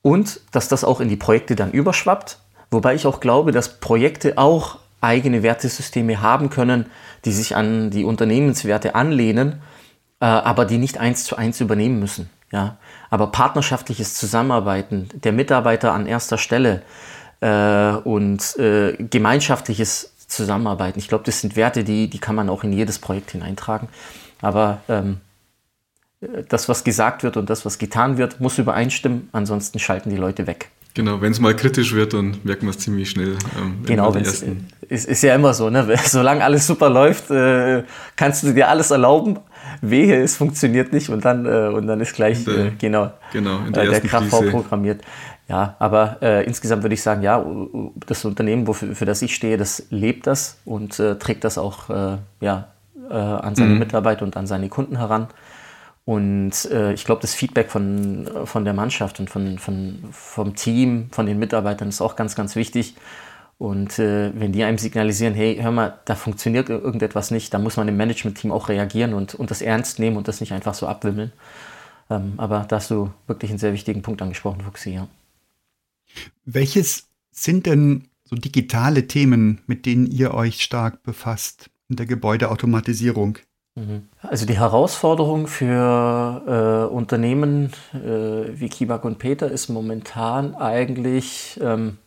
und 0.00 0.40
dass 0.52 0.68
das 0.68 0.84
auch 0.84 1.00
in 1.00 1.10
die 1.10 1.16
Projekte 1.16 1.56
dann 1.56 1.70
überschwappt. 1.70 2.38
Wobei 2.70 2.94
ich 2.94 3.06
auch 3.06 3.20
glaube, 3.20 3.52
dass 3.52 3.78
Projekte 3.78 4.38
auch 4.38 4.78
eigene 5.02 5.42
Wertesysteme 5.42 6.22
haben 6.22 6.48
können, 6.48 6.86
die 7.26 7.32
sich 7.32 7.54
an 7.56 7.90
die 7.90 8.04
Unternehmenswerte 8.04 8.94
anlehnen, 8.94 9.60
aber 10.26 10.64
die 10.64 10.78
nicht 10.78 10.98
eins 10.98 11.24
zu 11.24 11.36
eins 11.36 11.60
übernehmen 11.60 11.98
müssen. 12.00 12.30
Ja, 12.52 12.76
aber 13.10 13.28
partnerschaftliches 13.28 14.14
Zusammenarbeiten, 14.14 15.08
der 15.12 15.32
Mitarbeiter 15.32 15.92
an 15.92 16.06
erster 16.06 16.38
Stelle, 16.38 16.82
äh, 17.40 17.92
und 18.04 18.56
äh, 18.58 18.96
gemeinschaftliches 19.10 20.14
Zusammenarbeiten. 20.28 20.98
Ich 20.98 21.08
glaube, 21.08 21.24
das 21.24 21.40
sind 21.40 21.56
Werte, 21.56 21.84
die, 21.84 22.08
die 22.08 22.18
kann 22.18 22.34
man 22.34 22.48
auch 22.48 22.64
in 22.64 22.72
jedes 22.72 22.98
Projekt 22.98 23.32
hineintragen. 23.32 23.88
Aber 24.40 24.80
ähm, 24.88 25.20
das, 26.48 26.68
was 26.68 26.84
gesagt 26.84 27.22
wird 27.22 27.36
und 27.36 27.50
das, 27.50 27.64
was 27.64 27.78
getan 27.78 28.18
wird, 28.18 28.40
muss 28.40 28.58
übereinstimmen, 28.58 29.28
ansonsten 29.32 29.78
schalten 29.78 30.10
die 30.10 30.16
Leute 30.16 30.46
weg. 30.46 30.70
Genau, 30.94 31.20
wenn 31.20 31.32
es 31.32 31.40
mal 31.40 31.56
kritisch 31.56 31.92
wird, 31.92 32.14
dann 32.14 32.38
merkt 32.44 32.62
man 32.62 32.70
es 32.70 32.78
ziemlich 32.78 33.10
schnell. 33.10 33.36
Ähm, 33.60 33.84
genau, 33.84 34.14
es 34.14 34.44
ist, 34.88 35.06
ist 35.06 35.22
ja 35.22 35.34
immer 35.34 35.52
so, 35.52 35.68
ne? 35.68 35.98
solange 36.04 36.44
alles 36.44 36.66
super 36.66 36.88
läuft, 36.88 37.30
äh, 37.30 37.82
kannst 38.16 38.44
du 38.44 38.52
dir 38.52 38.68
alles 38.68 38.90
erlauben. 38.90 39.38
Wehe, 39.80 40.22
es 40.22 40.36
funktioniert 40.36 40.92
nicht 40.92 41.08
und 41.08 41.24
dann, 41.24 41.46
äh, 41.46 41.68
und 41.68 41.86
dann 41.86 42.00
ist 42.00 42.14
gleich 42.14 42.44
der, 42.44 42.66
äh, 42.66 42.70
genau, 42.78 43.10
genau 43.32 43.60
der, 43.70 43.90
der 43.90 44.00
KV 44.00 44.50
programmiert. 44.50 45.02
Ja, 45.48 45.76
aber 45.78 46.18
äh, 46.22 46.44
insgesamt 46.46 46.82
würde 46.82 46.94
ich 46.94 47.02
sagen, 47.02 47.22
ja, 47.22 47.44
das 48.06 48.24
Unternehmen, 48.24 48.66
wofür, 48.66 48.94
für 48.94 49.04
das 49.04 49.20
ich 49.20 49.34
stehe, 49.34 49.58
das 49.58 49.86
lebt 49.90 50.26
das 50.26 50.58
und 50.64 50.98
äh, 50.98 51.16
trägt 51.16 51.44
das 51.44 51.58
auch 51.58 51.90
äh, 51.90 52.16
ja, 52.40 52.68
äh, 53.10 53.14
an 53.14 53.54
seine 53.54 53.74
mhm. 53.74 53.78
Mitarbeiter 53.78 54.24
und 54.24 54.36
an 54.36 54.46
seine 54.46 54.68
Kunden 54.68 54.96
heran. 54.96 55.28
Und 56.06 56.70
äh, 56.70 56.92
ich 56.92 57.04
glaube, 57.04 57.22
das 57.22 57.34
Feedback 57.34 57.70
von, 57.70 58.28
von 58.44 58.64
der 58.64 58.74
Mannschaft 58.74 59.20
und 59.20 59.30
von, 59.30 59.58
von, 59.58 59.98
vom 60.12 60.54
Team, 60.54 61.08
von 61.10 61.26
den 61.26 61.38
Mitarbeitern 61.38 61.88
ist 61.88 62.00
auch 62.00 62.16
ganz, 62.16 62.34
ganz 62.34 62.56
wichtig. 62.56 62.94
Und 63.58 63.98
äh, 63.98 64.32
wenn 64.38 64.52
die 64.52 64.64
einem 64.64 64.78
signalisieren, 64.78 65.34
hey, 65.34 65.56
hör 65.60 65.70
mal, 65.70 65.98
da 66.04 66.16
funktioniert 66.16 66.68
irgendetwas 66.68 67.30
nicht, 67.30 67.54
dann 67.54 67.62
muss 67.62 67.76
man 67.76 67.88
im 67.88 67.96
Management-Team 67.96 68.50
auch 68.50 68.68
reagieren 68.68 69.14
und, 69.14 69.34
und 69.34 69.50
das 69.50 69.62
ernst 69.62 69.98
nehmen 69.98 70.16
und 70.16 70.28
das 70.28 70.40
nicht 70.40 70.52
einfach 70.52 70.74
so 70.74 70.86
abwimmeln. 70.86 71.32
Ähm, 72.10 72.34
aber 72.36 72.66
da 72.68 72.76
hast 72.76 72.90
du 72.90 73.10
wirklich 73.26 73.50
einen 73.50 73.58
sehr 73.58 73.72
wichtigen 73.72 74.02
Punkt 74.02 74.20
angesprochen, 74.22 74.62
Fuxi, 74.62 74.90
ja. 74.90 75.08
Welches 76.44 77.08
sind 77.30 77.66
denn 77.66 78.08
so 78.24 78.36
digitale 78.36 79.06
Themen, 79.06 79.60
mit 79.66 79.86
denen 79.86 80.06
ihr 80.06 80.34
euch 80.34 80.62
stark 80.62 81.02
befasst 81.02 81.70
in 81.88 81.96
der 81.96 82.06
Gebäudeautomatisierung? 82.06 83.38
Mhm. 83.74 84.08
Also 84.20 84.46
die 84.46 84.58
Herausforderung 84.58 85.46
für 85.46 86.88
äh, 86.90 86.94
Unternehmen 86.94 87.72
äh, 87.92 88.58
wie 88.58 88.68
Kibak 88.68 89.04
und 89.04 89.18
Peter 89.18 89.50
ist 89.50 89.68
momentan 89.68 90.54
eigentlich, 90.54 91.58
ähm, 91.62 91.98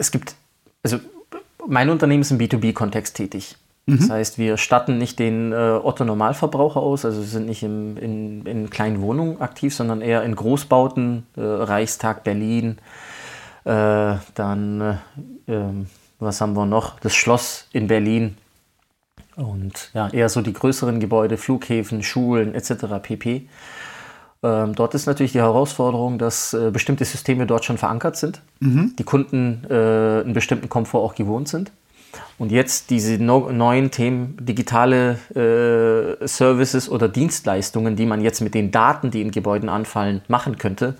es 0.00 0.10
gibt, 0.10 0.34
also 0.82 0.98
mein 1.66 1.90
Unternehmen 1.90 2.22
ist 2.22 2.30
im 2.30 2.38
B2B-Kontext 2.38 3.16
tätig. 3.16 3.56
Mhm. 3.86 3.98
Das 3.98 4.10
heißt, 4.10 4.38
wir 4.38 4.56
statten 4.56 4.98
nicht 4.98 5.18
den 5.18 5.52
äh, 5.52 5.78
Otto-Normalverbraucher 5.82 6.80
aus, 6.80 7.04
also 7.04 7.22
sind 7.22 7.46
nicht 7.46 7.62
im, 7.62 7.96
in, 7.98 8.46
in, 8.46 8.70
kleinen 8.70 9.00
Wohnungen 9.02 9.40
aktiv, 9.40 9.74
sondern 9.74 10.00
eher 10.00 10.22
in 10.22 10.34
Großbauten, 10.34 11.26
äh, 11.36 11.40
Reichstag 11.40 12.24
Berlin, 12.24 12.78
äh, 13.64 14.14
dann, 14.34 14.80
äh, 14.80 15.52
ähm, 15.52 15.86
was 16.18 16.40
haben 16.40 16.54
wir 16.54 16.66
noch, 16.66 16.98
das 17.00 17.14
Schloss 17.14 17.68
in 17.72 17.86
Berlin 17.86 18.36
und 19.36 19.90
ja, 19.94 20.08
eher 20.08 20.28
so 20.28 20.40
die 20.40 20.52
größeren 20.52 20.98
Gebäude, 20.98 21.36
Flughäfen, 21.36 22.02
Schulen 22.02 22.54
etc. 22.54 22.86
pp. 23.02 23.48
Ähm, 24.42 24.74
dort 24.74 24.94
ist 24.94 25.06
natürlich 25.06 25.32
die 25.32 25.40
Herausforderung, 25.40 26.18
dass 26.18 26.54
äh, 26.54 26.70
bestimmte 26.70 27.04
Systeme 27.04 27.46
dort 27.46 27.64
schon 27.64 27.76
verankert 27.76 28.16
sind, 28.16 28.40
mhm. 28.60 28.94
die 28.98 29.04
Kunden 29.04 29.64
äh, 29.68 29.74
einen 29.74 30.32
bestimmten 30.32 30.68
Komfort 30.68 31.00
auch 31.00 31.14
gewohnt 31.14 31.48
sind. 31.48 31.70
Und 32.38 32.50
jetzt 32.50 32.90
diese 32.90 33.22
no 33.22 33.50
neuen 33.52 33.90
Themen, 33.90 34.36
digitale 34.40 35.18
äh, 35.34 36.26
Services 36.26 36.88
oder 36.88 37.08
Dienstleistungen, 37.08 37.96
die 37.96 38.06
man 38.06 38.22
jetzt 38.22 38.40
mit 38.40 38.54
den 38.54 38.70
Daten, 38.70 39.10
die 39.10 39.20
in 39.20 39.30
Gebäuden 39.30 39.68
anfallen, 39.68 40.22
machen 40.26 40.58
könnte, 40.58 40.94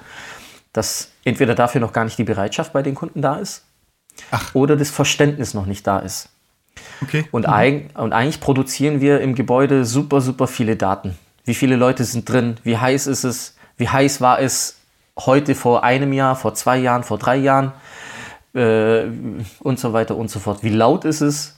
dass 0.73 1.11
entweder 1.25 1.55
dafür 1.55 1.81
noch 1.81 1.93
gar 1.93 2.05
nicht 2.05 2.19
die 2.19 2.25
Bereitschaft 2.25 2.73
bei 2.73 2.83
den 2.83 2.95
Kunden 2.95 3.23
da 3.23 3.37
ist 3.37 3.65
Ach. 4.31 4.55
oder 4.55 4.77
das 4.77 4.91
Verständnis 4.91 5.55
noch 5.55 5.67
nicht 5.67 5.87
da 5.87 5.99
ist. 5.99 6.29
Okay. 7.03 7.25
Und, 7.33 7.47
mhm. 7.47 7.53
eig 7.53 7.91
und 7.95 8.13
eigentlich 8.13 8.41
produzieren 8.41 9.01
wir 9.01 9.21
im 9.21 9.35
Gebäude 9.35 9.85
super, 9.85 10.21
super 10.21 10.47
viele 10.47 10.77
Daten. 10.77 11.19
Wie 11.51 11.55
viele 11.55 11.77
Leute 11.77 12.05
sind 12.05 12.29
drin? 12.29 12.57
Wie 12.63 12.79
heiß 12.79 13.07
ist 13.07 13.25
es? 13.25 13.57
Wie 13.77 13.89
heiß 13.89 14.21
war 14.21 14.41
es 14.41 14.77
heute 15.19 15.55
vor 15.55 15.85
einem 15.85 16.13
Jahr, 16.13 16.37
vor 16.37 16.55
zwei 16.55 16.79
Jahren, 16.79 17.03
vor 17.03 17.19
drei 17.19 17.37
Jahren? 17.37 17.73
äh, 18.55 19.05
und 19.61 19.79
so 19.79 19.93
weiter 19.93 20.17
und 20.17 20.31
so 20.31 20.39
fort. 20.39 20.63
Wie 20.63 20.71
laut 20.71 21.05
ist 21.05 21.21
es? 21.21 21.57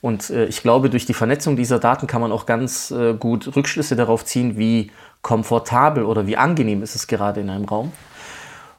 Und 0.00 0.30
äh, 0.30 0.46
ich 0.46 0.62
glaube, 0.62 0.90
durch 0.90 1.06
die 1.06 1.14
Vernetzung 1.14 1.56
dieser 1.56 1.78
Daten 1.78 2.06
kann 2.06 2.20
man 2.20 2.32
auch 2.32 2.46
ganz 2.46 2.90
äh, 2.90 3.14
gut 3.14 3.54
Rückschlüsse 3.54 3.96
darauf 3.96 4.24
ziehen, 4.24 4.58
wie 4.58 4.90
komfortabel 5.22 6.04
oder 6.04 6.26
wie 6.26 6.36
angenehm 6.36 6.82
ist 6.82 6.96
es 6.96 7.06
gerade 7.06 7.40
in 7.40 7.50
einem 7.50 7.64
Raum. 7.64 7.92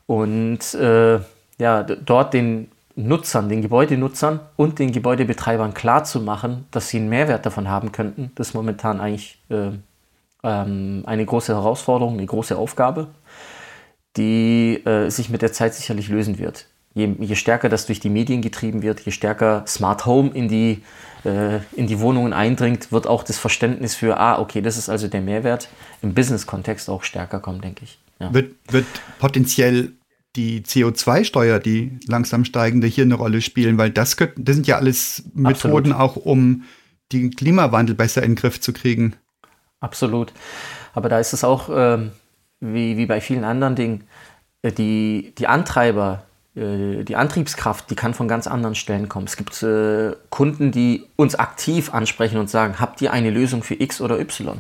Und 0.06 0.74
äh, 0.74 1.20
ja, 1.58 1.84
dort 1.84 2.34
den 2.34 2.70
Nutzern, 2.96 3.48
den 3.48 3.62
Gebäudenutzern 3.62 4.42
und 4.58 4.80
den 4.80 4.92
Gebäudebetreibern 4.92 5.74
klar 5.74 6.04
zu 6.04 6.20
machen, 6.20 6.68
dass 6.72 6.90
sie 6.90 6.98
einen 6.98 7.10
Mehrwert 7.10 7.46
davon 7.46 7.70
haben 7.70 7.92
könnten, 7.92 8.32
das 8.36 8.50
ist 8.50 8.54
momentan 8.54 9.00
eigentlich 9.00 9.40
äh, 9.50 9.70
ähm, 10.44 11.04
eine 11.06 11.26
große 11.26 11.54
Herausforderung, 11.54 12.14
eine 12.14 12.26
große 12.26 12.58
Aufgabe, 12.58 13.08
die 14.18 14.82
äh, 14.86 15.10
sich 15.10 15.30
mit 15.30 15.42
der 15.42 15.54
Zeit 15.54 15.74
sicherlich 15.74 16.10
lösen 16.10 16.38
wird 16.38 16.68
je, 16.94 17.16
je, 17.20 17.36
stärker 17.36 17.70
das 17.70 17.86
durch 17.86 18.00
die 18.00 18.10
Medien 18.10 18.42
getrieben 18.42 18.82
wird, 18.82 19.02
je 19.02 19.12
stärker 19.12 19.64
Smart 19.68 20.06
Home 20.06 20.32
in 20.34 20.48
die, 20.48 20.84
äh, 21.26 21.60
in 21.74 21.88
die 21.88 22.00
Wohnungen 22.00 22.34
eindringt, 22.34 22.92
wird 22.92 23.08
auch 23.08 23.24
das 23.24 23.38
Verständnis 23.38 23.96
für, 23.96 24.20
ah, 24.20 24.40
okay, 24.40 24.62
das 24.62 24.78
ist 24.78 24.90
also 24.90 25.08
der 25.08 25.22
Mehrwert 25.22 25.70
im 26.02 26.14
Business-Kontext 26.14 26.90
auch 26.90 27.04
stärker 27.04 27.40
kommen, 27.40 27.62
denke 27.62 27.84
ich. 27.84 28.00
Ja. 28.20 28.34
Wird, 28.34 28.56
wird 28.70 28.86
potenziell 29.20 29.94
die 30.36 30.62
CO2-Steuer, 30.62 31.60
die 31.60 32.00
langsam 32.08 32.46
steigende, 32.46 32.88
hier 32.88 33.04
eine 33.04 33.16
Rolle 33.16 33.42
spielen, 33.42 33.78
weil 33.78 33.92
das, 33.92 34.16
das 34.16 34.56
sind 34.56 34.66
ja 34.66 34.78
alles 34.78 35.24
Methoden 35.34 35.94
Absolut. 35.94 35.96
auch, 35.96 36.16
um 36.16 36.64
den 37.12 37.32
Klimawandel 37.32 37.96
besser 37.96 38.24
in 38.24 38.32
den 38.32 38.36
Griff 38.36 38.60
zu 38.60 38.74
kriegen. 38.74 39.16
Absolut. 39.84 40.32
Aber 40.94 41.10
da 41.10 41.20
ist 41.20 41.34
es 41.34 41.44
auch, 41.44 41.70
ähm, 41.72 42.12
wie, 42.62 42.96
wie 42.96 43.06
bei 43.06 43.20
vielen 43.20 43.44
anderen 43.44 43.76
Dingen, 43.76 44.08
äh, 44.62 44.72
die, 44.72 45.34
die 45.38 45.48
Antreiber, 45.48 46.24
äh, 46.56 47.04
die 47.04 47.18
Antriebskraft, 47.18 47.90
die 47.90 47.96
kann 47.96 48.14
von 48.14 48.30
ganz 48.30 48.48
anderen 48.48 48.76
Stellen 48.76 49.10
kommen. 49.10 49.28
Es 49.28 49.36
gibt 49.36 49.62
äh, 49.62 50.14
Kunden, 50.30 50.72
die 50.72 51.06
uns 51.18 51.36
aktiv 51.36 51.94
ansprechen 51.94 52.38
und 52.38 52.50
sagen, 52.50 52.80
habt 52.80 53.02
ihr 53.02 53.12
eine 53.12 53.30
Lösung 53.30 53.62
für 53.62 53.76
X 53.76 54.00
oder 54.00 54.20
Y? 54.20 54.60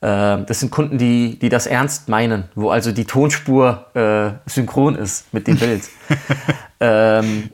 Äh, 0.00 0.44
das 0.44 0.58
sind 0.58 0.72
Kunden, 0.72 0.98
die, 0.98 1.38
die 1.38 1.48
das 1.48 1.68
ernst 1.68 2.08
meinen, 2.08 2.48
wo 2.56 2.70
also 2.70 2.90
die 2.90 3.04
Tonspur 3.04 3.86
äh, 3.94 4.50
synchron 4.50 4.96
ist 4.96 5.32
mit 5.32 5.46
dem 5.46 5.56
Bild. 5.56 5.88
ähm, 6.80 7.50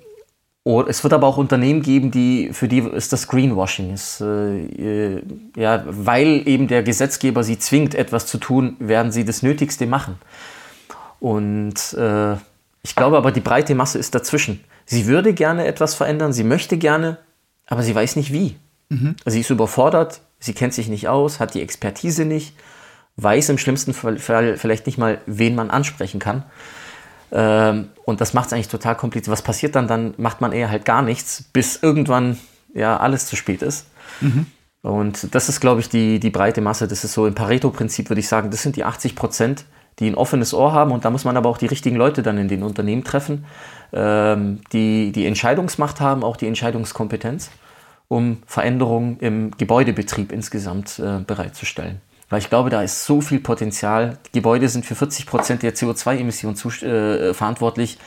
es 0.86 1.02
wird 1.02 1.14
aber 1.14 1.26
auch 1.26 1.38
Unternehmen 1.38 1.82
geben, 1.82 2.10
die, 2.10 2.50
für 2.52 2.68
die 2.68 2.80
ist 2.80 3.12
das 3.12 3.28
Greenwashing. 3.28 3.94
Ist, 3.94 4.20
äh, 4.20 5.22
ja, 5.56 5.82
weil 5.86 6.46
eben 6.46 6.68
der 6.68 6.82
Gesetzgeber 6.82 7.42
sie 7.42 7.58
zwingt, 7.58 7.94
etwas 7.94 8.26
zu 8.26 8.38
tun, 8.38 8.76
werden 8.78 9.10
sie 9.10 9.24
das 9.24 9.42
Nötigste 9.42 9.86
machen. 9.86 10.18
Und 11.20 11.94
äh, 11.94 12.34
ich 12.82 12.94
glaube 12.94 13.16
aber, 13.16 13.32
die 13.32 13.40
breite 13.40 13.74
Masse 13.74 13.98
ist 13.98 14.14
dazwischen. 14.14 14.62
Sie 14.84 15.06
würde 15.06 15.32
gerne 15.32 15.66
etwas 15.66 15.94
verändern, 15.94 16.32
sie 16.32 16.44
möchte 16.44 16.76
gerne, 16.76 17.18
aber 17.66 17.82
sie 17.82 17.94
weiß 17.94 18.16
nicht 18.16 18.32
wie. 18.32 18.56
Mhm. 18.88 19.16
Sie 19.24 19.40
ist 19.40 19.50
überfordert, 19.50 20.20
sie 20.38 20.54
kennt 20.54 20.74
sich 20.74 20.88
nicht 20.88 21.08
aus, 21.08 21.40
hat 21.40 21.54
die 21.54 21.62
Expertise 21.62 22.24
nicht, 22.24 22.54
weiß 23.16 23.48
im 23.48 23.58
schlimmsten 23.58 23.94
Fall 23.94 24.18
vielleicht 24.18 24.86
nicht 24.86 24.98
mal, 24.98 25.20
wen 25.26 25.54
man 25.54 25.70
ansprechen 25.70 26.20
kann. 26.20 26.44
Ähm, 27.32 27.88
und 28.04 28.20
das 28.20 28.34
macht 28.34 28.46
es 28.46 28.52
eigentlich 28.52 28.68
total 28.68 28.96
kompliziert. 28.96 29.32
Was 29.32 29.42
passiert 29.42 29.76
dann? 29.76 29.86
Dann 29.86 30.14
macht 30.16 30.40
man 30.40 30.52
eher 30.52 30.70
halt 30.70 30.84
gar 30.84 31.02
nichts, 31.02 31.44
bis 31.52 31.82
irgendwann 31.82 32.38
ja 32.74 32.96
alles 32.96 33.26
zu 33.26 33.36
spät 33.36 33.62
ist. 33.62 33.86
Mhm. 34.20 34.46
Und 34.82 35.34
das 35.34 35.48
ist, 35.48 35.60
glaube 35.60 35.80
ich, 35.80 35.88
die, 35.88 36.20
die 36.20 36.30
breite 36.30 36.60
Masse. 36.60 36.88
Das 36.88 37.04
ist 37.04 37.12
so 37.12 37.26
im 37.26 37.34
Pareto-Prinzip, 37.34 38.08
würde 38.08 38.20
ich 38.20 38.28
sagen, 38.28 38.50
das 38.50 38.62
sind 38.62 38.76
die 38.76 38.84
80 38.84 39.16
Prozent, 39.16 39.64
die 39.98 40.08
ein 40.08 40.14
offenes 40.14 40.54
Ohr 40.54 40.72
haben 40.72 40.92
und 40.92 41.04
da 41.04 41.10
muss 41.10 41.24
man 41.24 41.36
aber 41.36 41.48
auch 41.48 41.58
die 41.58 41.66
richtigen 41.66 41.96
Leute 41.96 42.22
dann 42.22 42.38
in 42.38 42.48
den 42.48 42.62
Unternehmen 42.62 43.02
treffen, 43.02 43.44
ähm, 43.92 44.60
die 44.72 45.10
die 45.12 45.26
Entscheidungsmacht 45.26 46.00
haben, 46.00 46.22
auch 46.22 46.36
die 46.36 46.46
Entscheidungskompetenz, 46.46 47.50
um 48.06 48.38
Veränderungen 48.46 49.18
im 49.18 49.50
Gebäudebetrieb 49.58 50.30
insgesamt 50.30 51.00
äh, 51.00 51.18
bereitzustellen. 51.26 52.00
Weil 52.30 52.40
ich 52.40 52.48
glaube, 52.48 52.70
da 52.70 52.82
ist 52.82 53.04
so 53.04 53.20
viel 53.20 53.40
Potenzial. 53.40 54.18
Die 54.26 54.38
Gebäude 54.38 54.68
sind 54.68 54.84
für 54.84 54.94
40 54.94 55.26
Prozent 55.26 55.62
der 55.62 55.74
CO2-Emissionen 55.74 56.56
äh, 56.82 57.34
verantwortlich. 57.34 57.98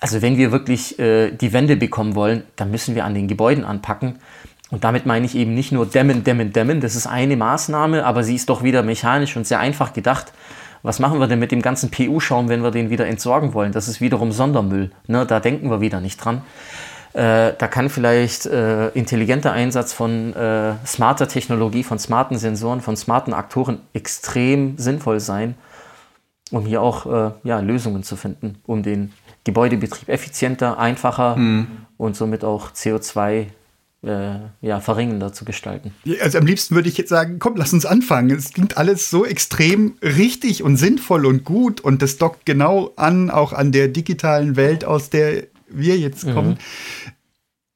Also 0.00 0.22
wenn 0.22 0.36
wir 0.36 0.52
wirklich 0.52 0.98
äh, 0.98 1.30
die 1.30 1.52
Wende 1.52 1.76
bekommen 1.76 2.14
wollen, 2.14 2.44
dann 2.56 2.70
müssen 2.70 2.94
wir 2.94 3.04
an 3.04 3.14
den 3.14 3.28
Gebäuden 3.28 3.64
anpacken. 3.64 4.18
Und 4.70 4.84
damit 4.84 5.06
meine 5.06 5.24
ich 5.24 5.34
eben 5.34 5.54
nicht 5.54 5.72
nur 5.72 5.86
dämmen, 5.86 6.24
dämmen, 6.24 6.52
dämmen. 6.52 6.80
Das 6.80 6.94
ist 6.94 7.06
eine 7.06 7.36
Maßnahme, 7.36 8.04
aber 8.04 8.22
sie 8.22 8.34
ist 8.34 8.48
doch 8.48 8.62
wieder 8.62 8.82
mechanisch 8.82 9.36
und 9.36 9.46
sehr 9.46 9.60
einfach 9.60 9.92
gedacht 9.92 10.32
was 10.82 10.98
machen 10.98 11.18
wir 11.18 11.26
denn 11.26 11.38
mit 11.38 11.52
dem 11.52 11.62
ganzen 11.62 11.90
PU-Schaum, 11.90 12.48
wenn 12.48 12.62
wir 12.62 12.70
den 12.70 12.90
wieder 12.90 13.06
entsorgen 13.06 13.52
wollen? 13.54 13.72
Das 13.72 13.88
ist 13.88 14.00
wiederum 14.00 14.32
Sondermüll. 14.32 14.90
Ne? 15.06 15.26
Da 15.26 15.40
denken 15.40 15.70
wir 15.70 15.80
wieder 15.80 16.00
nicht 16.00 16.16
dran. 16.18 16.42
Äh, 17.14 17.54
da 17.58 17.68
kann 17.68 17.88
vielleicht 17.88 18.46
äh, 18.46 18.88
intelligenter 18.88 19.52
Einsatz 19.52 19.92
von 19.92 20.34
äh, 20.34 20.74
smarter 20.86 21.26
Technologie, 21.28 21.82
von 21.82 21.98
smarten 21.98 22.38
Sensoren, 22.38 22.80
von 22.80 22.96
smarten 22.96 23.32
Aktoren 23.32 23.80
extrem 23.94 24.76
sinnvoll 24.76 25.20
sein, 25.20 25.54
um 26.50 26.66
hier 26.66 26.82
auch 26.82 27.06
äh, 27.06 27.30
ja, 27.44 27.60
Lösungen 27.60 28.02
zu 28.02 28.16
finden, 28.16 28.58
um 28.66 28.82
den 28.82 29.12
Gebäudebetrieb 29.44 30.08
effizienter, 30.08 30.78
einfacher 30.78 31.36
mhm. 31.36 31.86
und 31.96 32.14
somit 32.14 32.44
auch 32.44 32.72
CO2 32.72 33.46
äh, 34.02 34.34
ja, 34.60 34.80
verringender 34.80 35.32
zu 35.32 35.44
gestalten. 35.44 35.92
Also 36.20 36.38
am 36.38 36.46
liebsten 36.46 36.74
würde 36.74 36.88
ich 36.88 36.98
jetzt 36.98 37.08
sagen, 37.08 37.38
komm, 37.38 37.56
lass 37.56 37.72
uns 37.72 37.86
anfangen. 37.86 38.30
Es 38.30 38.52
klingt 38.52 38.76
alles 38.76 39.10
so 39.10 39.24
extrem 39.24 39.96
richtig 40.02 40.62
und 40.62 40.76
sinnvoll 40.76 41.26
und 41.26 41.44
gut 41.44 41.80
und 41.80 42.02
das 42.02 42.18
dockt 42.18 42.46
genau 42.46 42.92
an, 42.96 43.30
auch 43.30 43.52
an 43.52 43.72
der 43.72 43.88
digitalen 43.88 44.56
Welt, 44.56 44.84
aus 44.84 45.10
der 45.10 45.44
wir 45.70 45.98
jetzt 45.98 46.26
mhm. 46.26 46.34
kommen. 46.34 46.58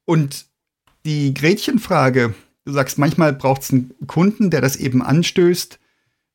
Und 0.05 0.45
die 1.05 1.33
Gretchenfrage, 1.33 2.33
du 2.65 2.71
sagst, 2.71 2.97
manchmal 2.97 3.33
braucht 3.33 3.63
es 3.63 3.71
einen 3.71 3.93
Kunden, 4.07 4.49
der 4.49 4.61
das 4.61 4.75
eben 4.75 5.01
anstößt. 5.01 5.79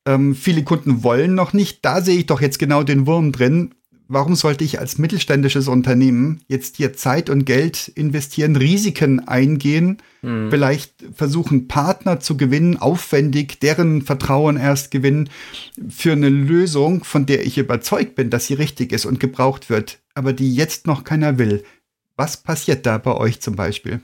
Ähm, 0.07 0.35
viele 0.35 0.65
Kunden 0.65 1.03
wollen 1.03 1.35
noch 1.35 1.53
nicht. 1.53 1.85
Da 1.85 2.01
sehe 2.01 2.19
ich 2.19 2.27
doch 2.27 2.41
jetzt 2.41 2.59
genau 2.59 2.83
den 2.83 3.07
Wurm 3.07 3.33
drin 3.33 3.75
warum 4.09 4.35
sollte 4.35 4.65
ich 4.65 4.81
als 4.81 4.99
mittelständisches 4.99 5.69
Unternehmen 5.69 6.41
jetzt 6.49 6.77
hier 6.77 6.95
Zeit 6.95 7.31
und 7.31 7.45
Geld 7.45 7.89
investieren, 7.89 8.57
Risiken 8.57 9.29
eingehen, 9.29 9.99
mhm. 10.23 10.51
vielleicht 10.51 10.93
versuchen, 11.15 11.69
Partner 11.69 12.19
zu 12.19 12.37
gewinnen, 12.37 12.79
aufwendig, 12.79 13.61
deren 13.61 14.03
Vertrauen 14.03 14.57
erst 14.57 14.91
gewinnen 14.91 15.29
für 15.89 16.13
eine 16.13 16.31
Lösung, 16.31 17.05
von 17.05 17.27
der 17.27 17.47
ich 17.47 17.59
überzeugt 17.59 18.15
bin, 18.15 18.31
dass 18.31 18.47
sie 18.47 18.55
richtig 18.55 18.93
ist 18.93 19.05
und 19.07 19.21
gebraucht 19.21 19.71
wird, 19.71 19.99
aber 20.15 20.33
die 20.33 20.55
jetzt 20.55 20.87
noch 20.87 21.05
keiner 21.05 21.39
will. 21.39 21.63
Was 22.17 22.39
passiert 22.39 22.87
da 22.87 22.99
bei 22.99 23.15
euch 23.15 23.41
zum 23.41 23.55
Beispiel? 23.55 24.01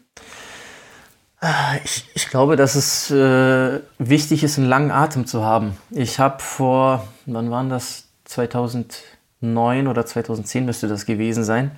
Ich, 1.84 2.04
ich 2.14 2.28
glaube, 2.28 2.56
dass 2.56 2.74
es 2.74 3.10
äh, 3.10 3.80
wichtig 3.98 4.44
ist, 4.44 4.58
einen 4.58 4.68
langen 4.68 4.90
Atem 4.90 5.26
zu 5.26 5.42
haben. 5.44 5.76
Ich 5.90 6.18
habe 6.18 6.42
vor, 6.42 7.06
wann 7.26 7.50
waren 7.50 7.68
das? 7.68 8.04
2000 8.24 9.02
2009 9.44 9.88
oder 9.88 10.06
2010 10.06 10.64
müsste 10.64 10.88
das 10.88 11.06
gewesen 11.06 11.44
sein. 11.44 11.72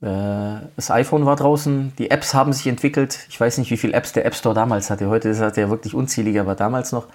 Äh, 0.00 0.66
das 0.76 0.90
iPhone 0.90 1.26
war 1.26 1.36
draußen, 1.36 1.92
die 1.98 2.10
Apps 2.10 2.34
haben 2.34 2.52
sich 2.52 2.66
entwickelt. 2.66 3.26
Ich 3.28 3.40
weiß 3.40 3.58
nicht, 3.58 3.70
wie 3.70 3.76
viele 3.76 3.94
Apps 3.94 4.12
der 4.12 4.26
App 4.26 4.34
Store 4.34 4.54
damals 4.54 4.90
hatte. 4.90 5.08
Heute 5.08 5.28
ist 5.28 5.40
er 5.40 5.70
wirklich 5.70 5.94
unzählige, 5.94 6.40
aber 6.40 6.54
damals 6.54 6.92
noch. 6.92 7.06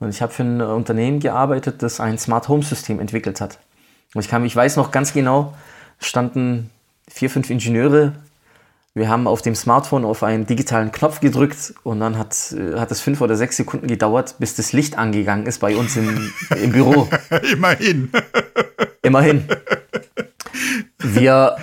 Und 0.00 0.10
ich 0.10 0.22
habe 0.22 0.32
für 0.32 0.44
ein 0.44 0.60
Unternehmen 0.60 1.20
gearbeitet, 1.20 1.82
das 1.82 2.00
ein 2.00 2.18
Smart 2.18 2.48
Home 2.48 2.62
System 2.62 3.00
entwickelt 3.00 3.40
hat. 3.40 3.58
Und 4.14 4.20
ich, 4.24 4.28
kam, 4.28 4.44
ich 4.44 4.54
weiß 4.54 4.76
noch 4.76 4.90
ganz 4.90 5.12
genau, 5.12 5.54
standen 5.98 6.70
vier, 7.08 7.30
fünf 7.30 7.50
Ingenieure 7.50 8.14
wir 8.98 9.08
haben 9.08 9.26
auf 9.28 9.42
dem 9.42 9.54
Smartphone 9.54 10.04
auf 10.04 10.22
einen 10.22 10.46
digitalen 10.46 10.90
Knopf 10.92 11.20
gedrückt 11.20 11.74
und 11.84 12.00
dann 12.00 12.18
hat, 12.18 12.52
äh, 12.52 12.78
hat 12.78 12.90
es 12.90 13.00
fünf 13.00 13.20
oder 13.20 13.36
sechs 13.36 13.56
Sekunden 13.56 13.86
gedauert, 13.86 14.36
bis 14.38 14.56
das 14.56 14.72
Licht 14.72 14.98
angegangen 14.98 15.46
ist 15.46 15.60
bei 15.60 15.76
uns 15.76 15.96
im, 15.96 16.32
im 16.60 16.72
Büro. 16.72 17.08
Immerhin. 17.52 18.10
Immerhin. 19.02 19.44
Wir, 20.98 21.56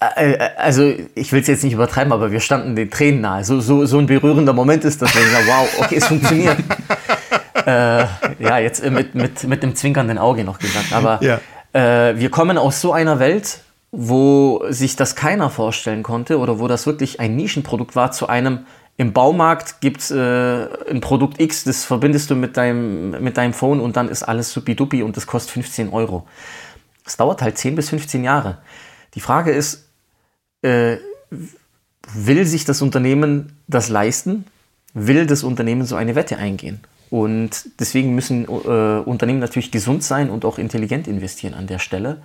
äh, 0.00 0.32
äh 0.32 0.38
also 0.56 0.92
ich 1.14 1.32
will 1.32 1.40
es 1.40 1.46
jetzt 1.46 1.64
nicht 1.64 1.72
übertreiben, 1.74 2.12
aber 2.12 2.32
wir 2.32 2.40
standen 2.40 2.76
den 2.76 2.90
Tränen 2.90 3.20
nahe. 3.20 3.44
So, 3.44 3.60
so, 3.60 3.86
so 3.86 3.98
ein 3.98 4.06
berührender 4.06 4.52
Moment 4.52 4.84
ist 4.84 5.02
das, 5.02 5.14
wenn 5.14 5.22
ich 5.22 5.30
sage, 5.30 5.46
wow, 5.46 5.68
okay, 5.80 5.96
es 5.96 6.06
funktioniert. 6.06 6.58
äh, 7.66 8.04
ja, 8.38 8.58
jetzt 8.58 8.84
mit, 8.88 9.14
mit, 9.14 9.44
mit 9.44 9.62
einem 9.62 9.74
zwinkernden 9.74 10.18
Auge 10.18 10.44
noch 10.44 10.58
gesagt. 10.58 10.92
Aber 10.92 11.20
ja. 11.22 11.40
äh, 11.72 12.18
wir 12.18 12.30
kommen 12.30 12.58
aus 12.58 12.80
so 12.80 12.92
einer 12.92 13.18
Welt, 13.18 13.60
wo 13.90 14.64
sich 14.68 14.96
das 14.96 15.16
keiner 15.16 15.50
vorstellen 15.50 16.02
konnte 16.02 16.38
oder 16.38 16.58
wo 16.58 16.68
das 16.68 16.86
wirklich 16.86 17.20
ein 17.20 17.36
Nischenprodukt 17.36 17.96
war, 17.96 18.12
zu 18.12 18.28
einem 18.28 18.66
im 19.00 19.12
Baumarkt 19.12 19.80
gibt 19.80 20.00
es 20.00 20.10
äh, 20.10 20.66
ein 20.90 21.00
Produkt 21.00 21.40
X, 21.40 21.62
das 21.62 21.84
verbindest 21.84 22.30
du 22.30 22.34
mit 22.34 22.56
deinem, 22.56 23.10
mit 23.22 23.36
deinem 23.36 23.52
Phone 23.52 23.78
und 23.78 23.96
dann 23.96 24.08
ist 24.08 24.24
alles 24.24 24.52
supidupi 24.52 25.04
und 25.04 25.16
das 25.16 25.28
kostet 25.28 25.52
15 25.52 25.90
Euro. 25.90 26.26
Das 27.08 27.16
dauert 27.16 27.40
halt 27.40 27.56
10 27.56 27.74
bis 27.74 27.88
15 27.88 28.22
Jahre. 28.22 28.58
Die 29.14 29.20
Frage 29.20 29.50
ist, 29.50 29.88
äh, 30.60 30.98
will 32.12 32.44
sich 32.44 32.66
das 32.66 32.82
Unternehmen 32.82 33.56
das 33.66 33.88
leisten? 33.88 34.44
Will 34.92 35.24
das 35.24 35.42
Unternehmen 35.42 35.86
so 35.86 35.96
eine 35.96 36.16
Wette 36.16 36.36
eingehen? 36.36 36.80
Und 37.08 37.80
deswegen 37.80 38.14
müssen 38.14 38.44
äh, 38.44 38.48
Unternehmen 39.08 39.38
natürlich 39.38 39.70
gesund 39.70 40.04
sein 40.04 40.28
und 40.28 40.44
auch 40.44 40.58
intelligent 40.58 41.08
investieren 41.08 41.54
an 41.54 41.66
der 41.66 41.78
Stelle 41.78 42.20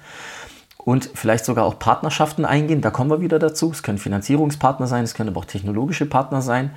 und 0.80 1.10
vielleicht 1.14 1.46
sogar 1.46 1.64
auch 1.64 1.80
Partnerschaften 1.80 2.44
eingehen. 2.44 2.82
Da 2.82 2.92
kommen 2.92 3.10
wir 3.10 3.22
wieder 3.22 3.40
dazu. 3.40 3.72
Es 3.72 3.84
können 3.84 4.00
Finanzierungspartner 4.00 4.88
sein, 4.88 5.06
es 5.06 5.14
können 5.14 5.30
aber 5.30 5.40
auch 5.40 5.46
technologische 5.46 6.08
Partner 6.08 6.42
sein, 6.42 6.72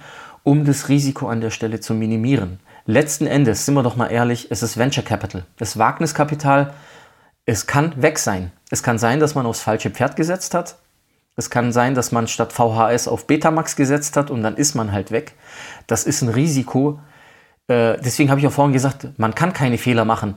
um 0.44 0.64
das 0.64 0.88
Risiko 0.88 1.26
an 1.26 1.40
der 1.40 1.50
Stelle 1.50 1.80
zu 1.80 1.92
minimieren. 1.92 2.60
Letzten 2.84 3.26
Endes, 3.26 3.66
sind 3.66 3.74
wir 3.74 3.82
doch 3.82 3.96
mal 3.96 4.12
ehrlich, 4.12 4.46
es 4.50 4.62
ist 4.62 4.76
Venture 4.76 5.02
Capital. 5.02 5.44
Das 5.56 5.76
Wagniskapital, 5.76 6.72
es 7.46 7.66
kann 7.66 8.02
weg 8.02 8.18
sein. 8.18 8.52
Es 8.70 8.82
kann 8.82 8.98
sein, 8.98 9.20
dass 9.20 9.34
man 9.34 9.46
aufs 9.46 9.60
falsche 9.60 9.90
Pferd 9.90 10.16
gesetzt 10.16 10.52
hat. 10.52 10.76
Es 11.36 11.48
kann 11.48 11.72
sein, 11.72 11.94
dass 11.94 12.12
man 12.12 12.28
statt 12.28 12.52
VHS 12.52 13.08
auf 13.08 13.26
Betamax 13.26 13.76
gesetzt 13.76 14.16
hat 14.16 14.30
und 14.30 14.42
dann 14.42 14.56
ist 14.56 14.74
man 14.74 14.92
halt 14.92 15.10
weg. 15.10 15.34
Das 15.86 16.04
ist 16.04 16.22
ein 16.22 16.28
Risiko. 16.28 17.00
Äh, 17.68 17.98
deswegen 17.98 18.30
habe 18.30 18.40
ich 18.40 18.46
auch 18.46 18.52
vorhin 18.52 18.72
gesagt, 18.72 19.08
man 19.18 19.34
kann 19.34 19.52
keine 19.52 19.78
Fehler 19.78 20.04
machen 20.04 20.36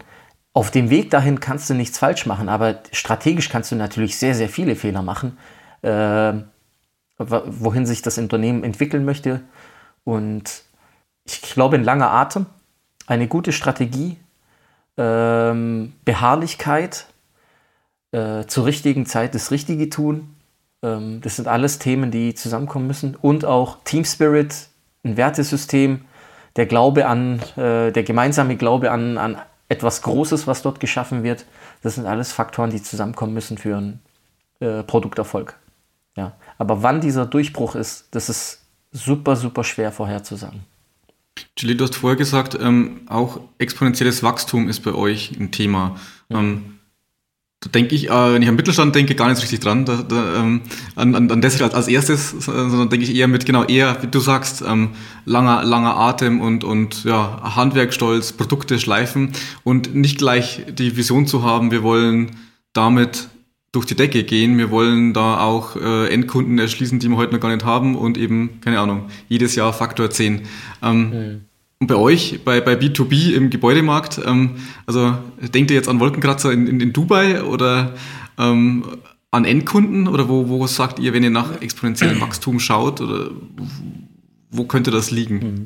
auf 0.53 0.72
dem 0.72 0.89
Weg 0.89 1.12
dahin 1.12 1.39
kannst 1.39 1.70
du 1.70 1.74
nichts 1.74 1.97
falsch 1.97 2.26
machen, 2.26 2.49
aber 2.49 2.82
strategisch 2.91 3.49
kannst 3.49 3.72
du 3.72 3.76
natürlich 3.76 4.18
sehr, 4.18 4.36
sehr 4.36 4.49
viele 4.49 4.76
Fehler 4.76 5.01
machen, 5.01 5.38
äh, 5.82 6.34
wohin 7.18 7.86
sich 7.86 8.01
das 8.01 8.18
Unternehmen 8.18 8.64
entwickeln 8.64 9.05
möchte. 9.05 9.41
Und 10.03 10.64
ich 11.26 11.41
glaube, 11.41 11.76
ein 11.76 11.84
langer 11.84 12.12
Atem, 12.12 12.45
eine 13.05 13.28
gute 13.28 13.51
Strategie, 13.51 14.18
ähm, 15.00 15.93
Beharrlichkeit, 16.04 17.06
äh, 18.12 18.45
zur 18.45 18.66
richtigen 18.66 19.06
Zeit 19.06 19.34
das 19.34 19.50
Richtige 19.50 19.89
tun. 19.89 20.36
Ähm, 20.84 21.22
das 21.22 21.38
sind 21.38 21.47
alles 21.47 21.80
Themen, 21.80 22.12
die 22.12 22.36
zusammenkommen 22.36 22.86
müssen. 22.86 23.16
Und 23.16 23.45
auch 23.45 23.78
Team 23.86 24.04
Spirit, 24.04 24.68
ein 25.04 25.16
Wertesystem, 25.16 26.02
der 26.58 26.66
Glaube 26.66 27.08
an, 27.08 27.39
äh, 27.56 27.91
der 27.91 28.04
gemeinsame 28.04 28.58
Glaube 28.58 28.91
an, 28.91 29.18
an 29.18 29.38
etwas 29.70 30.02
Großes, 30.02 30.47
was 30.47 30.62
dort 30.64 30.82
geschaffen 30.82 31.24
wird. 31.24 31.45
Das 31.82 31.95
sind 31.95 32.06
alles 32.06 32.34
Faktoren, 32.34 32.70
die 32.70 32.84
zusammenkommen 32.84 33.34
müssen 33.34 33.58
für 33.58 33.78
einen 33.78 34.02
äh, 34.60 34.84
Produkterfolg. 34.84 35.56
Ja. 36.18 36.34
Aber 36.58 36.84
wann 36.84 37.00
dieser 37.00 37.26
Durchbruch 37.26 37.76
ist, 37.76 38.08
das 38.12 38.28
ist 38.28 38.66
super, 38.91 39.38
super 39.38 39.64
schwer 39.64 39.93
vorherzusagen. 39.93 40.66
Julie, 41.58 41.76
du 41.76 41.86
hast 41.86 41.96
vorher 41.96 42.18
gesagt, 42.18 42.58
ähm, 42.60 43.02
auch 43.08 43.42
exponentielles 43.58 44.24
Wachstum 44.24 44.70
ist 44.70 44.82
bei 44.82 44.94
euch 44.94 45.32
ein 45.40 45.52
Thema. 45.52 45.96
Ja. 46.30 46.40
Ähm, 46.40 46.80
da 47.62 47.70
denke 47.70 47.94
ich, 47.94 48.10
äh, 48.10 48.34
wenn 48.34 48.42
ich 48.42 48.48
am 48.48 48.56
Mittelstand 48.56 48.96
denke, 48.96 49.16
gar 49.16 49.28
nicht 49.28 49.36
so 49.36 49.42
richtig 49.42 49.60
dran, 49.60 49.84
da, 49.84 49.98
da, 49.98 50.36
ähm, 50.38 50.62
an, 50.96 51.14
an, 51.14 51.30
an 51.30 51.42
das 51.42 51.62
als, 51.62 51.74
als 51.74 51.90
erstes, 51.90 52.30
sondern 52.30 52.90
denke 52.90 53.06
ich 53.06 53.14
eher 53.14 53.28
mit, 53.28 53.46
genau, 53.46 53.66
eher, 53.66 54.02
wie 54.02 54.08
du 54.08 54.22
sagst, 54.22 54.64
ähm, 54.66 54.92
langer, 55.26 55.66
langer 55.66 55.98
Atem 55.98 56.40
und, 56.40 56.64
und 56.64 57.04
ja, 57.04 57.56
Handwerkstolz, 57.56 58.32
Produkte 58.32 58.80
schleifen 58.80 59.34
und 59.66 59.94
nicht 59.94 60.18
gleich 60.20 60.64
die 60.70 60.96
Vision 60.96 61.28
zu 61.28 61.44
haben, 61.44 61.72
wir 61.72 61.84
wollen 61.84 62.38
damit 62.72 63.28
durch 63.72 63.86
die 63.86 63.96
Decke 63.96 64.24
gehen, 64.24 64.58
wir 64.58 64.72
wollen 64.72 65.14
da 65.14 65.40
auch 65.40 65.76
äh, 65.76 66.08
Endkunden 66.12 66.58
erschließen, 66.58 67.00
die 67.00 67.08
wir 67.10 67.18
heute 67.18 67.34
noch 67.34 67.40
gar 67.40 67.54
nicht 67.54 67.66
haben 67.66 67.96
und 67.96 68.18
eben, 68.18 68.62
keine 68.62 68.80
Ahnung, 68.80 69.10
jedes 69.28 69.56
Jahr 69.56 69.74
Faktor 69.74 70.10
10. 70.10 70.42
Ähm, 70.82 71.10
mhm. 71.10 71.42
Und 71.80 71.88
bei 71.88 71.96
euch, 71.96 72.42
bei, 72.44 72.60
bei 72.60 72.74
B2B 72.74 73.34
im 73.34 73.50
Gebäudemarkt, 73.50 74.20
ähm, 74.26 74.56
also 74.86 75.18
denkt 75.54 75.72
ihr 75.72 75.78
jetzt 75.78 75.88
an 75.88 76.00
Wolkenkratzer 76.00 76.52
in, 76.52 76.68
in, 76.68 76.80
in 76.82 76.94
Dubai 76.94 77.44
oder 77.44 77.94
ähm, 78.38 78.84
an 79.32 79.46
Endkunden 79.46 80.08
oder 80.08 80.28
wo, 80.28 80.50
wo 80.50 80.66
sagt 80.68 81.00
ihr, 81.00 81.14
wenn 81.14 81.24
ihr 81.24 81.30
nach 81.30 81.62
exponentiellem 81.62 82.20
Wachstum 82.22 82.60
schaut 82.60 83.02
oder 83.02 83.30
wo 84.52 84.64
könnte 84.66 84.92
das 84.92 85.12
liegen? 85.12 85.36
Mhm. 85.36 85.66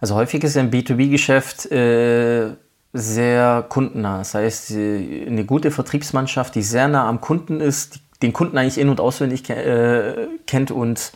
Also 0.00 0.16
häufig 0.16 0.42
ist 0.44 0.56
ein 0.56 0.70
B2B-Geschäft 0.70 1.70
äh, 1.70 2.56
sehr 2.92 3.64
kundennah. 3.68 4.18
Das 4.18 4.34
heißt, 4.34 4.72
eine 4.72 5.44
gute 5.46 5.70
Vertriebsmannschaft, 5.70 6.54
die 6.54 6.62
sehr 6.62 6.88
nah 6.88 7.08
am 7.08 7.20
Kunden 7.20 7.60
ist, 7.60 8.00
den 8.22 8.32
Kunden 8.32 8.58
eigentlich 8.58 8.78
in- 8.78 8.88
und 8.88 9.00
auswendig 9.00 9.48
äh, 9.50 10.28
kennt 10.46 10.70
und 10.70 11.12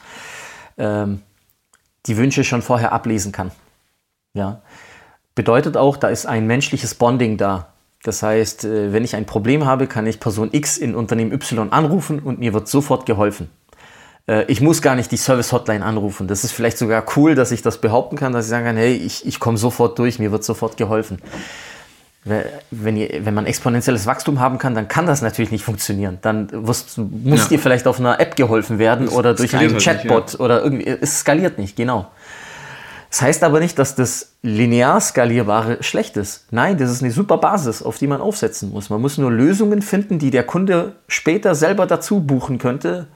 ähm, 0.78 1.22
die 2.06 2.16
Wünsche 2.16 2.44
schon 2.44 2.62
vorher 2.62 2.92
ablesen 2.92 3.32
kann. 3.32 3.50
Ja. 4.34 4.62
Bedeutet 5.34 5.76
auch, 5.76 5.96
da 5.96 6.08
ist 6.08 6.26
ein 6.26 6.46
menschliches 6.46 6.94
Bonding 6.94 7.36
da. 7.36 7.72
Das 8.02 8.22
heißt, 8.22 8.64
äh, 8.64 8.92
wenn 8.92 9.04
ich 9.04 9.14
ein 9.16 9.26
Problem 9.26 9.66
habe, 9.66 9.86
kann 9.86 10.06
ich 10.06 10.20
Person 10.20 10.50
X 10.52 10.78
in 10.78 10.94
Unternehmen 10.94 11.32
Y 11.32 11.72
anrufen 11.72 12.20
und 12.20 12.38
mir 12.38 12.54
wird 12.54 12.68
sofort 12.68 13.06
geholfen. 13.06 13.50
Äh, 14.26 14.44
ich 14.48 14.60
muss 14.60 14.82
gar 14.82 14.94
nicht 14.94 15.10
die 15.12 15.16
Service-Hotline 15.16 15.84
anrufen. 15.84 16.26
Das 16.26 16.44
ist 16.44 16.52
vielleicht 16.52 16.78
sogar 16.78 17.04
cool, 17.16 17.34
dass 17.34 17.52
ich 17.52 17.62
das 17.62 17.80
behaupten 17.80 18.16
kann, 18.16 18.32
dass 18.32 18.46
ich 18.46 18.50
sagen 18.50 18.64
kann, 18.64 18.76
hey, 18.76 18.94
ich, 18.94 19.26
ich 19.26 19.40
komme 19.40 19.58
sofort 19.58 19.98
durch, 19.98 20.18
mir 20.18 20.32
wird 20.32 20.44
sofort 20.44 20.76
geholfen. 20.76 21.18
Wenn, 22.72 22.96
ihr, 22.96 23.24
wenn 23.24 23.34
man 23.34 23.46
exponentielles 23.46 24.04
Wachstum 24.06 24.40
haben 24.40 24.58
kann, 24.58 24.74
dann 24.74 24.88
kann 24.88 25.06
das 25.06 25.22
natürlich 25.22 25.52
nicht 25.52 25.62
funktionieren. 25.64 26.18
Dann 26.22 26.48
wirst, 26.66 26.98
muss 26.98 27.42
ja. 27.42 27.48
dir 27.50 27.58
vielleicht 27.60 27.86
auf 27.86 28.00
einer 28.00 28.18
App 28.18 28.34
geholfen 28.34 28.80
werden 28.80 29.06
das 29.06 29.14
oder 29.14 29.34
durch 29.34 29.54
einen 29.54 29.78
Chatbot 29.78 30.24
nicht, 30.24 30.34
ja. 30.34 30.44
oder 30.44 30.64
irgendwie. 30.64 30.88
Es 30.88 31.20
skaliert 31.20 31.56
nicht, 31.56 31.76
genau. 31.76 32.10
Das 33.10 33.22
heißt 33.22 33.44
aber 33.44 33.60
nicht, 33.60 33.78
dass 33.78 33.94
das 33.94 34.32
linear 34.42 35.00
skalierbare 35.00 35.84
schlecht 35.84 36.16
ist. 36.16 36.46
Nein, 36.50 36.78
das 36.78 36.90
ist 36.90 37.00
eine 37.00 37.12
super 37.12 37.38
Basis, 37.38 37.80
auf 37.80 37.98
die 37.98 38.08
man 38.08 38.20
aufsetzen 38.20 38.72
muss. 38.72 38.90
Man 38.90 39.00
muss 39.00 39.18
nur 39.18 39.30
Lösungen 39.30 39.80
finden, 39.80 40.18
die 40.18 40.32
der 40.32 40.42
Kunde 40.42 40.96
später 41.06 41.54
selber 41.54 41.86
dazu 41.86 42.18
buchen 42.18 42.58
könnte, 42.58 43.06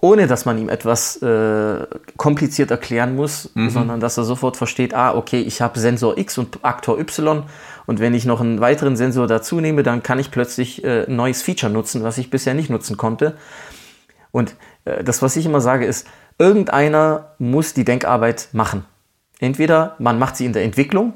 ohne 0.00 0.26
dass 0.26 0.44
man 0.44 0.58
ihm 0.58 0.68
etwas 0.68 1.20
äh, 1.22 1.86
kompliziert 2.16 2.70
erklären 2.70 3.16
muss, 3.16 3.50
mhm. 3.54 3.70
sondern 3.70 4.00
dass 4.00 4.16
er 4.16 4.24
sofort 4.24 4.56
versteht, 4.56 4.94
ah, 4.94 5.14
okay, 5.14 5.40
ich 5.40 5.60
habe 5.60 5.78
Sensor 5.78 6.18
X 6.18 6.38
und 6.38 6.64
Aktor 6.64 6.98
Y 6.98 7.44
und 7.86 8.00
wenn 8.00 8.14
ich 8.14 8.24
noch 8.24 8.40
einen 8.40 8.60
weiteren 8.60 8.96
Sensor 8.96 9.26
dazu 9.26 9.60
nehme, 9.60 9.82
dann 9.82 10.02
kann 10.02 10.18
ich 10.18 10.30
plötzlich 10.30 10.84
äh, 10.84 11.06
ein 11.06 11.16
neues 11.16 11.42
Feature 11.42 11.72
nutzen, 11.72 12.02
was 12.02 12.18
ich 12.18 12.30
bisher 12.30 12.54
nicht 12.54 12.70
nutzen 12.70 12.96
konnte. 12.96 13.36
Und 14.30 14.54
äh, 14.84 15.02
das, 15.02 15.22
was 15.22 15.36
ich 15.36 15.46
immer 15.46 15.60
sage, 15.60 15.86
ist, 15.86 16.06
irgendeiner 16.38 17.32
muss 17.38 17.74
die 17.74 17.84
Denkarbeit 17.84 18.48
machen. 18.52 18.84
Entweder 19.40 19.96
man 19.98 20.18
macht 20.18 20.36
sie 20.36 20.44
in 20.44 20.52
der 20.52 20.64
Entwicklung, 20.64 21.14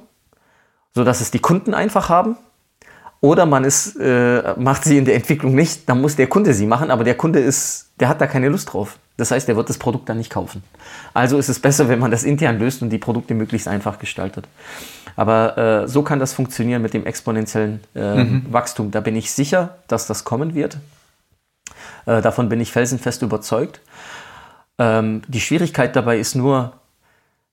sodass 0.95 1.20
es 1.20 1.30
die 1.30 1.41
Kunden 1.41 1.74
einfach 1.74 2.09
haben, 2.09 2.37
oder 3.23 3.47
man 3.47 3.62
ist, 3.62 3.97
äh, 4.01 4.55
macht 4.59 4.85
sie 4.85 4.99
in 4.99 5.05
der 5.05 5.14
Entwicklung 5.14 5.55
nicht, 5.55 5.89
dann 5.89 6.01
muss 6.01 6.16
der 6.16 6.27
Kunde 6.27 6.53
sie 6.53 6.66
machen, 6.66 6.91
aber 6.91 7.05
der 7.05 7.14
Kunde 7.14 7.39
ist, 7.39 7.91
der 8.01 8.09
hat 8.09 8.20
da 8.20 8.27
keine 8.27 8.49
Lust 8.49 8.73
drauf. 8.73 8.99
Das 9.16 9.31
heißt, 9.31 9.49
er 9.49 9.55
wird 9.55 9.68
das 9.68 9.79
Produkt 9.79 10.09
dann 10.09 10.18
nicht 10.18 10.31
kaufen. 10.31 10.64
Also 11.14 11.39
ist 11.39 11.49
es 11.49 11.61
besser, 11.61 11.89
wenn 11.89 12.01
man 12.01 12.11
das 12.11 12.25
intern 12.25 12.59
löst 12.59 12.83
und 12.83 12.91
die 12.91 12.99
Produkte 12.99 13.35
möglichst 13.35 13.68
einfach 13.68 14.01
gestaltet. 14.01 14.49
Aber 15.14 15.57
äh, 15.57 15.89
so 15.89 16.03
kann 16.03 16.18
das 16.18 16.33
funktionieren 16.33 16.83
mit 16.83 16.95
dem 16.95 17.07
exponentiellen 17.07 17.81
äh, 17.95 18.25
mhm. 18.25 18.47
Wachstum. 18.51 18.91
Da 18.91 19.01
bin 19.01 19.14
ich 19.14 19.31
sicher, 19.31 19.77
dass 19.87 20.09
das 20.09 20.25
kommen 20.25 20.57
wird. 20.57 20.79
Äh, 22.07 22.23
davon 22.23 22.49
bin 22.49 22.61
ich 22.61 22.73
felsenfest 22.73 23.23
überzeugt. 23.23 23.81
Ähm, 24.79 25.23
die 25.29 25.41
Schwierigkeit 25.41 25.95
dabei 25.95 26.18
ist 26.18 26.35
nur, 26.35 26.73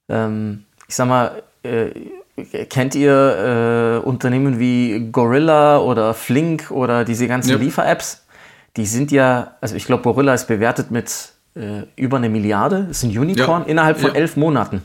ähm, 0.07 0.65
ich 0.87 0.95
sag 0.95 1.07
mal, 1.07 1.43
äh, 1.61 1.91
kennt 2.69 2.95
ihr 2.95 4.01
äh, 4.03 4.07
Unternehmen 4.07 4.59
wie 4.59 5.09
Gorilla 5.11 5.79
oder 5.79 6.13
Flink 6.13 6.71
oder 6.71 7.05
diese 7.05 7.27
ganzen 7.27 7.51
yep. 7.51 7.61
Liefer-Apps? 7.61 8.25
Die 8.77 8.85
sind 8.85 9.11
ja, 9.11 9.55
also 9.61 9.75
ich 9.75 9.85
glaube, 9.85 10.03
Gorilla 10.03 10.33
ist 10.33 10.47
bewertet 10.47 10.91
mit 10.91 11.33
äh, 11.55 11.83
über 11.95 12.17
eine 12.17 12.29
Milliarde, 12.29 12.87
ist 12.89 13.03
ein 13.03 13.17
Unicorn. 13.17 13.63
Ja. 13.63 13.69
Innerhalb 13.69 13.99
von 13.99 14.11
ja. 14.11 14.15
elf 14.15 14.37
Monaten 14.37 14.83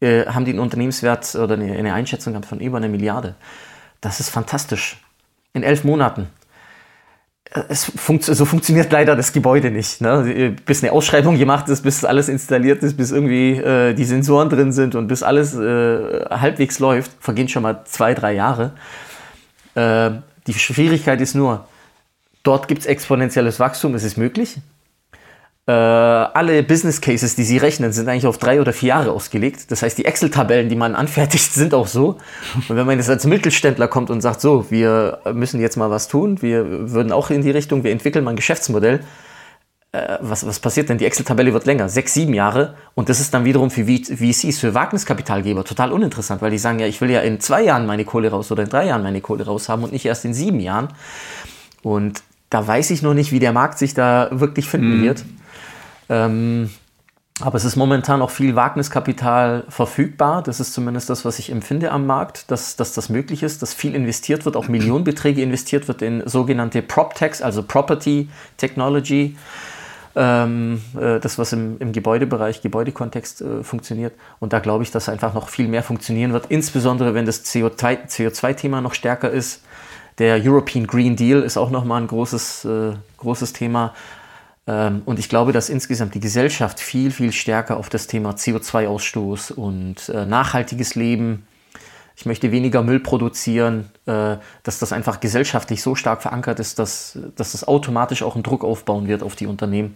äh, 0.00 0.26
haben 0.26 0.44
die 0.44 0.52
einen 0.52 0.60
Unternehmenswert 0.60 1.34
oder 1.34 1.54
eine, 1.54 1.72
eine 1.72 1.94
Einschätzung 1.94 2.34
gehabt 2.34 2.46
von 2.46 2.60
über 2.60 2.76
eine 2.76 2.88
Milliarde. 2.88 3.34
Das 4.00 4.20
ist 4.20 4.30
fantastisch. 4.30 5.02
In 5.52 5.62
elf 5.62 5.84
Monaten 5.84 6.28
funkt, 7.96 8.24
so 8.24 8.44
funktioniert 8.44 8.92
leider 8.92 9.16
das 9.16 9.32
Gebäude 9.32 9.70
nicht. 9.70 10.00
Ne? 10.00 10.56
Bis 10.66 10.82
eine 10.82 10.92
Ausschreibung 10.92 11.38
gemacht 11.38 11.68
ist, 11.68 11.82
bis 11.82 12.04
alles 12.04 12.28
installiert 12.28 12.82
ist, 12.82 12.96
bis 12.96 13.12
irgendwie 13.12 13.52
äh, 13.52 13.94
die 13.94 14.04
Sensoren 14.04 14.48
drin 14.48 14.72
sind 14.72 14.94
und 14.94 15.08
bis 15.08 15.22
alles 15.22 15.54
äh, 15.54 16.24
halbwegs 16.28 16.78
läuft, 16.78 17.12
vergehen 17.20 17.48
schon 17.48 17.62
mal 17.62 17.82
zwei, 17.84 18.14
drei 18.14 18.34
Jahre. 18.34 18.72
Äh, 19.74 20.10
die 20.46 20.54
Schwierigkeit 20.54 21.20
ist 21.20 21.34
nur, 21.34 21.66
dort 22.42 22.68
gibt 22.68 22.82
es 22.82 22.86
exponentielles 22.86 23.58
Wachstum, 23.60 23.94
es 23.94 24.04
ist 24.04 24.16
möglich. 24.16 24.58
Äh, 25.68 25.72
alle 25.72 26.62
Business 26.62 27.00
Cases, 27.00 27.34
die 27.34 27.42
Sie 27.42 27.58
rechnen, 27.58 27.92
sind 27.92 28.08
eigentlich 28.08 28.26
auf 28.26 28.38
drei 28.38 28.60
oder 28.60 28.72
vier 28.72 28.90
Jahre 28.90 29.10
ausgelegt. 29.10 29.72
Das 29.72 29.82
heißt, 29.82 29.98
die 29.98 30.04
Excel-Tabellen, 30.04 30.68
die 30.68 30.76
man 30.76 30.94
anfertigt, 30.94 31.52
sind 31.54 31.74
auch 31.74 31.88
so. 31.88 32.18
Und 32.68 32.76
wenn 32.76 32.86
man 32.86 32.98
jetzt 32.98 33.10
als 33.10 33.26
Mittelständler 33.26 33.88
kommt 33.88 34.10
und 34.10 34.20
sagt, 34.20 34.40
so, 34.40 34.70
wir 34.70 35.18
müssen 35.32 35.60
jetzt 35.60 35.76
mal 35.76 35.90
was 35.90 36.06
tun, 36.06 36.40
wir 36.40 36.92
würden 36.92 37.10
auch 37.10 37.30
in 37.30 37.42
die 37.42 37.50
Richtung, 37.50 37.82
wir 37.82 37.90
entwickeln 37.90 38.24
mal 38.24 38.30
ein 38.30 38.36
Geschäftsmodell, 38.36 39.00
äh, 39.90 40.18
was, 40.20 40.46
was 40.46 40.60
passiert 40.60 40.88
denn? 40.88 40.98
Die 40.98 41.04
Excel-Tabelle 41.04 41.52
wird 41.52 41.66
länger, 41.66 41.88
sechs, 41.88 42.14
sieben 42.14 42.32
Jahre. 42.32 42.76
Und 42.94 43.08
das 43.08 43.18
ist 43.18 43.34
dann 43.34 43.44
wiederum 43.44 43.72
für 43.72 43.84
VCs, 43.84 44.60
für 44.60 44.72
Wagniskapitalgeber 44.72 45.64
total 45.64 45.90
uninteressant, 45.90 46.42
weil 46.42 46.52
die 46.52 46.58
sagen, 46.58 46.78
ja, 46.78 46.86
ich 46.86 47.00
will 47.00 47.10
ja 47.10 47.22
in 47.22 47.40
zwei 47.40 47.62
Jahren 47.64 47.86
meine 47.86 48.04
Kohle 48.04 48.30
raus 48.30 48.52
oder 48.52 48.62
in 48.62 48.68
drei 48.68 48.86
Jahren 48.86 49.02
meine 49.02 49.20
Kohle 49.20 49.44
raus 49.44 49.68
haben 49.68 49.82
und 49.82 49.92
nicht 49.92 50.06
erst 50.06 50.24
in 50.24 50.32
sieben 50.32 50.60
Jahren. 50.60 50.90
Und 51.82 52.22
da 52.50 52.64
weiß 52.64 52.90
ich 52.90 53.02
noch 53.02 53.14
nicht, 53.14 53.32
wie 53.32 53.40
der 53.40 53.52
Markt 53.52 53.78
sich 53.78 53.94
da 53.94 54.28
wirklich 54.30 54.68
finden 54.68 55.00
mhm. 55.00 55.02
wird. 55.02 55.24
Ähm, 56.08 56.70
aber 57.40 57.56
es 57.56 57.66
ist 57.66 57.76
momentan 57.76 58.22
auch 58.22 58.30
viel 58.30 58.56
Wagniskapital 58.56 59.64
verfügbar. 59.68 60.42
Das 60.42 60.58
ist 60.58 60.72
zumindest 60.72 61.10
das, 61.10 61.26
was 61.26 61.38
ich 61.38 61.52
empfinde 61.52 61.92
am 61.92 62.06
Markt, 62.06 62.50
dass, 62.50 62.76
dass 62.76 62.94
das 62.94 63.10
möglich 63.10 63.42
ist, 63.42 63.60
dass 63.60 63.74
viel 63.74 63.94
investiert 63.94 64.46
wird, 64.46 64.56
auch 64.56 64.68
Millionenbeträge 64.68 65.42
investiert 65.42 65.86
wird 65.86 66.00
in 66.00 66.26
sogenannte 66.26 66.80
PropTechs, 66.80 67.42
also 67.42 67.62
Property 67.62 68.30
Technology. 68.56 69.36
Ähm, 70.18 70.80
äh, 70.98 71.20
das, 71.20 71.38
was 71.38 71.52
im, 71.52 71.76
im 71.78 71.92
Gebäudebereich, 71.92 72.62
Gebäudekontext 72.62 73.42
äh, 73.42 73.62
funktioniert. 73.62 74.14
Und 74.40 74.54
da 74.54 74.60
glaube 74.60 74.82
ich, 74.82 74.90
dass 74.90 75.10
einfach 75.10 75.34
noch 75.34 75.50
viel 75.50 75.68
mehr 75.68 75.82
funktionieren 75.82 76.32
wird, 76.32 76.46
insbesondere 76.48 77.12
wenn 77.12 77.26
das 77.26 77.44
CO2-Thema 77.44 78.78
CO2 78.78 78.80
noch 78.80 78.94
stärker 78.94 79.30
ist. 79.30 79.62
Der 80.16 80.40
European 80.42 80.86
Green 80.86 81.16
Deal 81.16 81.42
ist 81.42 81.58
auch 81.58 81.68
nochmal 81.68 82.00
ein 82.00 82.06
großes, 82.06 82.64
äh, 82.64 82.92
großes 83.18 83.52
Thema. 83.52 83.92
Ähm, 84.66 85.02
und 85.04 85.18
ich 85.18 85.28
glaube, 85.28 85.52
dass 85.52 85.68
insgesamt 85.68 86.14
die 86.14 86.20
Gesellschaft 86.20 86.80
viel, 86.80 87.10
viel 87.10 87.32
stärker 87.32 87.76
auf 87.76 87.88
das 87.88 88.06
Thema 88.06 88.30
CO2-Ausstoß 88.30 89.52
und 89.52 90.08
äh, 90.08 90.26
nachhaltiges 90.26 90.94
Leben, 90.94 91.46
ich 92.16 92.24
möchte 92.24 92.50
weniger 92.50 92.82
Müll 92.82 93.00
produzieren, 93.00 93.90
äh, 94.06 94.36
dass 94.62 94.78
das 94.78 94.92
einfach 94.92 95.20
gesellschaftlich 95.20 95.82
so 95.82 95.94
stark 95.94 96.22
verankert 96.22 96.58
ist, 96.60 96.78
dass, 96.78 97.18
dass 97.36 97.52
das 97.52 97.68
automatisch 97.68 98.22
auch 98.22 98.34
einen 98.34 98.42
Druck 98.42 98.64
aufbauen 98.64 99.06
wird 99.06 99.22
auf 99.22 99.36
die 99.36 99.46
Unternehmen. 99.46 99.94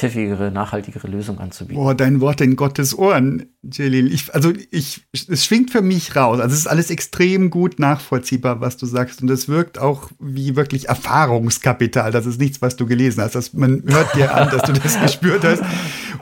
Pfiffigere, 0.00 0.50
nachhaltigere 0.50 1.06
Lösung 1.08 1.38
anzubieten. 1.40 1.82
Boah, 1.82 1.94
dein 1.94 2.22
Wort 2.22 2.40
in 2.40 2.56
Gottes 2.56 2.96
Ohren, 2.96 3.44
Jalil. 3.62 4.10
Ich, 4.10 4.34
also 4.34 4.50
ich, 4.70 5.02
es 5.12 5.44
schwingt 5.44 5.70
für 5.70 5.82
mich 5.82 6.16
raus. 6.16 6.40
Also 6.40 6.54
es 6.54 6.60
ist 6.60 6.66
alles 6.66 6.88
extrem 6.88 7.50
gut 7.50 7.78
nachvollziehbar, 7.78 8.62
was 8.62 8.78
du 8.78 8.86
sagst. 8.86 9.20
Und 9.20 9.28
es 9.30 9.46
wirkt 9.46 9.78
auch 9.78 10.10
wie 10.18 10.56
wirklich 10.56 10.88
Erfahrungskapital. 10.88 12.12
Das 12.12 12.24
ist 12.24 12.40
nichts, 12.40 12.62
was 12.62 12.76
du 12.76 12.86
gelesen 12.86 13.22
hast. 13.22 13.34
Das, 13.34 13.52
man 13.52 13.82
hört 13.86 14.14
dir 14.14 14.34
an, 14.34 14.48
dass 14.48 14.62
du 14.62 14.72
das 14.72 14.98
gespürt 15.02 15.44
hast. 15.44 15.62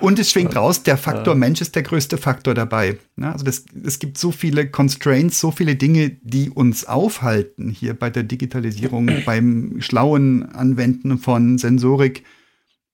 Und 0.01 0.19
es 0.19 0.29
schwingt 0.33 0.57
raus, 0.57 0.83
der 0.83 0.97
Faktor 0.97 1.37
Mensch 1.37 1.61
ist 1.61 1.77
der 1.77 1.85
größte 1.85 2.19
Faktor 2.19 2.55
dabei. 2.55 2.99
Also 3.21 3.45
das, 3.45 3.65
es 3.85 4.01
gibt 4.01 4.19
so 4.19 4.33
viele 4.33 4.69
Constraints, 4.69 5.39
so 5.39 5.53
viele 5.53 5.77
Dinge, 5.77 6.17
die 6.23 6.51
uns 6.51 6.85
aufhalten 6.85 7.71
hier 7.71 7.95
bei 7.95 8.11
der 8.11 8.25
Digitalisierung, 8.25 9.09
beim 9.25 9.77
schlauen 9.79 10.51
Anwenden 10.51 11.19
von 11.19 11.59
Sensorik 11.59 12.25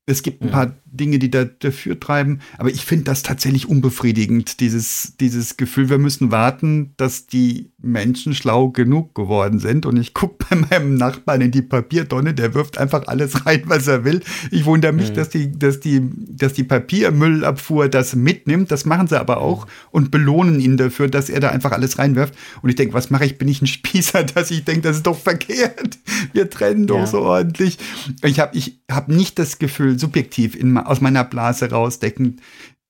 es 0.07 0.23
gibt 0.23 0.43
ein 0.43 0.51
paar 0.51 0.75
Dinge, 0.97 1.19
die 1.19 1.31
da 1.31 1.45
dafür 1.45 1.99
treiben, 1.99 2.41
aber 2.59 2.71
ich 2.71 2.85
finde 2.85 3.05
das 3.05 3.23
tatsächlich 3.23 3.69
unbefriedigend, 3.69 4.61
dieses, 4.61 5.15
dieses 5.21 5.57
Gefühl, 5.57 5.91
wir 5.91 5.99
müssen 5.99 6.31
warten, 6.31 6.93
dass 6.97 7.27
die 7.27 7.71
Menschen 7.85 8.35
schlau 8.35 8.71
genug 8.71 9.15
geworden 9.15 9.59
sind. 9.59 9.87
Und 9.87 9.97
ich 9.97 10.15
gucke 10.15 10.45
bei 10.51 10.57
meinem 10.57 10.95
Nachbarn 10.95 11.41
in 11.41 11.51
die 11.51 11.63
Papiertonne, 11.63 12.35
der 12.35 12.55
wirft 12.55 12.79
einfach 12.79 13.07
alles 13.07 13.47
rein, 13.47 13.63
was 13.67 13.87
er 13.87 14.05
will. 14.05 14.21
Ich 14.51 14.65
wundere 14.65 14.93
mich, 14.93 15.11
mhm. 15.11 15.15
dass, 15.15 15.29
die, 15.29 15.57
dass, 15.57 15.81
die, 15.81 16.03
dass 16.29 16.55
die 16.55 16.65
Papiermüllabfuhr 16.65 17.89
das 17.89 18.17
mitnimmt. 18.17 18.71
Das 18.71 18.85
machen 18.85 19.07
sie 19.07 19.19
aber 19.19 19.39
auch 19.39 19.67
und 19.91 20.11
belohnen 20.11 20.61
ihn 20.61 20.77
dafür, 20.77 21.09
dass 21.09 21.29
er 21.29 21.41
da 21.41 21.51
einfach 21.51 21.73
alles 21.73 21.99
reinwirft. 21.99 22.35
Und 22.63 22.71
ich 22.71 22.77
denke, 22.77 22.95
was 22.95 23.11
mache 23.11 23.27
ich? 23.27 23.39
Bin 23.39 23.49
ich 23.49 23.63
ein 23.63 23.67
Spießer, 23.67 24.25
dass 24.35 24.51
ich 24.51 24.65
denke, 24.65 24.83
das 24.83 24.97
ist 24.97 25.07
doch 25.07 25.19
verkehrt. 25.19 25.99
Wir 26.33 26.49
trennen 26.51 26.87
doch 26.87 26.99
ja. 26.99 27.07
so 27.07 27.21
ordentlich. 27.21 27.79
Ich 28.23 28.41
habe 28.41 28.57
ich 28.57 28.81
hab 28.91 29.09
nicht 29.09 29.39
das 29.39 29.59
Gefühl, 29.59 29.99
subjektiv 29.99 30.57
in, 30.57 30.79
aus 30.85 31.01
meiner 31.01 31.25
Blase 31.25 31.71
rausdeckend, 31.71 32.41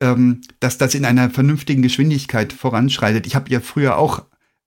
ähm, 0.00 0.40
dass 0.60 0.78
das 0.78 0.94
in 0.94 1.04
einer 1.04 1.30
vernünftigen 1.30 1.82
Geschwindigkeit 1.82 2.52
voranschreitet. 2.52 3.26
Ich 3.26 3.34
habe 3.34 3.50
ja 3.50 3.60
früher 3.60 3.96
auch 3.98 4.24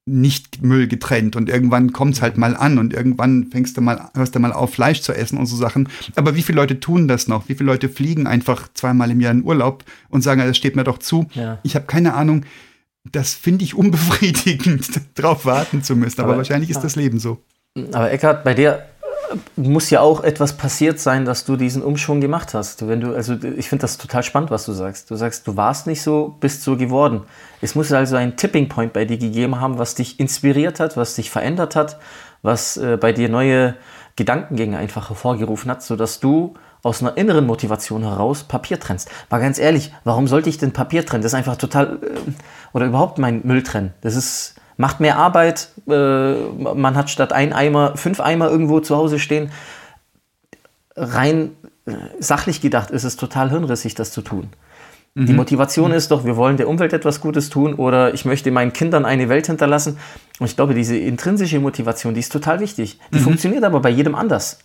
nicht 0.08 0.64
Müll 0.64 0.88
getrennt 0.88 1.36
und 1.36 1.50
irgendwann 1.50 1.92
kommt 1.92 2.16
es 2.16 2.22
halt 2.22 2.38
mal 2.38 2.56
an 2.56 2.78
und 2.78 2.94
irgendwann 2.94 3.48
fängst 3.52 3.76
du 3.76 3.82
mal, 3.82 4.10
hörst 4.16 4.34
du 4.34 4.40
mal 4.40 4.54
auf, 4.54 4.74
Fleisch 4.74 5.02
zu 5.02 5.14
essen 5.14 5.38
und 5.38 5.48
so 5.48 5.58
Sachen. 5.58 5.90
Aber 6.16 6.36
wie 6.36 6.42
viele 6.42 6.56
Leute 6.56 6.80
tun 6.80 7.10
das 7.10 7.28
noch? 7.28 7.50
Wie 7.50 7.56
viele 7.56 7.70
Leute 7.70 7.90
fliegen 7.90 8.26
einfach 8.26 8.70
zweimal 8.74 9.12
im 9.12 9.20
Jahr 9.20 9.34
in 9.34 9.44
Urlaub 9.44 9.84
und 10.08 10.22
sagen, 10.22 10.40
das 10.40 10.56
steht 10.56 10.78
mir 10.78 10.86
doch 10.86 11.00
zu? 11.00 11.28
Ja. 11.34 11.60
Ich 11.64 11.76
habe 11.76 11.86
keine 11.86 12.14
Ahnung. 12.14 12.46
Das 13.12 13.34
finde 13.34 13.66
ich 13.66 13.76
unbefriedigend, 13.76 14.90
darauf 15.16 15.46
warten 15.46 15.84
zu 15.84 15.96
müssen. 15.98 16.22
Aber, 16.22 16.30
aber 16.30 16.38
wahrscheinlich 16.38 16.70
ist 16.70 16.82
das 16.82 16.96
Leben 16.96 17.20
so. 17.20 17.44
Aber 17.92 18.12
Eckhard, 18.12 18.46
bei 18.46 18.54
dir 18.54 18.86
muss 19.56 19.90
ja 19.90 20.02
auch 20.02 20.24
etwas 20.24 20.54
passiert 20.58 21.00
sein, 21.00 21.26
dass 21.26 21.46
du 21.46 21.56
diesen 21.56 21.84
Umschwung 21.84 22.22
gemacht 22.22 22.54
hast. 22.54 22.88
Wenn 22.88 23.02
du, 23.02 23.14
also 23.14 23.34
ich 23.34 23.70
finde 23.70 23.82
das 23.82 23.98
total 23.98 24.24
spannend, 24.24 24.52
was 24.52 24.66
du 24.66 24.74
sagst. 24.74 25.12
Du 25.12 25.16
sagst, 25.16 25.48
du 25.48 25.58
warst 25.58 25.88
nicht 25.88 26.02
so, 26.02 26.36
bist 26.40 26.64
so 26.64 26.78
geworden. 26.78 27.22
Es 27.62 27.76
muss 27.76 27.92
also 27.92 28.16
einen 28.16 28.36
Tipping 28.38 28.70
Point 28.70 28.94
bei 28.94 29.06
dir 29.06 29.18
gegeben 29.18 29.60
haben, 29.60 29.78
was 29.78 29.96
dich 29.96 30.20
inspiriert 30.20 30.80
hat, 30.80 30.98
was 30.98 31.16
dich 31.16 31.30
verändert 31.30 31.76
hat, 31.76 31.98
was 32.42 32.78
äh, 32.78 32.98
bei 32.98 33.14
dir 33.14 33.30
neue 33.30 33.76
Gedankengänge 34.16 34.78
einfach 34.78 35.10
hervorgerufen 35.10 35.70
hat, 35.72 35.84
sodass 35.84 36.20
du 36.20 36.56
aus 36.84 37.02
einer 37.02 37.18
inneren 37.18 37.46
Motivation 37.46 38.04
heraus 38.04 38.44
Papier 38.44 38.80
trennst. 38.80 39.10
Mal 39.30 39.40
ganz 39.40 39.60
ehrlich, 39.60 39.94
warum 40.04 40.28
sollte 40.28 40.50
ich 40.50 40.58
denn 40.58 40.74
Papier 40.74 41.06
trennen? 41.06 41.24
Das 41.24 41.34
ist 41.34 41.38
einfach 41.38 41.58
total, 41.58 42.00
äh, 42.02 42.20
oder 42.74 42.86
überhaupt 42.86 43.18
mein 43.18 43.42
Müll 43.44 43.64
trennen. 43.64 43.94
Das 44.02 44.16
ist, 44.16 44.56
macht 44.78 45.00
mehr 45.00 45.18
Arbeit. 45.18 45.70
Äh, 45.88 46.34
man 46.34 46.96
hat 46.96 47.10
statt 47.10 47.34
ein 47.34 47.54
Eimer 47.54 47.98
fünf 47.98 48.20
Eimer 48.20 48.50
irgendwo 48.50 48.80
zu 48.80 48.96
Hause 48.96 49.20
stehen. 49.20 49.52
Rein 50.96 51.52
äh, 51.86 51.94
sachlich 52.20 52.62
gedacht 52.62 52.92
ist 52.92 53.04
es 53.04 53.18
total 53.18 53.50
hirnrissig, 53.50 53.96
das 53.96 54.12
zu 54.12 54.22
tun. 54.22 54.50
Die 55.20 55.34
Motivation 55.34 55.94
ist 55.94 56.12
doch, 56.12 56.26
wir 56.26 56.36
wollen 56.36 56.58
der 56.58 56.70
Umwelt 56.70 56.94
etwas 56.94 57.22
Gutes 57.22 57.50
tun 57.50 57.74
oder 57.74 58.14
ich 58.14 58.26
möchte 58.26 58.52
meinen 58.52 58.72
Kindern 58.72 59.04
eine 59.04 59.30
Welt 59.30 59.48
hinterlassen. 59.48 59.98
Und 60.40 60.46
ich 60.46 60.56
glaube, 60.56 60.76
diese 60.76 60.96
intrinsische 60.96 61.60
Motivation, 61.60 62.14
die 62.14 62.20
ist 62.20 62.32
total 62.32 62.60
wichtig. 62.60 63.00
Die 63.12 63.18
funktioniert 63.24 63.64
aber 63.64 63.80
bei 63.80 63.90
jedem 63.90 64.14
anders. 64.14 64.60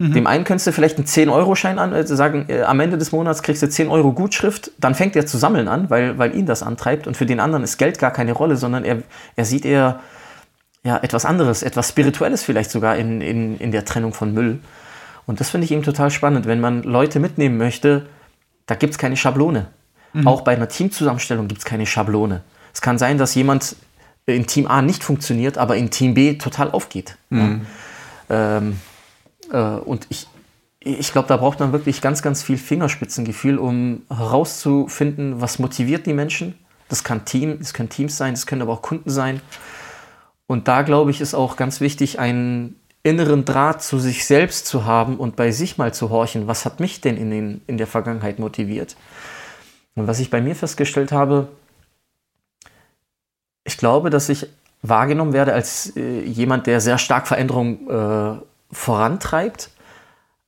Dem 0.00 0.28
einen 0.28 0.44
könntest 0.44 0.68
du 0.68 0.72
vielleicht 0.72 0.96
einen 0.96 1.06
10-Euro-Schein 1.06 1.80
an, 1.80 1.92
also 1.92 2.14
sagen, 2.14 2.46
äh, 2.48 2.62
am 2.62 2.78
Ende 2.78 2.98
des 2.98 3.10
Monats 3.10 3.42
kriegst 3.42 3.62
du 3.62 3.68
10 3.68 3.88
Euro 3.88 4.12
Gutschrift, 4.12 4.70
dann 4.78 4.94
fängt 4.94 5.16
er 5.16 5.26
zu 5.26 5.38
sammeln 5.38 5.66
an, 5.66 5.90
weil, 5.90 6.18
weil 6.18 6.36
ihn 6.36 6.46
das 6.46 6.62
antreibt. 6.62 7.08
Und 7.08 7.16
für 7.16 7.26
den 7.26 7.40
anderen 7.40 7.64
ist 7.64 7.78
Geld 7.78 7.98
gar 7.98 8.12
keine 8.12 8.32
Rolle, 8.32 8.56
sondern 8.56 8.84
er, 8.84 9.02
er 9.34 9.44
sieht 9.44 9.64
eher 9.64 9.98
ja, 10.84 10.98
etwas 10.98 11.24
anderes, 11.24 11.64
etwas 11.64 11.88
Spirituelles 11.88 12.44
vielleicht 12.44 12.70
sogar 12.70 12.96
in, 12.96 13.20
in, 13.20 13.58
in 13.58 13.72
der 13.72 13.84
Trennung 13.84 14.14
von 14.14 14.32
Müll. 14.32 14.60
Und 15.26 15.40
das 15.40 15.50
finde 15.50 15.64
ich 15.64 15.72
eben 15.72 15.82
total 15.82 16.12
spannend, 16.12 16.46
wenn 16.46 16.60
man 16.60 16.84
Leute 16.84 17.18
mitnehmen 17.18 17.58
möchte, 17.58 18.06
da 18.66 18.76
gibt 18.76 18.92
es 18.92 18.98
keine 18.98 19.16
Schablone. 19.16 19.66
Auch 20.24 20.40
bei 20.40 20.52
einer 20.52 20.68
Teamzusammenstellung 20.68 21.48
gibt 21.48 21.60
es 21.60 21.64
keine 21.64 21.86
Schablone. 21.86 22.42
Es 22.72 22.80
kann 22.80 22.98
sein, 22.98 23.18
dass 23.18 23.34
jemand 23.34 23.76
in 24.26 24.46
Team 24.46 24.66
A 24.66 24.82
nicht 24.82 25.04
funktioniert, 25.04 25.58
aber 25.58 25.76
in 25.76 25.90
Team 25.90 26.14
B 26.14 26.34
total 26.34 26.70
aufgeht. 26.70 27.16
Ja. 27.30 27.58
Ähm, 28.30 28.72
äh, 28.72 28.74
und 29.56 30.06
ich, 30.08 30.26
ich 30.80 31.12
glaube, 31.12 31.28
da 31.28 31.36
braucht 31.36 31.60
man 31.60 31.72
wirklich 31.72 32.00
ganz, 32.00 32.22
ganz 32.22 32.42
viel 32.42 32.58
Fingerspitzengefühl, 32.58 33.58
um 33.58 34.02
herauszufinden, 34.08 35.40
was 35.40 35.58
motiviert 35.58 36.06
die 36.06 36.12
Menschen. 36.12 36.54
Das 36.88 37.04
kann 37.04 37.24
Team, 37.24 37.58
das 37.58 37.74
können 37.74 37.88
Teams 37.88 38.16
sein, 38.16 38.34
das 38.34 38.46
können 38.46 38.62
aber 38.62 38.72
auch 38.72 38.82
Kunden 38.82 39.10
sein. 39.10 39.40
Und 40.46 40.68
da 40.68 40.82
glaube 40.82 41.10
ich, 41.10 41.20
ist 41.20 41.34
auch 41.34 41.56
ganz 41.56 41.80
wichtig, 41.80 42.18
einen 42.18 42.76
inneren 43.02 43.44
Draht 43.44 43.82
zu 43.82 43.98
sich 43.98 44.26
selbst 44.26 44.66
zu 44.66 44.84
haben 44.84 45.16
und 45.16 45.36
bei 45.36 45.50
sich 45.50 45.78
mal 45.78 45.94
zu 45.94 46.10
horchen, 46.10 46.46
was 46.46 46.64
hat 46.64 46.80
mich 46.80 47.00
denn 47.00 47.16
in, 47.16 47.30
den, 47.30 47.60
in 47.66 47.78
der 47.78 47.86
Vergangenheit 47.86 48.38
motiviert. 48.38 48.96
Und 49.94 50.06
was 50.06 50.20
ich 50.20 50.30
bei 50.30 50.40
mir 50.40 50.54
festgestellt 50.54 51.12
habe, 51.12 51.48
ich 53.64 53.76
glaube, 53.76 54.10
dass 54.10 54.28
ich 54.28 54.46
wahrgenommen 54.82 55.32
werde 55.32 55.52
als 55.52 55.96
äh, 55.96 56.22
jemand, 56.22 56.66
der 56.66 56.80
sehr 56.80 56.98
stark 56.98 57.26
Veränderung 57.26 57.90
äh, 57.90 58.36
vorantreibt. 58.70 59.70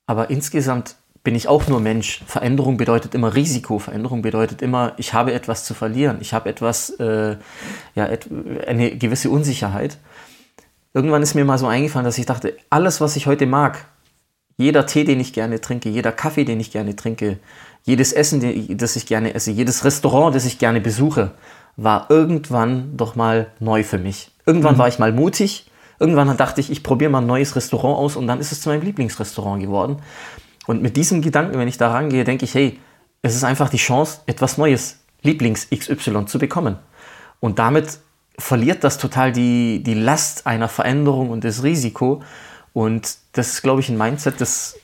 Aber 0.07 0.31
insgesamt 0.31 0.97
bin 1.23 1.35
ich 1.35 1.49
auch 1.49 1.66
nur 1.68 1.81
Mensch. 1.81 2.23
Veränderung 2.27 2.77
bedeutet 2.77 3.14
immer 3.14 3.35
Risiko. 3.35 3.79
Veränderung 3.79 4.23
bedeutet 4.23 4.62
immer, 4.62 4.95
ich 4.97 5.12
habe 5.12 5.33
etwas 5.33 5.64
zu 5.64 5.75
verlieren. 5.75 6.18
Ich 6.21 6.33
habe 6.33 6.49
etwas, 6.49 6.91
äh, 6.99 7.37
ja, 7.95 8.07
et 8.07 8.29
eine 8.66 8.97
gewisse 8.97 9.31
Unsicherheit. 9.31 9.99
Irgendwann 10.95 11.23
ist 11.23 11.35
mir 11.35 11.45
mal 11.45 11.59
so 11.59 11.66
eingefallen, 11.66 12.05
dass 12.05 12.18
ich 12.18 12.27
dachte, 12.27 12.57
alles, 12.71 13.01
was 13.01 13.16
ich 13.16 13.27
heute 13.27 13.47
mag, 13.47 13.85
jeder 14.57 14.87
Tee, 14.87 15.05
den 15.05 15.21
ich 15.21 15.33
gerne 15.33 15.61
trinke, 15.61 15.89
jeder 15.89 16.12
Kaffee, 16.12 16.45
den 16.45 16.61
ich 16.61 16.71
gerne 16.71 16.97
trinke, 16.97 17.39
jedes 17.85 18.12
Essen, 18.12 18.77
das 18.77 18.97
ich 18.97 19.07
gerne 19.07 19.35
esse, 19.35 19.51
jedes 19.51 19.85
Restaurant, 19.85 20.35
das 20.35 20.45
ich 20.45 20.59
gerne 20.59 20.81
besuche, 20.81 21.33
war 21.77 22.07
irgendwann 22.11 22.97
doch 22.97 23.14
mal 23.14 23.47
neu 23.59 23.85
für 23.85 23.99
mich. 23.99 24.33
Irgendwann 24.45 24.75
mhm. 24.75 24.79
war 24.79 24.89
ich 24.89 24.99
mal 24.99 25.12
mutig. 25.12 25.70
Irgendwann 26.01 26.34
dachte 26.36 26.61
ich, 26.62 26.70
ich 26.70 26.82
probiere 26.82 27.11
mal 27.11 27.20
ein 27.20 27.26
neues 27.26 27.55
Restaurant 27.55 27.98
aus 27.98 28.16
und 28.16 28.26
dann 28.26 28.40
ist 28.40 28.53
es 28.53 28.62
zu 28.62 28.70
meinem 28.70 28.82
Lieblingsrestaurant 28.82 29.62
geworden. 29.62 29.98
Und 30.66 30.82
mit 30.82 30.96
diesem 30.96 31.20
Gedanken, 31.20 31.59
wenn 31.59 31.68
ich 31.68 31.76
da 31.76 31.92
rangehe, 31.92 32.24
denke 32.24 32.46
ich, 32.46 32.55
hey, 32.55 32.80
es 33.22 33.36
ist 33.36 33.44
einfach 33.44 33.68
die 33.68 33.76
Chance, 33.76 34.22
etwas 34.24 34.57
Neues, 34.57 34.98
Lieblings 35.22 35.68
XY 35.68 36.24
zu 36.24 36.38
bekommen. 36.38 36.78
Und 37.38 37.59
damit 37.59 38.01
verliert 38.38 38.82
das 38.82 38.96
total 38.96 39.32
die, 39.32 39.82
die 39.82 39.94
Last 39.94 40.46
einer 40.46 40.68
Veränderung 40.68 41.28
und 41.28 41.44
das 41.44 41.62
Risiko. 41.62 42.22
Und 42.72 43.18
das 43.32 43.48
ist, 43.48 43.62
glaube 43.62 43.80
ich, 43.80 43.90
ein 43.90 43.98
Mindset, 43.98 44.40
das 44.40 44.78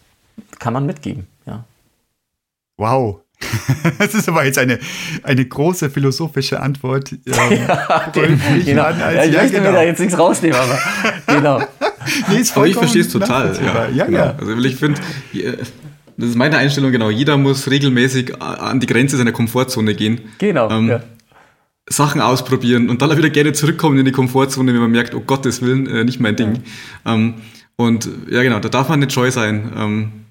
kann 0.59 0.75
man 0.75 0.85
mitgeben. 0.85 1.27
Ja. 1.47 1.65
Wow. 2.77 3.21
Das 3.99 4.15
ist 4.15 4.29
aber 4.29 4.45
jetzt 4.45 4.59
eine, 4.59 4.79
eine 5.23 5.45
große 5.45 5.91
philosophische 5.91 6.61
Antwort. 6.61 7.13
Ähm, 7.13 7.21
ja, 7.69 8.11
den, 8.15 8.41
genau. 8.65 8.83
Ja, 8.91 9.25
ich 9.25 9.33
ja, 9.33 9.43
möchte 9.43 9.59
genau. 9.59 9.71
mir 9.71 9.77
da 9.77 9.83
jetzt 9.83 10.01
nichts 10.01 10.19
rausnehmen, 10.19 10.59
aber 10.59 10.79
genau. 11.27 11.59
nee, 12.29 12.43
aber 12.55 12.67
ich 12.67 12.77
verstehe 12.77 13.03
es 13.03 13.09
total. 13.09 13.57
Ja, 13.63 13.89
ja, 13.89 14.07
genau. 14.07 14.19
ja. 14.19 14.37
Also 14.39 14.57
ich 14.57 14.77
finde, 14.77 15.01
das 16.17 16.31
ist 16.31 16.37
meine 16.37 16.57
Einstellung 16.59 16.93
genau. 16.93 17.11
Jeder 17.11 17.37
muss 17.37 17.71
regelmäßig 17.71 18.41
an 18.41 18.81
die 18.81 18.87
Grenze 18.87 19.17
seiner 19.17 19.33
Komfortzone 19.33 19.95
gehen. 19.95 20.21
Genau. 20.39 20.71
Ähm, 20.71 20.89
ja. 20.89 21.01
Sachen 21.89 22.21
ausprobieren 22.21 22.91
und 22.91 23.01
dann 23.01 23.17
wieder 23.17 23.31
gerne 23.31 23.53
zurückkommen 23.53 23.99
in 23.99 24.05
die 24.05 24.13
Komfortzone, 24.13 24.75
wenn 24.75 24.81
man 24.81 24.91
merkt, 24.91 25.15
oh 25.15 25.21
Gottes 25.21 25.63
Willen, 25.63 25.87
äh, 25.87 26.05
nicht 26.05 26.19
mein 26.19 26.35
Ding. 26.35 26.63
Ähm, 27.05 27.35
und 27.77 28.09
ja, 28.29 28.43
genau, 28.43 28.59
da 28.59 28.69
darf 28.69 28.89
man 28.89 29.01
nicht 29.01 29.13
scheu 29.13 29.31
sein. 29.31 30.26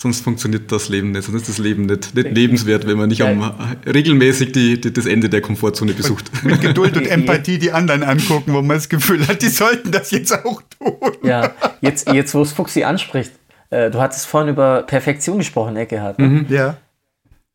Sonst 0.00 0.20
funktioniert 0.20 0.70
das 0.70 0.88
Leben 0.88 1.10
nicht, 1.10 1.24
sonst 1.24 1.40
ist 1.40 1.48
das 1.48 1.58
Leben 1.58 1.86
nicht, 1.86 2.14
nicht 2.14 2.30
lebenswert, 2.30 2.86
wenn 2.86 2.96
man 2.96 3.08
nicht 3.08 3.20
um, 3.20 3.42
regelmäßig 3.84 4.52
die, 4.52 4.80
die, 4.80 4.92
das 4.92 5.06
Ende 5.06 5.28
der 5.28 5.40
Komfortzone 5.40 5.92
besucht. 5.92 6.30
Und 6.44 6.52
mit 6.52 6.60
Geduld 6.60 6.96
und 6.96 7.04
Empathie 7.10 7.58
die 7.58 7.72
anderen 7.72 8.04
angucken, 8.04 8.54
wo 8.54 8.62
man 8.62 8.76
das 8.76 8.88
Gefühl 8.88 9.26
hat, 9.26 9.42
die 9.42 9.48
sollten 9.48 9.90
das 9.90 10.12
jetzt 10.12 10.32
auch 10.32 10.62
tun. 10.78 10.94
Ja, 11.24 11.50
jetzt, 11.80 12.12
jetzt 12.12 12.32
wo 12.32 12.42
es 12.42 12.52
Fuchsi 12.52 12.84
anspricht, 12.84 13.32
äh, 13.70 13.90
du 13.90 14.00
hattest 14.00 14.26
vorhin 14.26 14.50
über 14.50 14.82
Perfektion 14.82 15.38
gesprochen, 15.38 15.76
Eckehard. 15.76 16.20
Ne? 16.20 16.28
Mhm. 16.28 16.46
Ja. 16.48 16.76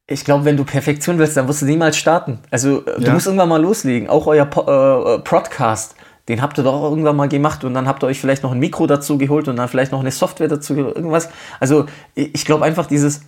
Ich 0.05 0.25
glaube, 0.25 0.43
wenn 0.43 0.57
du 0.57 0.65
Perfektion 0.65 1.19
willst, 1.19 1.37
dann 1.37 1.47
wirst 1.47 1.61
du 1.61 1.65
niemals 1.65 1.95
starten. 1.95 2.39
Also 2.51 2.85
äh, 2.85 2.99
du 2.99 3.03
ja. 3.03 3.13
musst 3.13 3.25
irgendwann 3.25 3.47
mal 3.47 3.61
loslegen. 3.61 4.09
Auch 4.09 4.27
euer 4.27 4.45
po 4.45 4.63
äh, 4.63 5.19
Podcast 5.19 5.95
den 6.27 6.41
habt 6.41 6.57
ihr 6.57 6.63
doch 6.63 6.83
irgendwann 6.83 7.15
mal 7.15 7.27
gemacht 7.27 7.63
und 7.63 7.73
dann 7.73 7.87
habt 7.87 8.03
ihr 8.03 8.07
euch 8.07 8.19
vielleicht 8.19 8.43
noch 8.43 8.53
ein 8.53 8.59
Mikro 8.59 8.87
dazu 8.87 9.17
geholt 9.17 9.47
und 9.47 9.57
dann 9.57 9.67
vielleicht 9.67 9.91
noch 9.91 9.99
eine 9.99 10.11
Software 10.11 10.47
dazu 10.47 10.75
irgendwas. 10.75 11.29
Also 11.59 11.85
ich 12.15 12.45
glaube 12.45 12.63
einfach 12.63 12.85
dieses, 12.85 13.21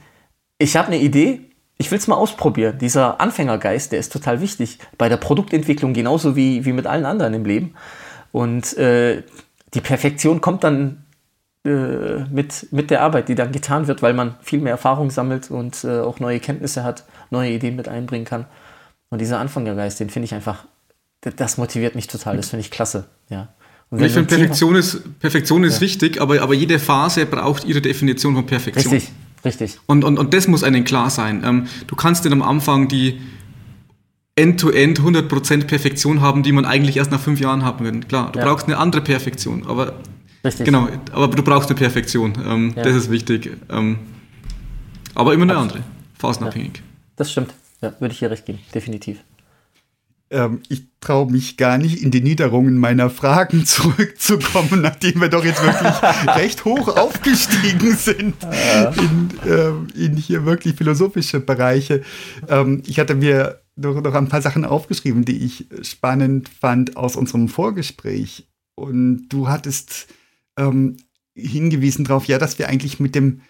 ich 0.58 0.78
habe 0.78 0.88
eine 0.88 1.00
Idee, 1.00 1.42
ich 1.78 1.92
will 1.92 1.98
es 1.98 2.08
mal 2.08 2.16
ausprobieren. 2.16 2.78
Dieser 2.78 3.20
Anfängergeist, 3.20 3.92
der 3.92 4.00
ist 4.00 4.14
total 4.14 4.40
wichtig 4.40 4.80
bei 4.98 5.10
der 5.10 5.18
Produktentwicklung 5.18 5.94
genauso 5.94 6.36
wie, 6.36 6.64
wie 6.64 6.72
mit 6.72 6.88
allen 6.88 7.06
anderen 7.06 7.34
im 7.34 7.44
Leben. 7.44 7.74
Und 8.32 8.78
äh, 8.78 9.24
die 9.74 9.82
Perfektion 9.82 10.40
kommt 10.40 10.64
dann 10.64 11.06
äh, 11.66 12.24
mit, 12.32 12.72
mit 12.72 12.92
der 12.92 13.02
Arbeit, 13.02 13.28
die 13.28 13.36
dann 13.36 13.52
getan 13.52 13.88
wird, 13.88 14.02
weil 14.02 14.14
man 14.14 14.36
viel 14.42 14.60
mehr 14.60 14.72
Erfahrung 14.72 15.10
sammelt 15.10 15.52
und 15.52 15.84
äh, 15.84 16.00
auch 16.00 16.22
neue 16.22 16.40
Kenntnisse 16.40 16.84
hat, 16.84 17.04
neue 17.30 17.52
Ideen 17.52 17.76
mit 17.76 17.90
einbringen 17.90 18.26
kann. 18.26 18.46
Und 19.10 19.20
dieser 19.20 19.40
Anfängergeist, 19.40 20.00
den 20.00 20.10
finde 20.10 20.26
ich 20.26 20.34
einfach 20.34 20.66
das 21.22 21.58
motiviert 21.58 21.96
mich 21.96 22.08
total, 22.08 22.38
das 22.38 22.50
finde 22.50 22.62
ich 22.62 22.72
klasse. 22.72 23.08
Ja. 23.30 23.50
Und 23.90 24.02
ich 24.02 24.12
finde, 24.12 24.28
Perfektion 24.28 24.76
ist, 24.76 25.20
Perfektion 25.20 25.64
ist 25.64 25.76
ja. 25.76 25.82
wichtig, 25.82 26.22
aber, 26.22 26.42
aber 26.42 26.54
jede 26.54 26.80
Phase 26.80 27.26
braucht 27.26 27.64
ihre 27.66 27.82
Definition 27.82 28.36
von 28.36 28.46
Perfektion. 28.46 28.94
Richtig, 28.94 29.14
richtig. 29.44 29.80
Und, 29.86 30.04
und, 30.04 30.18
und 30.18 30.34
das 30.34 30.48
muss 30.48 30.64
einem 30.64 30.84
klar 30.84 31.10
sein. 31.10 31.44
Ähm, 31.46 31.68
du 31.88 31.96
kannst 31.96 32.24
nicht 32.24 32.34
am 32.34 32.42
Anfang 32.42 32.88
die 32.88 33.22
End-to-End 34.36 35.00
-End 35.00 35.30
100% 35.30 35.66
Perfektion 35.66 36.20
haben, 36.20 36.44
die 36.44 36.52
man 36.52 36.66
eigentlich 36.66 36.98
erst 36.98 37.12
nach 37.12 37.22
fünf 37.22 37.40
Jahren 37.40 37.64
haben 37.64 37.86
will. 37.86 38.02
Klar, 38.02 38.32
du 38.32 38.40
ja. 38.40 38.46
brauchst 38.46 38.68
eine 38.68 38.78
andere 38.78 39.02
Perfektion, 39.02 39.66
aber 39.68 40.00
Richtig. 40.44 40.66
Genau, 40.66 40.88
aber 41.12 41.36
du 41.36 41.42
brauchst 41.42 41.70
eine 41.70 41.78
Perfektion. 41.78 42.34
Ähm, 42.46 42.74
ja. 42.76 42.84
Das 42.84 42.96
ist 42.96 43.10
wichtig. 43.10 43.58
Ähm, 43.70 43.98
aber 45.16 45.34
immer 45.34 45.44
eine 45.44 45.58
andere, 45.58 45.84
phasenabhängig. 46.20 46.76
Ja. 46.76 46.84
Das 47.16 47.32
stimmt. 47.32 47.54
Ja, 47.82 47.94
würde 48.00 48.12
ich 48.12 48.20
hier 48.20 48.30
recht 48.30 48.46
geben, 48.46 48.60
definitiv 48.74 49.20
ähm, 50.30 50.62
ich 50.70 50.88
traue 51.00 51.32
mich 51.32 51.56
gar 51.58 51.78
nicht 51.78 52.02
in 52.02 52.12
die 52.12 52.22
Niederungen 52.22 52.78
meiner 52.78 53.10
Fragen 53.10 53.66
zurückzukommen, 53.66 54.82
nachdem 54.82 55.22
wir 55.22 55.30
doch 55.30 55.46
jetzt 55.46 55.64
wirklich 55.64 56.02
recht 56.36 56.66
hoch 56.66 56.88
aufgestiegen 56.98 57.96
sind 57.96 58.36
in, 58.98 59.30
äh, 59.50 60.06
in 60.06 60.18
hier 60.18 60.46
wirklich 60.46 60.76
philosophische 60.76 61.40
Bereiche. 61.40 62.02
Ähm, 62.48 62.82
ich 62.86 63.00
hatte 63.00 63.16
mir 63.16 63.62
noch, 63.76 64.02
noch 64.02 64.14
ein 64.14 64.30
paar 64.30 64.42
Sachen 64.42 64.66
aufgeschrieben, 64.66 65.26
die 65.26 65.44
ich 65.44 65.68
spannend 65.82 66.50
fand 66.50 66.98
aus 66.98 67.16
unserem 67.16 67.48
Vorgespräch. 67.48 68.48
Und 68.76 69.30
du 69.30 69.48
hattest 69.48 70.08
ähm, 70.58 70.98
hingewiesen 71.36 72.06
darauf, 72.06 72.26
ja, 72.26 72.38
dass 72.38 72.58
wir 72.60 72.68
eigentlich 72.68 73.00
mit 73.00 73.16
dem 73.16 73.42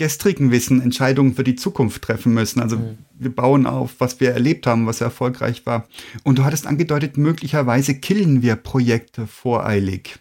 gestrigen 0.00 0.50
Wissen 0.50 0.80
Entscheidungen 0.80 1.34
für 1.34 1.44
die 1.44 1.56
Zukunft 1.56 2.00
treffen 2.00 2.32
müssen. 2.32 2.60
Also 2.60 2.78
mhm. 2.78 2.96
wir 3.18 3.34
bauen 3.34 3.66
auf, 3.66 3.96
was 3.98 4.18
wir 4.18 4.32
erlebt 4.32 4.66
haben, 4.66 4.86
was 4.86 5.02
erfolgreich 5.02 5.66
war. 5.66 5.86
Und 6.24 6.38
du 6.38 6.44
hattest 6.44 6.66
angedeutet, 6.66 7.18
möglicherweise 7.18 7.94
killen 7.94 8.40
wir 8.40 8.56
Projekte 8.56 9.26
voreilig. 9.26 10.18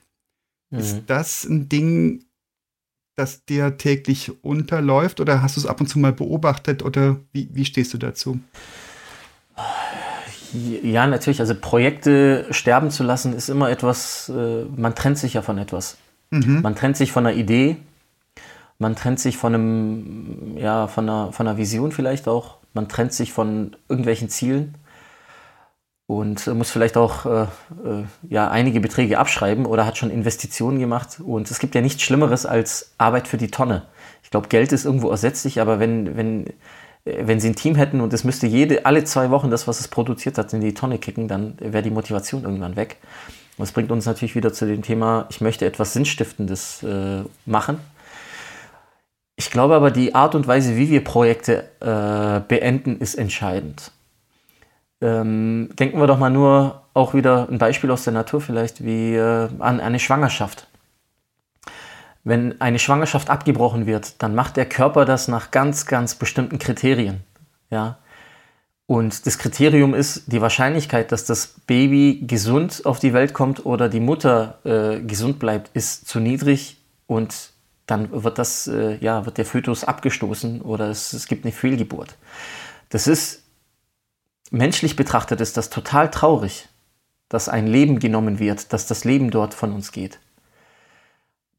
Mhm. 0.70 0.80
Ist 0.80 1.04
das 1.08 1.46
ein 1.46 1.70
Ding, 1.70 2.26
das 3.16 3.46
dir 3.46 3.78
täglich 3.78 4.44
unterläuft 4.44 5.22
oder 5.22 5.42
hast 5.42 5.56
du 5.56 5.62
es 5.62 5.66
ab 5.66 5.80
und 5.80 5.88
zu 5.88 5.98
mal 5.98 6.12
beobachtet 6.12 6.84
oder 6.84 7.16
wie, 7.32 7.48
wie 7.54 7.64
stehst 7.64 7.94
du 7.94 7.98
dazu? 7.98 8.42
Ja, 10.84 11.08
natürlich. 11.08 11.40
Also 11.40 11.56
Projekte 11.56 12.48
sterben 12.52 12.92
zu 12.92 13.04
lassen 13.04 13.32
ist 13.32 13.48
immer 13.48 13.70
etwas, 13.70 14.28
äh, 14.28 14.66
man 14.76 14.94
trennt 14.94 15.18
sich 15.18 15.36
ja 15.36 15.42
von 15.42 15.58
etwas. 15.58 15.98
Mhm. 16.32 16.64
Man 16.64 16.76
trennt 16.76 16.98
sich 16.98 17.14
von 17.14 17.26
einer 17.26 17.38
Idee, 17.38 17.78
man 18.80 18.96
trennt 18.96 19.20
sich 19.20 19.38
von 19.38 19.54
einem, 19.54 20.58
ja, 20.58 20.88
von 20.88 21.08
einer, 21.08 21.32
von 21.34 21.48
einer 21.48 21.58
Vision 21.58 21.92
vielleicht 21.92 22.28
auch. 22.28 22.58
Man 22.74 22.88
trennt 22.88 23.14
sich 23.14 23.34
von 23.34 23.76
irgendwelchen 23.90 24.30
Zielen 24.30 24.76
und 26.08 26.48
muss 26.48 26.72
vielleicht 26.72 26.98
auch 26.98 27.26
äh, 27.26 27.42
äh, 27.44 27.48
ja, 28.30 28.50
einige 28.50 28.80
Beträge 28.80 29.20
abschreiben 29.20 29.66
oder 29.66 29.86
hat 29.86 29.98
schon 29.98 30.10
Investitionen 30.10 30.80
gemacht. 30.80 31.20
Und 31.20 31.52
es 31.52 31.60
gibt 31.60 31.76
ja 31.76 31.82
nichts 31.82 32.02
Schlimmeres 32.02 32.46
als 32.46 32.94
Arbeit 32.98 33.28
für 33.28 33.38
die 33.38 33.52
Tonne. 33.52 33.84
Ich 34.24 34.32
glaube, 34.32 34.48
Geld 34.48 34.72
ist 34.72 34.86
irgendwo 34.86 35.10
ersetzlich, 35.10 35.60
aber 35.60 35.80
wenn, 35.80 36.16
wenn, 36.16 36.48
äh, 37.04 37.28
wenn 37.28 37.42
sie 37.42 37.50
ein 37.50 37.56
Team 37.56 37.76
hätten 37.76 38.00
und 38.00 38.14
es 38.14 38.24
müsste 38.24 38.48
jede, 38.48 38.86
alle 38.86 39.04
zwei 39.04 39.30
Wochen 39.30 39.52
das, 39.52 39.68
was 39.68 39.82
es 39.82 39.90
produziert 39.90 40.38
hat, 40.38 40.54
in 40.54 40.62
die 40.62 40.74
Tonne 40.74 41.00
kicken, 41.00 41.28
dann 41.28 41.56
wäre 41.60 41.84
die 41.84 41.92
Motivation 41.92 42.44
irgendwann 42.44 42.78
weg. 42.78 42.96
Und 43.58 43.64
das 43.64 43.74
bringt 43.74 43.92
uns 43.92 44.06
natürlich 44.06 44.36
wieder 44.36 44.54
zu 44.54 44.66
dem 44.66 44.84
Thema, 44.84 45.28
ich 45.30 45.42
möchte 45.42 45.66
etwas 45.66 45.92
Sinnstiftendes 45.92 46.82
äh, 46.84 47.24
machen. 47.46 47.80
Ich 49.40 49.52
glaube 49.52 49.74
aber, 49.74 49.90
die 49.90 50.16
Art 50.16 50.36
und 50.36 50.48
Weise, 50.48 50.76
wie 50.76 50.90
wir 50.90 51.02
Projekte 51.02 51.64
äh, 51.80 52.42
beenden, 52.46 52.98
ist 52.98 53.16
entscheidend. 53.16 53.94
Ähm, 55.00 55.70
denken 55.80 55.98
wir 55.98 56.08
doch 56.08 56.20
mal 56.20 56.30
nur 56.30 56.82
auch 56.94 57.14
wieder 57.14 57.48
ein 57.50 57.58
Beispiel 57.58 57.90
aus 57.90 58.04
der 58.04 58.12
Natur 58.12 58.42
vielleicht, 58.42 58.84
wie 58.84 59.16
äh, 59.16 59.48
an 59.60 59.80
eine 59.80 60.00
Schwangerschaft. 60.00 60.68
Wenn 62.26 62.60
eine 62.60 62.80
Schwangerschaft 62.80 63.30
abgebrochen 63.30 63.86
wird, 63.86 64.22
dann 64.22 64.36
macht 64.36 64.58
der 64.58 64.66
Körper 64.66 65.06
das 65.06 65.30
nach 65.30 65.52
ganz, 65.52 65.86
ganz 65.86 66.16
bestimmten 66.16 66.60
Kriterien. 66.60 67.22
Ja? 67.70 67.98
Und 68.88 69.26
das 69.26 69.38
Kriterium 69.38 69.94
ist 69.94 70.34
die 70.34 70.42
Wahrscheinlichkeit, 70.42 71.14
dass 71.14 71.24
das 71.24 71.56
Baby 71.66 72.26
gesund 72.28 72.82
auf 72.84 73.00
die 73.00 73.14
Welt 73.14 73.34
kommt 73.34 73.66
oder 73.66 73.88
die 73.88 74.02
Mutter 74.02 74.60
äh, 74.66 75.00
gesund 75.00 75.40
bleibt, 75.40 75.72
ist 75.74 76.10
zu 76.10 76.20
niedrig 76.20 76.76
und 77.08 77.54
dann 77.92 78.24
wird, 78.24 78.38
das, 78.38 78.68
äh, 78.68 78.98
ja, 78.98 79.26
wird 79.26 79.38
der 79.38 79.46
Fötus 79.46 79.84
abgestoßen 79.84 80.62
oder 80.62 80.90
es, 80.90 81.14
es 81.14 81.28
gibt 81.28 81.46
eine 81.46 81.52
Fehlgeburt. 81.52 82.16
Das 82.90 83.08
ist, 83.08 83.44
menschlich 84.52 84.96
betrachtet, 84.96 85.42
ist 85.42 85.58
das 85.58 85.70
total 85.70 86.10
traurig, 86.10 86.70
dass 87.28 87.50
ein 87.50 87.68
Leben 87.68 88.00
genommen 88.00 88.40
wird, 88.40 88.74
dass 88.74 88.88
das 88.88 89.04
Leben 89.04 89.30
dort 89.32 89.54
von 89.54 89.72
uns 89.72 89.92
geht 89.92 90.20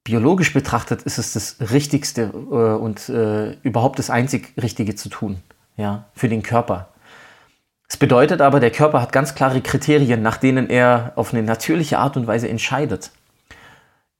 biologisch 0.05 0.53
betrachtet 0.53 1.03
ist 1.03 1.18
es 1.18 1.33
das 1.35 1.70
Richtigste 1.70 2.22
äh, 2.22 2.55
und 2.55 3.09
äh, 3.09 3.53
überhaupt 3.62 3.99
das 3.99 4.11
einzig 4.11 4.53
Richtige 4.61 4.95
zu 4.95 5.09
tun, 5.09 5.43
ja, 5.76 6.07
für 6.14 6.28
den 6.28 6.43
Körper. 6.43 6.89
Es 7.89 7.97
bedeutet 7.97 8.41
aber, 8.41 8.61
der 8.61 8.70
Körper 8.70 9.03
hat 9.03 9.12
ganz 9.12 9.35
klare 9.35 9.61
Kriterien, 9.61 10.22
nach 10.22 10.37
denen 10.37 10.70
er 10.70 11.12
auf 11.16 11.33
eine 11.33 11.43
natürliche 11.43 11.99
Art 11.99 12.16
und 12.16 12.26
Weise 12.26 12.49
entscheidet. 12.49 13.11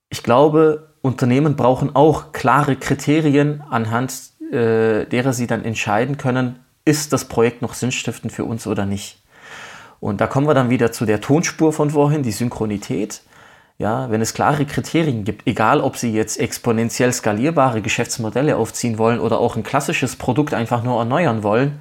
Ich 0.09 0.23
glaube, 0.23 0.90
Unternehmen 1.03 1.57
brauchen 1.57 1.95
auch 1.97 2.33
klare 2.33 2.77
Kriterien, 2.77 3.63
anhand 3.71 4.13
äh, 4.53 5.07
derer 5.07 5.33
sie 5.33 5.47
dann 5.47 5.65
entscheiden 5.65 6.19
können, 6.19 6.59
ist 6.85 7.13
das 7.13 7.27
Projekt 7.27 7.63
noch 7.63 7.75
sinnstiftend 7.75 8.33
für 8.33 8.45
uns 8.45 8.67
oder 8.67 8.87
nicht. 8.87 9.23
Und 10.01 10.21
da 10.21 10.27
kommen 10.27 10.47
wir 10.47 10.55
dann 10.55 10.71
wieder 10.71 10.93
zu 10.93 11.05
der 11.05 11.21
Tonspur 11.21 11.73
von 11.73 11.91
vorhin, 11.91 12.23
die 12.23 12.33
Synchronität. 12.33 13.23
Ja, 13.79 14.11
wenn 14.11 14.21
es 14.21 14.35
klare 14.35 14.67
Kriterien 14.67 15.25
gibt, 15.25 15.47
egal 15.47 15.81
ob 15.81 15.97
Sie 15.97 16.13
jetzt 16.13 16.39
exponentiell 16.39 17.13
skalierbare 17.15 17.81
Geschäftsmodelle 17.81 18.57
aufziehen 18.57 18.99
wollen 18.99 19.21
oder 19.21 19.39
auch 19.39 19.57
ein 19.57 19.63
klassisches 19.63 20.17
Produkt 20.17 20.53
einfach 20.53 20.83
nur 20.83 20.99
erneuern 20.99 21.43
wollen, 21.43 21.81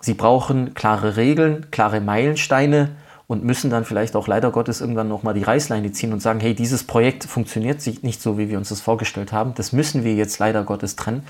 Sie 0.00 0.14
brauchen 0.14 0.74
klare 0.74 1.16
Regeln, 1.16 1.70
klare 1.72 2.00
Meilensteine 2.00 2.90
und 3.26 3.44
müssen 3.44 3.70
dann 3.70 3.84
vielleicht 3.84 4.16
auch 4.16 4.26
leider 4.26 4.50
Gottes 4.50 4.80
irgendwann 4.80 5.08
nochmal 5.08 5.34
die 5.34 5.42
Reißleine 5.42 5.92
ziehen 5.92 6.12
und 6.12 6.20
sagen, 6.20 6.40
hey, 6.40 6.54
dieses 6.54 6.84
Projekt 6.84 7.24
funktioniert 7.24 7.86
nicht 8.02 8.20
so, 8.20 8.38
wie 8.38 8.48
wir 8.48 8.58
uns 8.58 8.68
das 8.68 8.80
vorgestellt 8.80 9.32
haben. 9.32 9.54
Das 9.54 9.72
müssen 9.72 10.04
wir 10.04 10.14
jetzt 10.14 10.38
leider 10.38 10.62
Gottes 10.64 10.96
trennen. 10.96 11.24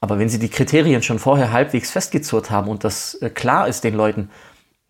Aber 0.00 0.18
wenn 0.18 0.28
Sie 0.28 0.38
die 0.38 0.48
Kriterien 0.48 1.02
schon 1.02 1.18
vorher 1.18 1.52
halbwegs 1.52 1.90
festgezurrt 1.90 2.50
haben 2.50 2.68
und 2.68 2.82
das 2.84 3.14
äh, 3.14 3.30
klar 3.30 3.68
ist 3.68 3.84
den 3.84 3.94
Leuten, 3.94 4.30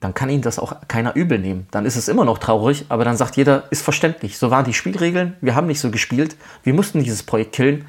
dann 0.00 0.14
kann 0.14 0.30
ihnen 0.30 0.42
das 0.42 0.58
auch 0.58 0.74
keiner 0.88 1.14
übel 1.14 1.38
nehmen. 1.38 1.66
Dann 1.70 1.86
ist 1.86 1.96
es 1.96 2.08
immer 2.08 2.24
noch 2.24 2.38
traurig, 2.38 2.86
aber 2.88 3.04
dann 3.04 3.16
sagt 3.16 3.36
jeder, 3.36 3.64
ist 3.70 3.82
verständlich. 3.82 4.36
So 4.36 4.50
waren 4.50 4.64
die 4.64 4.74
Spielregeln, 4.74 5.36
wir 5.40 5.54
haben 5.54 5.66
nicht 5.66 5.80
so 5.80 5.90
gespielt, 5.90 6.36
wir 6.64 6.74
mussten 6.74 7.04
dieses 7.04 7.22
Projekt 7.22 7.52
killen. 7.52 7.84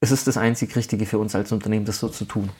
Es 0.00 0.10
ist 0.10 0.26
das 0.26 0.36
einzig 0.36 0.74
Richtige 0.76 1.04
für 1.04 1.18
uns 1.18 1.34
als 1.34 1.52
Unternehmen, 1.52 1.84
das 1.84 1.98
so 1.98 2.08
zu 2.08 2.24
tun. 2.24 2.50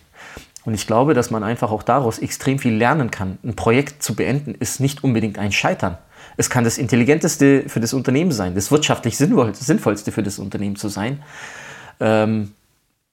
Und 0.67 0.75
ich 0.75 0.87
glaube, 0.89 1.15
dass 1.15 1.31
man 1.31 1.45
einfach 1.45 1.71
auch 1.71 1.85
daraus 1.85 2.19
extrem 2.19 2.59
viel 2.59 2.75
lernen 2.75 3.13
kann. 3.13 3.39
Ein 3.45 3.55
Projekt 3.55 4.03
zu 4.03 4.17
beenden 4.17 4.55
ist 4.57 4.81
nicht 4.81 5.05
unbedingt 5.05 5.39
ein 5.39 5.53
Scheitern. 5.53 5.97
Es 6.37 6.51
kann 6.51 6.65
das 6.65 6.77
Intelligenteste 6.77 7.69
für 7.69 7.79
das 7.79 7.95
Unternehmen 7.95 8.33
sein, 8.33 8.57
das 8.57 8.73
wirtschaftlich 8.73 9.17
Sinnvollste 9.17 10.11
für 10.11 10.25
das 10.25 10.41
Unternehmen 10.41 10.75
zu 10.75 10.89
sein. 10.89 11.23
Ähm, 12.01 12.53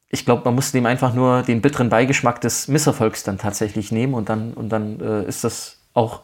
ich 0.09 0.25
glaube, 0.25 0.41
man 0.45 0.55
muss 0.55 0.71
dem 0.71 0.87
einfach 0.87 1.13
nur 1.13 1.43
den 1.43 1.61
bitteren 1.61 1.89
Beigeschmack 1.89 2.41
des 2.41 2.67
Misserfolgs 2.67 3.23
dann 3.23 3.37
tatsächlich 3.37 3.91
nehmen 3.91 4.15
und 4.15 4.29
dann, 4.29 4.53
und 4.53 4.69
dann 4.69 4.99
äh, 4.99 5.23
ist 5.25 5.43
das 5.43 5.77
auch, 5.93 6.21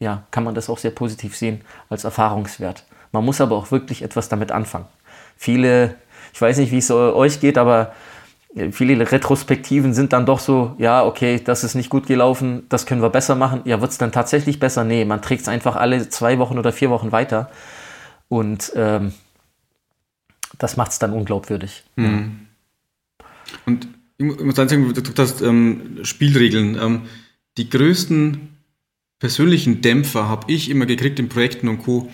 ja, 0.00 0.24
kann 0.32 0.42
man 0.42 0.56
das 0.56 0.68
auch 0.68 0.78
sehr 0.78 0.90
positiv 0.90 1.36
sehen 1.36 1.60
als 1.88 2.02
Erfahrungswert. 2.02 2.84
Man 3.12 3.24
muss 3.24 3.40
aber 3.40 3.56
auch 3.56 3.70
wirklich 3.70 4.02
etwas 4.02 4.28
damit 4.28 4.50
anfangen. 4.50 4.86
Viele, 5.36 5.94
ich 6.34 6.40
weiß 6.40 6.58
nicht, 6.58 6.72
wie 6.72 6.78
es 6.78 6.90
euch 6.90 7.38
geht, 7.38 7.58
aber 7.58 7.92
viele 8.70 9.10
Retrospektiven 9.10 9.94
sind 9.94 10.12
dann 10.12 10.26
doch 10.26 10.40
so, 10.40 10.74
ja, 10.78 11.04
okay, 11.04 11.40
das 11.42 11.64
ist 11.64 11.74
nicht 11.74 11.90
gut 11.90 12.06
gelaufen, 12.06 12.64
das 12.68 12.86
können 12.86 13.02
wir 13.02 13.10
besser 13.10 13.34
machen. 13.34 13.60
Ja, 13.64 13.80
wird 13.80 13.90
es 13.90 13.98
dann 13.98 14.12
tatsächlich 14.12 14.58
besser? 14.58 14.84
Nee, 14.84 15.04
man 15.04 15.22
trägt 15.22 15.42
es 15.42 15.48
einfach 15.48 15.76
alle 15.76 16.08
zwei 16.08 16.38
Wochen 16.38 16.58
oder 16.58 16.72
vier 16.72 16.90
Wochen 16.90 17.12
weiter. 17.12 17.50
Und 18.28 18.72
ähm, 18.74 19.12
das 20.58 20.76
macht 20.76 20.92
es 20.92 20.98
dann 20.98 21.12
unglaubwürdig. 21.12 21.84
Mhm. 21.96 22.46
Und 23.66 23.88
ich 24.18 24.24
muss 24.26 24.56
sagen, 24.56 24.92
du 24.92 25.22
hast 25.22 25.40
ähm, 25.42 25.98
Spielregeln. 26.02 26.76
Ähm, 26.80 27.02
die 27.56 27.70
größten 27.70 28.56
persönlichen 29.18 29.80
Dämpfer 29.80 30.28
habe 30.28 30.50
ich 30.50 30.70
immer 30.70 30.86
gekriegt 30.86 31.18
in 31.18 31.28
Projekten 31.28 31.68
und 31.68 31.78
Co., 31.78 32.10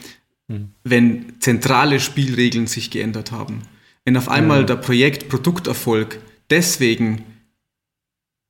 mhm. 0.48 0.70
wenn 0.82 1.40
zentrale 1.40 2.00
Spielregeln 2.00 2.66
sich 2.66 2.90
geändert 2.90 3.32
haben. 3.32 3.62
Wenn 4.04 4.16
auf 4.16 4.28
einmal 4.28 4.62
mhm. 4.62 4.66
der 4.66 4.76
Projekt 4.76 5.28
Produkterfolg 5.28 6.18
deswegen 6.50 7.24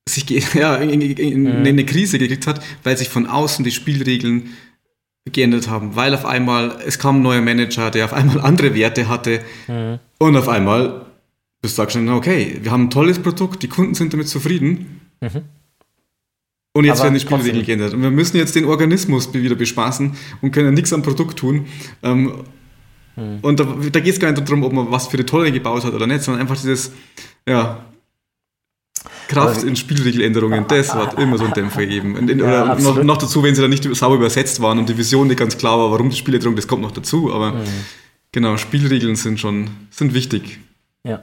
sich 0.07 0.29
ja, 0.53 0.75
in, 0.75 1.01
in, 1.01 1.17
in 1.17 1.67
eine 1.67 1.85
Krise 1.85 2.19
gekriegt 2.19 2.47
hat, 2.47 2.63
weil 2.83 2.97
sich 2.97 3.09
von 3.09 3.25
außen 3.25 3.63
die 3.63 3.71
Spielregeln 3.71 4.53
geändert 5.31 5.67
haben, 5.67 5.95
weil 5.95 6.13
auf 6.13 6.25
einmal 6.25 6.79
es 6.85 6.99
kam 6.99 7.17
ein 7.17 7.21
neuer 7.23 7.41
Manager, 7.41 7.89
der 7.89 8.05
auf 8.05 8.13
einmal 8.13 8.39
andere 8.41 8.75
Werte 8.75 9.07
hatte 9.07 9.41
mhm. 9.67 9.99
und 10.19 10.37
auf 10.37 10.47
einmal 10.47 11.05
Du 11.65 11.69
sagst 11.69 11.95
dann, 11.95 12.07
okay, 12.09 12.59
wir 12.61 12.69
haben 12.69 12.83
ein 12.83 12.89
tolles 12.91 13.17
Produkt, 13.17 13.63
die 13.63 13.67
Kunden 13.67 13.95
sind 13.95 14.13
damit 14.13 14.27
zufrieden. 14.27 15.01
Mhm. 15.19 15.41
Und 16.73 16.85
jetzt 16.85 16.99
Aber 16.99 17.05
werden 17.05 17.15
die 17.15 17.21
Spielregeln 17.21 17.65
geändert. 17.65 17.95
Und 17.95 18.03
wir 18.03 18.11
müssen 18.11 18.37
jetzt 18.37 18.53
den 18.53 18.65
Organismus 18.65 19.33
wieder 19.33 19.55
bespaßen 19.55 20.15
und 20.41 20.51
können 20.51 20.75
nichts 20.75 20.93
am 20.93 21.01
Produkt 21.01 21.39
tun. 21.39 21.65
Ähm, 22.03 22.43
mhm. 23.15 23.39
Und 23.41 23.59
da, 23.59 23.63
da 23.63 23.99
geht 23.99 24.13
es 24.13 24.19
gar 24.19 24.31
nicht 24.31 24.47
darum, 24.47 24.63
ob 24.63 24.73
man 24.73 24.91
was 24.91 25.07
für 25.07 25.17
eine 25.17 25.25
Tolle 25.25 25.51
gebaut 25.51 25.83
hat 25.83 25.93
oder 25.93 26.07
nicht, 26.07 26.23
sondern 26.23 26.41
einfach 26.41 26.57
dieses, 26.57 26.91
ja, 27.47 27.79
Kraft 29.27 29.63
in 29.63 29.75
Spielregeländerungen, 29.75 30.67
das 30.67 30.93
hat 30.93 31.19
immer 31.19 31.37
so 31.37 31.45
einen 31.45 31.53
Dämpfer 31.53 31.81
gegeben. 31.81 32.15
Und, 32.15 32.29
ja, 32.29 32.63
oder 32.63 32.75
noch, 32.79 33.03
noch, 33.03 33.17
dazu, 33.17 33.43
wenn 33.43 33.55
sie 33.55 33.61
dann 33.61 33.71
nicht 33.71 33.83
sauber 33.95 34.15
übersetzt 34.15 34.61
waren 34.61 34.79
und 34.79 34.89
die 34.89 34.97
Vision 34.97 35.27
nicht 35.27 35.39
ganz 35.39 35.57
klar 35.57 35.77
war, 35.79 35.91
warum 35.91 36.09
die 36.09 36.15
Spieländerung, 36.15 36.55
das 36.55 36.67
kommt 36.67 36.81
noch 36.81 36.91
dazu. 36.91 37.33
Aber 37.33 37.53
mhm. 37.53 37.63
genau, 38.31 38.57
Spielregeln 38.57 39.15
sind 39.15 39.39
schon 39.39 39.69
sind 39.89 40.13
wichtig. 40.13 40.59
Ja. 41.03 41.21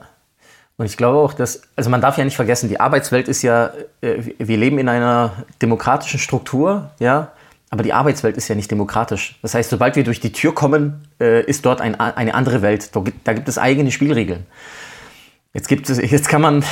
Und 0.77 0.87
ich 0.87 0.97
glaube 0.97 1.19
auch, 1.19 1.33
dass, 1.33 1.63
also 1.77 1.91
man 1.91 2.01
darf 2.01 2.19
ja 2.19 2.25
nicht 2.25 2.37
vergessen, 2.37 2.69
die 2.69 2.81
Arbeitswelt 2.81 3.29
ist 3.29 3.43
ja, 3.43 3.73
äh, 4.01 4.23
wir 4.39 4.57
leben 4.57 4.79
in 4.79 4.89
einer 4.89 5.45
demokratischen 5.61 6.19
Struktur, 6.19 6.91
ja, 6.99 7.33
aber 7.73 7.83
die 7.83 7.95
Arbeitswelt 7.95 8.37
ist 8.37 8.49
ja 8.49 8.55
nicht 8.55 8.71
demokratisch. 8.71 9.39
Das 9.41 9.55
heißt, 9.55 9.71
sobald 9.71 9.97
wir 9.97 10.05
durch 10.05 10.21
die 10.21 10.31
Tür 10.31 10.55
kommen, 10.55 11.09
äh, 11.19 11.43
ist 11.43 11.65
dort 11.65 11.81
ein, 11.81 11.99
eine 11.99 12.35
andere 12.35 12.61
Welt. 12.61 12.91
Da 13.25 13.33
gibt 13.33 13.49
es 13.49 13.57
eigene 13.57 13.91
Spielregeln. 13.91 14.45
Jetzt 15.55 15.69
gibt 15.69 15.89
es, 15.89 15.97
jetzt 16.11 16.29
kann 16.29 16.43
man, 16.43 16.65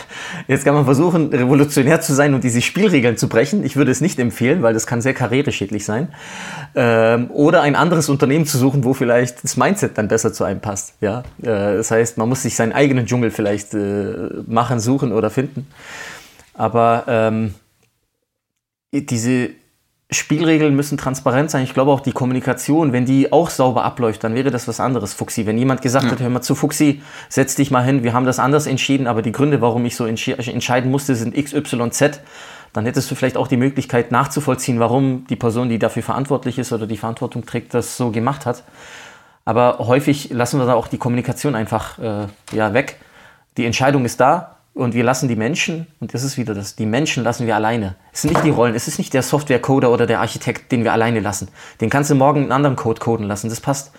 jetzt 0.48 0.64
kann 0.64 0.74
man 0.74 0.84
versuchen, 0.84 1.28
revolutionär 1.32 2.00
zu 2.00 2.12
sein 2.12 2.34
und 2.34 2.42
diese 2.42 2.60
Spielregeln 2.60 3.16
zu 3.16 3.28
brechen. 3.28 3.64
Ich 3.64 3.76
würde 3.76 3.92
es 3.92 4.00
nicht 4.00 4.18
empfehlen, 4.18 4.60
weil 4.62 4.74
das 4.74 4.88
kann 4.88 5.00
sehr 5.00 5.14
karriereschädlich 5.14 5.84
sein. 5.84 6.08
Ähm, 6.74 7.30
oder 7.30 7.62
ein 7.62 7.76
anderes 7.76 8.08
Unternehmen 8.08 8.44
zu 8.44 8.58
suchen, 8.58 8.82
wo 8.82 8.94
vielleicht 8.94 9.44
das 9.44 9.56
Mindset 9.56 9.96
dann 9.96 10.08
besser 10.08 10.32
zu 10.32 10.42
einem 10.42 10.58
passt. 10.58 10.94
Ja, 11.00 11.20
äh, 11.40 11.76
das 11.76 11.92
heißt, 11.92 12.18
man 12.18 12.28
muss 12.28 12.42
sich 12.42 12.56
seinen 12.56 12.72
eigenen 12.72 13.06
Dschungel 13.06 13.30
vielleicht 13.30 13.74
äh, 13.74 14.28
machen, 14.48 14.80
suchen 14.80 15.12
oder 15.12 15.30
finden. 15.30 15.68
Aber 16.54 17.04
ähm, 17.06 17.54
diese 18.92 19.50
Spielregeln 20.10 20.74
müssen 20.74 20.96
transparent 20.96 21.50
sein. 21.50 21.64
Ich 21.64 21.74
glaube 21.74 21.90
auch 21.90 22.00
die 22.00 22.12
Kommunikation, 22.12 22.94
wenn 22.94 23.04
die 23.04 23.30
auch 23.30 23.50
sauber 23.50 23.84
abläuft, 23.84 24.24
dann 24.24 24.34
wäre 24.34 24.50
das 24.50 24.66
was 24.66 24.80
anderes, 24.80 25.12
Fuxi. 25.12 25.44
Wenn 25.44 25.58
jemand 25.58 25.82
gesagt 25.82 26.06
ja. 26.06 26.12
hat, 26.12 26.20
hör 26.20 26.30
mal 26.30 26.40
zu, 26.40 26.54
Fuxi, 26.54 27.02
setz 27.28 27.56
dich 27.56 27.70
mal 27.70 27.84
hin, 27.84 28.02
wir 28.02 28.14
haben 28.14 28.24
das 28.24 28.38
anders 28.38 28.66
entschieden, 28.66 29.06
aber 29.06 29.20
die 29.20 29.32
Gründe, 29.32 29.60
warum 29.60 29.84
ich 29.84 29.96
so 29.96 30.06
entscheiden 30.06 30.90
musste, 30.90 31.14
sind 31.14 31.36
X, 31.36 31.52
Y, 31.52 31.90
Z, 31.92 32.20
dann 32.72 32.86
hättest 32.86 33.10
du 33.10 33.14
vielleicht 33.14 33.36
auch 33.36 33.48
die 33.48 33.58
Möglichkeit 33.58 34.10
nachzuvollziehen, 34.10 34.80
warum 34.80 35.26
die 35.26 35.36
Person, 35.36 35.68
die 35.68 35.78
dafür 35.78 36.02
verantwortlich 36.02 36.58
ist 36.58 36.72
oder 36.72 36.86
die 36.86 36.96
Verantwortung 36.96 37.44
trägt, 37.44 37.74
das 37.74 37.98
so 37.98 38.10
gemacht 38.10 38.46
hat. 38.46 38.64
Aber 39.44 39.78
häufig 39.78 40.30
lassen 40.30 40.58
wir 40.58 40.66
da 40.66 40.74
auch 40.74 40.88
die 40.88 40.98
Kommunikation 40.98 41.54
einfach 41.54 41.98
äh, 41.98 42.26
ja, 42.52 42.72
weg. 42.72 42.98
Die 43.58 43.66
Entscheidung 43.66 44.04
ist 44.04 44.20
da, 44.20 44.57
und 44.78 44.94
wir 44.94 45.02
lassen 45.02 45.28
die 45.28 45.34
Menschen, 45.34 45.88
und 45.98 46.14
das 46.14 46.22
ist 46.22 46.38
wieder 46.38 46.54
das, 46.54 46.76
die 46.76 46.86
Menschen 46.86 47.24
lassen 47.24 47.48
wir 47.48 47.56
alleine. 47.56 47.96
Es 48.12 48.22
sind 48.22 48.32
nicht 48.32 48.44
die 48.44 48.50
Rollen, 48.50 48.76
es 48.76 48.86
ist 48.86 48.98
nicht 48.98 49.12
der 49.12 49.22
Software-Coder 49.22 49.90
oder 49.90 50.06
der 50.06 50.20
Architekt, 50.20 50.70
den 50.70 50.84
wir 50.84 50.92
alleine 50.92 51.18
lassen. 51.18 51.48
Den 51.80 51.90
kannst 51.90 52.10
du 52.10 52.14
morgen 52.14 52.42
einen 52.42 52.52
anderen 52.52 52.76
Code 52.76 53.00
coden 53.00 53.26
lassen, 53.26 53.48
das 53.48 53.60
passt. 53.60 53.90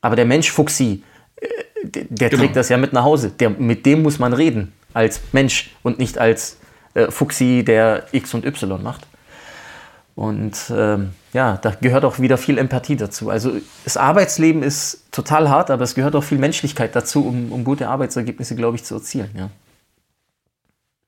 Aber 0.00 0.16
der 0.16 0.24
Mensch 0.24 0.50
Fuchsi, 0.50 1.04
äh, 1.36 1.46
der, 1.84 2.28
genau. 2.28 2.42
trägt 2.42 2.56
das 2.56 2.68
ja 2.68 2.76
mit 2.76 2.92
nach 2.92 3.04
Hause. 3.04 3.30
Der, 3.30 3.50
mit 3.50 3.86
dem 3.86 4.02
muss 4.02 4.18
man 4.18 4.32
reden, 4.32 4.72
als 4.94 5.20
Mensch 5.30 5.70
und 5.84 6.00
nicht 6.00 6.18
als 6.18 6.56
äh, 6.94 7.08
Fuchsi, 7.08 7.62
der 7.64 8.06
X 8.10 8.34
und 8.34 8.44
Y 8.44 8.82
macht. 8.82 9.06
Und 10.16 10.56
ähm, 10.74 11.10
ja, 11.34 11.56
da 11.56 11.72
gehört 11.80 12.04
auch 12.04 12.18
wieder 12.18 12.36
viel 12.36 12.58
Empathie 12.58 12.96
dazu. 12.96 13.30
Also 13.30 13.52
das 13.84 13.96
Arbeitsleben 13.96 14.64
ist 14.64 15.04
total 15.12 15.50
hart, 15.50 15.70
aber 15.70 15.84
es 15.84 15.94
gehört 15.94 16.16
auch 16.16 16.24
viel 16.24 16.38
Menschlichkeit 16.38 16.96
dazu, 16.96 17.24
um, 17.24 17.52
um 17.52 17.62
gute 17.62 17.86
Arbeitsergebnisse, 17.88 18.56
glaube 18.56 18.74
ich, 18.74 18.82
zu 18.82 18.96
erzielen. 18.96 19.30
Ja. 19.36 19.50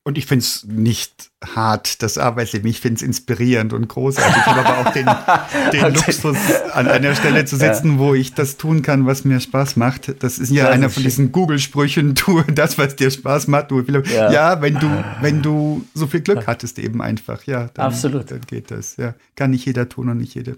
Und 0.09 0.17
ich 0.17 0.25
finde 0.25 0.43
es 0.43 0.65
nicht 0.65 1.31
hart, 1.45 2.03
das 2.03 2.17
Arbeitsleben. 2.17 2.71
Ich 2.71 2.81
finde 2.81 2.97
es 2.97 3.03
inspirierend 3.03 3.75
und 3.75 3.89
großartig. 3.89 4.39
Ich 4.39 4.47
habe 4.47 4.65
aber 4.67 4.89
auch 4.89 4.93
den, 4.95 5.05
den 5.75 5.85
okay. 5.85 6.07
Luxus, 6.07 6.39
an 6.73 6.89
einer 6.89 7.15
Stelle 7.15 7.45
zu 7.45 7.57
sitzen, 7.57 7.93
ja. 7.93 7.99
wo 7.99 8.15
ich 8.15 8.33
das 8.33 8.57
tun 8.57 8.81
kann, 8.81 9.05
was 9.05 9.27
mir 9.27 9.39
Spaß 9.39 9.77
macht. 9.77 10.15
Das 10.23 10.39
ist 10.39 10.51
ja 10.51 10.65
das 10.65 10.73
einer 10.73 10.89
von 10.89 11.03
diesen 11.03 11.31
Google-Sprüchen, 11.31 12.15
tu 12.15 12.41
das, 12.41 12.79
was 12.79 12.97
dir 12.97 13.11
Spaß 13.11 13.49
macht. 13.49 13.71
Du, 13.71 13.83
ja. 13.83 14.33
ja, 14.33 14.63
wenn 14.63 14.77
du, 14.77 15.05
wenn 15.21 15.43
du 15.43 15.85
so 15.93 16.07
viel 16.07 16.23
Glück 16.23 16.47
hattest, 16.47 16.79
eben 16.79 17.03
einfach. 17.03 17.45
Ja, 17.45 17.69
dann, 17.75 17.89
Absolut. 17.89 18.31
dann 18.31 18.41
geht 18.41 18.71
das. 18.71 18.97
Ja, 18.97 19.15
kann 19.37 19.51
nicht 19.51 19.67
jeder 19.67 19.91
tun 19.91 20.09
und 20.09 20.17
nicht 20.17 20.35
jede. 20.35 20.57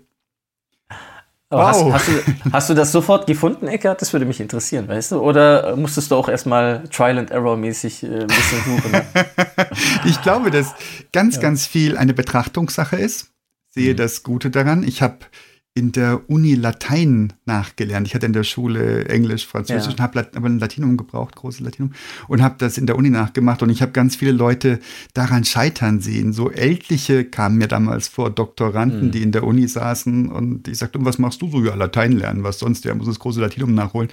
Wow. 1.52 1.92
Hast, 1.92 2.08
hast, 2.08 2.08
du, 2.08 2.52
hast, 2.52 2.70
du, 2.70 2.74
das 2.74 2.92
sofort 2.92 3.26
gefunden, 3.26 3.66
Eckert? 3.66 4.00
Das 4.00 4.12
würde 4.12 4.24
mich 4.24 4.40
interessieren, 4.40 4.86
weißt 4.86 5.12
du? 5.12 5.20
Oder 5.20 5.74
musstest 5.74 6.12
du 6.12 6.14
auch 6.14 6.28
erstmal 6.28 6.84
Trial 6.90 7.18
and 7.18 7.32
Error 7.32 7.56
mäßig 7.56 8.04
äh, 8.04 8.20
ein 8.20 8.26
bisschen 8.28 8.62
suchen? 8.64 9.00
ich 10.04 10.22
glaube, 10.22 10.52
dass 10.52 10.74
ganz, 11.12 11.36
ja. 11.36 11.42
ganz 11.42 11.66
viel 11.66 11.96
eine 11.96 12.14
Betrachtungssache 12.14 12.94
ist. 12.94 13.32
Sehe 13.68 13.94
mhm. 13.94 13.96
das 13.96 14.22
Gute 14.22 14.50
daran. 14.50 14.84
Ich 14.84 15.02
habe 15.02 15.18
in 15.72 15.92
der 15.92 16.28
Uni 16.28 16.56
Latein 16.56 17.32
nachgelernt. 17.44 18.08
Ich 18.08 18.14
hatte 18.14 18.26
in 18.26 18.32
der 18.32 18.42
Schule 18.42 19.04
Englisch, 19.04 19.46
Französisch, 19.46 19.94
ja. 19.94 20.02
habe 20.02 20.26
aber 20.34 20.48
ein 20.48 20.58
Latinum 20.58 20.96
gebraucht, 20.96 21.36
großes 21.36 21.60
Latinum, 21.60 21.92
und 22.26 22.42
habe 22.42 22.56
das 22.58 22.76
in 22.76 22.86
der 22.86 22.96
Uni 22.96 23.08
nachgemacht. 23.08 23.62
Und 23.62 23.70
ich 23.70 23.80
habe 23.80 23.92
ganz 23.92 24.16
viele 24.16 24.32
Leute 24.32 24.80
daran 25.14 25.44
scheitern 25.44 26.00
sehen. 26.00 26.32
So 26.32 26.50
Ältliche 26.50 27.24
kamen 27.24 27.56
mir 27.56 27.68
damals 27.68 28.08
vor, 28.08 28.30
Doktoranden, 28.30 29.06
mhm. 29.06 29.10
die 29.12 29.22
in 29.22 29.30
der 29.30 29.44
Uni 29.44 29.68
saßen. 29.68 30.28
Und 30.28 30.66
ich 30.66 30.78
sagte, 30.78 30.98
was 31.04 31.18
machst 31.18 31.40
du 31.40 31.48
so? 31.48 31.62
Ja, 31.62 31.76
Latein 31.76 32.12
lernen, 32.12 32.42
was 32.42 32.58
sonst? 32.58 32.84
Ja, 32.84 32.92
muss 32.96 33.06
das 33.06 33.20
große 33.20 33.40
Latinum 33.40 33.72
nachholen. 33.72 34.10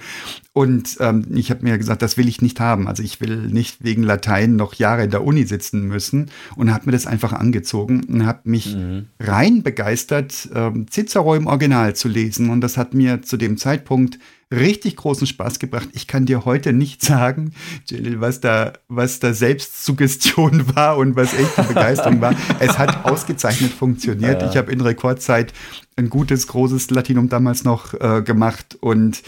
Und 0.52 0.96
ähm, 1.00 1.26
ich 1.34 1.50
habe 1.50 1.64
mir 1.64 1.76
gesagt, 1.76 2.02
das 2.02 2.16
will 2.16 2.28
ich 2.28 2.40
nicht 2.40 2.60
haben. 2.60 2.86
Also 2.86 3.02
ich 3.02 3.20
will 3.20 3.48
nicht 3.48 3.82
wegen 3.82 4.04
Latein 4.04 4.54
noch 4.54 4.74
Jahre 4.74 5.04
in 5.04 5.10
der 5.10 5.24
Uni 5.24 5.44
sitzen 5.44 5.88
müssen. 5.88 6.30
Und 6.54 6.72
habe 6.72 6.86
mir 6.86 6.92
das 6.92 7.08
einfach 7.08 7.32
angezogen 7.32 8.04
und 8.04 8.26
habe 8.26 8.40
mich 8.44 8.76
mhm. 8.76 9.06
rein 9.18 9.64
begeistert, 9.64 10.48
ähm, 10.54 10.86
Cicero 10.88 11.34
im 11.34 11.47
Original 11.48 11.96
zu 11.96 12.08
lesen. 12.08 12.50
Und 12.50 12.60
das 12.60 12.76
hat 12.76 12.94
mir 12.94 13.22
zu 13.22 13.36
dem 13.36 13.56
Zeitpunkt 13.56 14.18
richtig 14.50 14.96
großen 14.96 15.26
Spaß 15.26 15.58
gebracht. 15.58 15.88
Ich 15.92 16.06
kann 16.06 16.26
dir 16.26 16.44
heute 16.44 16.72
nicht 16.72 17.02
sagen, 17.02 17.52
Jalil, 17.86 18.20
was 18.20 18.40
da, 18.40 18.72
was 18.88 19.20
da 19.20 19.34
Selbstsuggestion 19.34 20.64
war 20.74 20.96
und 20.96 21.16
was 21.16 21.34
echte 21.34 21.62
Begeisterung 21.64 22.20
war. 22.20 22.34
Es 22.58 22.78
hat 22.78 23.04
ausgezeichnet 23.04 23.72
funktioniert. 23.72 24.42
Ja. 24.42 24.50
Ich 24.50 24.56
habe 24.56 24.72
in 24.72 24.80
Rekordzeit 24.80 25.52
ein 25.96 26.08
gutes, 26.08 26.46
großes 26.46 26.90
Latinum 26.90 27.28
damals 27.28 27.64
noch 27.64 27.94
äh, 27.94 28.22
gemacht 28.22 28.78
und 28.80 29.22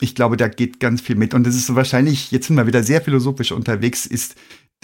ich 0.00 0.14
glaube, 0.14 0.36
da 0.36 0.48
geht 0.48 0.80
ganz 0.80 1.00
viel 1.00 1.16
mit. 1.16 1.32
Und 1.32 1.46
es 1.46 1.54
ist 1.54 1.74
wahrscheinlich, 1.74 2.32
jetzt 2.32 2.48
sind 2.48 2.56
wir 2.56 2.66
wieder 2.66 2.82
sehr 2.82 3.00
philosophisch 3.00 3.52
unterwegs, 3.52 4.04
ist 4.04 4.34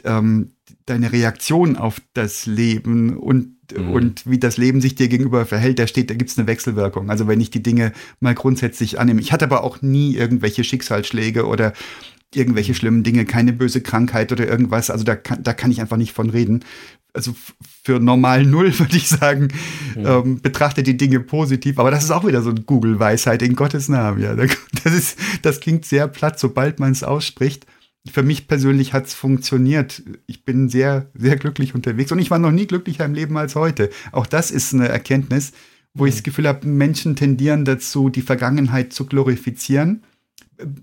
ähm, 0.05 0.53
deine 0.87 1.13
Reaktion 1.13 1.77
auf 1.77 2.01
das 2.15 2.47
Leben 2.47 3.17
und, 3.17 3.58
mhm. 3.77 3.93
und 3.93 4.31
wie 4.31 4.39
das 4.39 4.57
Leben 4.57 4.81
sich 4.81 4.95
dir 4.95 5.09
gegenüber 5.09 5.47
verhält, 5.47 5.79
da 5.79 5.87
steht, 5.87 6.11
da 6.11 6.15
gibt 6.15 6.31
es 6.31 6.39
eine 6.39 6.47
Wechselwirkung. 6.47 7.11
Also 7.11 7.27
wenn 7.29 7.41
ich 7.41 7.51
die 7.51 7.63
Dinge 7.63 7.93
mal 8.21 8.35
grundsätzlich 8.35 8.99
annehme. 8.99 9.21
Ich 9.21 9.33
hatte 9.33 9.45
aber 9.45 9.65
auch 9.65 9.83
nie 9.83 10.15
irgendwelche 10.17 10.65
Schicksalsschläge 10.65 11.47
oder 11.47 11.73
irgendwelche 12.35 12.75
schlimmen 12.75 13.03
Dinge, 13.03 13.25
keine 13.25 13.53
böse 13.53 13.81
Krankheit 13.81 14.33
oder 14.33 14.47
irgendwas. 14.47 14.91
Also 14.91 15.05
da 15.05 15.17
kann, 15.17 15.43
da 15.43 15.55
kann 15.55 15.71
ich 15.71 15.81
einfach 15.81 15.97
nicht 15.97 16.13
von 16.13 16.31
reden. 16.31 16.65
Also 17.15 17.35
für 17.85 18.01
normal 18.01 18.45
Null 18.47 18.79
würde 18.79 18.97
ich 18.97 19.09
sagen, 19.09 19.49
mhm. 19.97 20.07
ähm, 20.07 20.41
betrachte 20.41 20.83
die 20.83 20.97
Dinge 20.97 21.21
positiv. 21.21 21.79
Aber 21.79 21.91
das 21.91 22.05
ist 22.05 22.11
auch 22.11 22.27
wieder 22.27 22.43
so 22.43 22.51
eine 22.51 22.61
Google-Weisheit 22.61 23.43
in 23.43 23.57
Gottes 23.57 23.89
Namen. 23.89 24.23
Ja, 24.23 24.35
das, 24.85 24.95
ist, 24.95 25.19
das 25.43 25.61
klingt 25.61 25.85
sehr 25.85 26.09
platt, 26.09 26.39
sobald 26.39 26.81
man 26.81 26.93
es 26.93 27.03
ausspricht 27.03 27.67
für 28.11 28.23
mich 28.23 28.49
persönlich 28.49 28.93
hat 28.93 29.07
es 29.07 29.15
funktioniert. 29.15 30.03
Ich 30.27 30.45
bin 30.45 30.69
sehr, 30.69 31.11
sehr 31.15 31.37
glücklich 31.37 31.75
unterwegs 31.75 32.13
und 32.13 32.19
ich 32.19 32.31
war 32.31 32.39
noch 32.39 32.51
nie 32.51 32.67
glücklicher 32.67 33.05
im 33.05 33.15
Leben 33.15 33.37
als 33.37 33.55
heute. 33.55 33.91
Auch 34.13 34.27
das 34.27 34.51
ist 34.51 34.75
eine 34.75 34.89
Erkenntnis, 34.89 35.53
wo 35.95 36.07
ich 36.07 36.15
das 36.15 36.23
Gefühl 36.23 36.49
habe, 36.49 36.67
Menschen 36.67 37.17
tendieren 37.17 37.65
dazu, 37.65 38.09
die 38.09 38.23
Vergangenheit 38.23 38.93
zu 38.93 39.07
glorifizieren. 39.07 40.03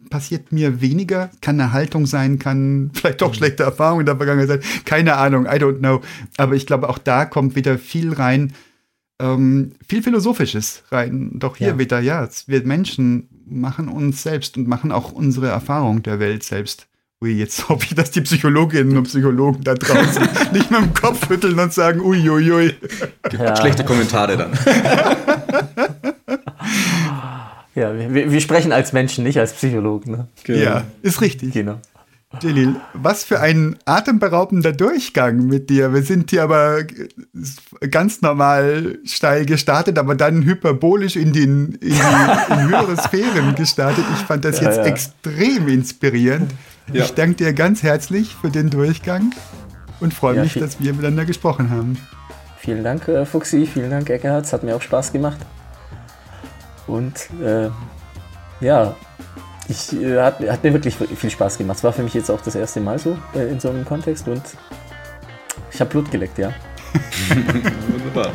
Passiert 0.09 0.51
mir 0.51 0.81
weniger, 0.81 1.29
kann 1.41 1.59
eine 1.59 1.73
Haltung 1.73 2.05
sein, 2.05 2.39
kann 2.39 2.91
vielleicht 2.93 3.23
auch 3.23 3.33
schlechte 3.33 3.63
Erfahrungen 3.63 4.01
in 4.01 4.05
der 4.05 4.17
Vergangenheit 4.17 4.47
sein, 4.47 4.83
keine 4.85 5.15
Ahnung, 5.15 5.45
I 5.45 5.57
don't 5.57 5.79
know. 5.79 6.01
Aber 6.37 6.55
ich 6.55 6.65
glaube, 6.65 6.89
auch 6.89 6.97
da 6.97 7.25
kommt 7.25 7.55
wieder 7.55 7.77
viel 7.77 8.13
rein, 8.13 8.53
ähm, 9.19 9.73
viel 9.85 10.01
Philosophisches 10.01 10.83
rein. 10.91 11.31
Doch 11.39 11.57
hier 11.57 11.67
ja. 11.67 11.79
wieder, 11.79 11.99
ja, 11.99 12.27
wir 12.47 12.65
Menschen 12.65 13.29
machen 13.45 13.87
uns 13.89 14.23
selbst 14.23 14.57
und 14.57 14.67
machen 14.67 14.91
auch 14.91 15.11
unsere 15.11 15.47
Erfahrung 15.47 16.03
der 16.03 16.19
Welt 16.19 16.43
selbst. 16.43 16.87
Ui, 17.23 17.31
jetzt 17.31 17.69
hoffe 17.69 17.85
ich, 17.85 17.95
dass 17.95 18.11
die 18.11 18.21
Psychologinnen 18.21 18.97
und 18.97 19.03
Psychologen 19.03 19.63
da 19.63 19.73
draußen 19.75 20.21
nicht 20.53 20.69
mit 20.71 20.79
dem 20.79 20.93
Kopf 20.93 21.29
rütteln 21.29 21.57
und 21.59 21.73
sagen, 21.73 22.01
uiuiui. 22.01 22.51
Ui, 22.51 22.51
ui. 22.51 22.73
Ja. 23.37 23.55
Schlechte 23.55 23.85
Kommentare 23.85 24.37
dann. 24.37 24.51
ja, 27.75 27.97
wir, 27.97 28.31
wir, 28.31 28.41
sprechen 28.41 28.71
als 28.71 28.93
Menschen, 28.93 29.23
nicht 29.23 29.39
als 29.39 29.53
Psychologen. 29.53 30.11
Ne? 30.11 30.27
Genau. 30.43 30.59
Ja, 30.59 30.83
ist 31.01 31.21
richtig. 31.21 31.53
Genau. 31.53 31.79
Jalil, 32.41 32.75
was 32.93 33.23
für 33.23 33.39
ein 33.39 33.77
atemberaubender 33.85 34.73
Durchgang 34.73 35.45
mit 35.47 35.69
dir. 35.69 35.93
Wir 35.93 36.01
sind 36.03 36.31
hier 36.31 36.43
aber 36.43 36.83
ganz 37.91 38.21
normal 38.21 38.99
steil 39.05 39.45
gestartet, 39.45 39.97
aber 39.97 40.15
dann 40.15 40.43
hyperbolisch 40.43 41.15
in, 41.15 41.31
den, 41.31 41.75
in 41.75 41.79
die 41.79 42.53
in 42.53 42.69
höhere 42.69 42.97
Sphären 42.97 43.55
gestartet. 43.55 44.03
Ich 44.15 44.21
fand 44.23 44.43
das 44.43 44.59
ja, 44.59 44.67
jetzt 44.67 44.77
ja. 44.79 44.83
extrem 44.83 45.69
inspirierend. 45.69 46.51
Ja. 46.91 47.03
Ich 47.03 47.13
danke 47.13 47.35
dir 47.35 47.53
ganz 47.53 47.81
herzlich 47.83 48.35
für 48.35 48.49
den 48.49 48.69
Durchgang 48.69 49.33
und 49.99 50.13
freue 50.13 50.35
ja, 50.35 50.43
mich, 50.43 50.53
dass 50.53 50.79
wir 50.79 50.93
miteinander 50.93 51.25
gesprochen 51.25 51.69
haben. 51.69 51.97
Vielen 52.59 52.83
Dank, 52.83 53.07
äh, 53.07 53.25
Fuxi, 53.25 53.65
vielen 53.65 53.89
Dank, 53.89 54.09
Eckhard. 54.09 54.45
Es 54.45 54.53
hat 54.53 54.63
mir 54.63 54.75
auch 54.75 54.81
Spaß 54.81 55.11
gemacht. 55.11 55.37
Und 56.87 57.29
äh, 57.43 57.69
ja, 58.59 58.95
ich, 59.67 59.93
äh, 59.93 60.21
hat, 60.21 60.39
hat, 60.39 60.63
mir 60.63 60.73
wirklich 60.73 60.95
viel 60.95 61.29
Spaß 61.29 61.57
gemacht. 61.57 61.77
Es 61.77 61.83
war 61.83 61.93
für 61.93 62.03
mich 62.03 62.13
jetzt 62.13 62.29
auch 62.29 62.41
das 62.41 62.55
erste 62.55 62.79
Mal 62.79 62.99
so 62.99 63.17
äh, 63.35 63.49
in 63.49 63.59
so 63.59 63.69
einem 63.69 63.83
Kontext 63.83 64.27
und 64.27 64.43
ich 65.71 65.79
habe 65.79 65.89
Blut 65.89 66.11
geleckt, 66.11 66.37
ja. 66.37 66.53
Wunderbar. 67.89 68.31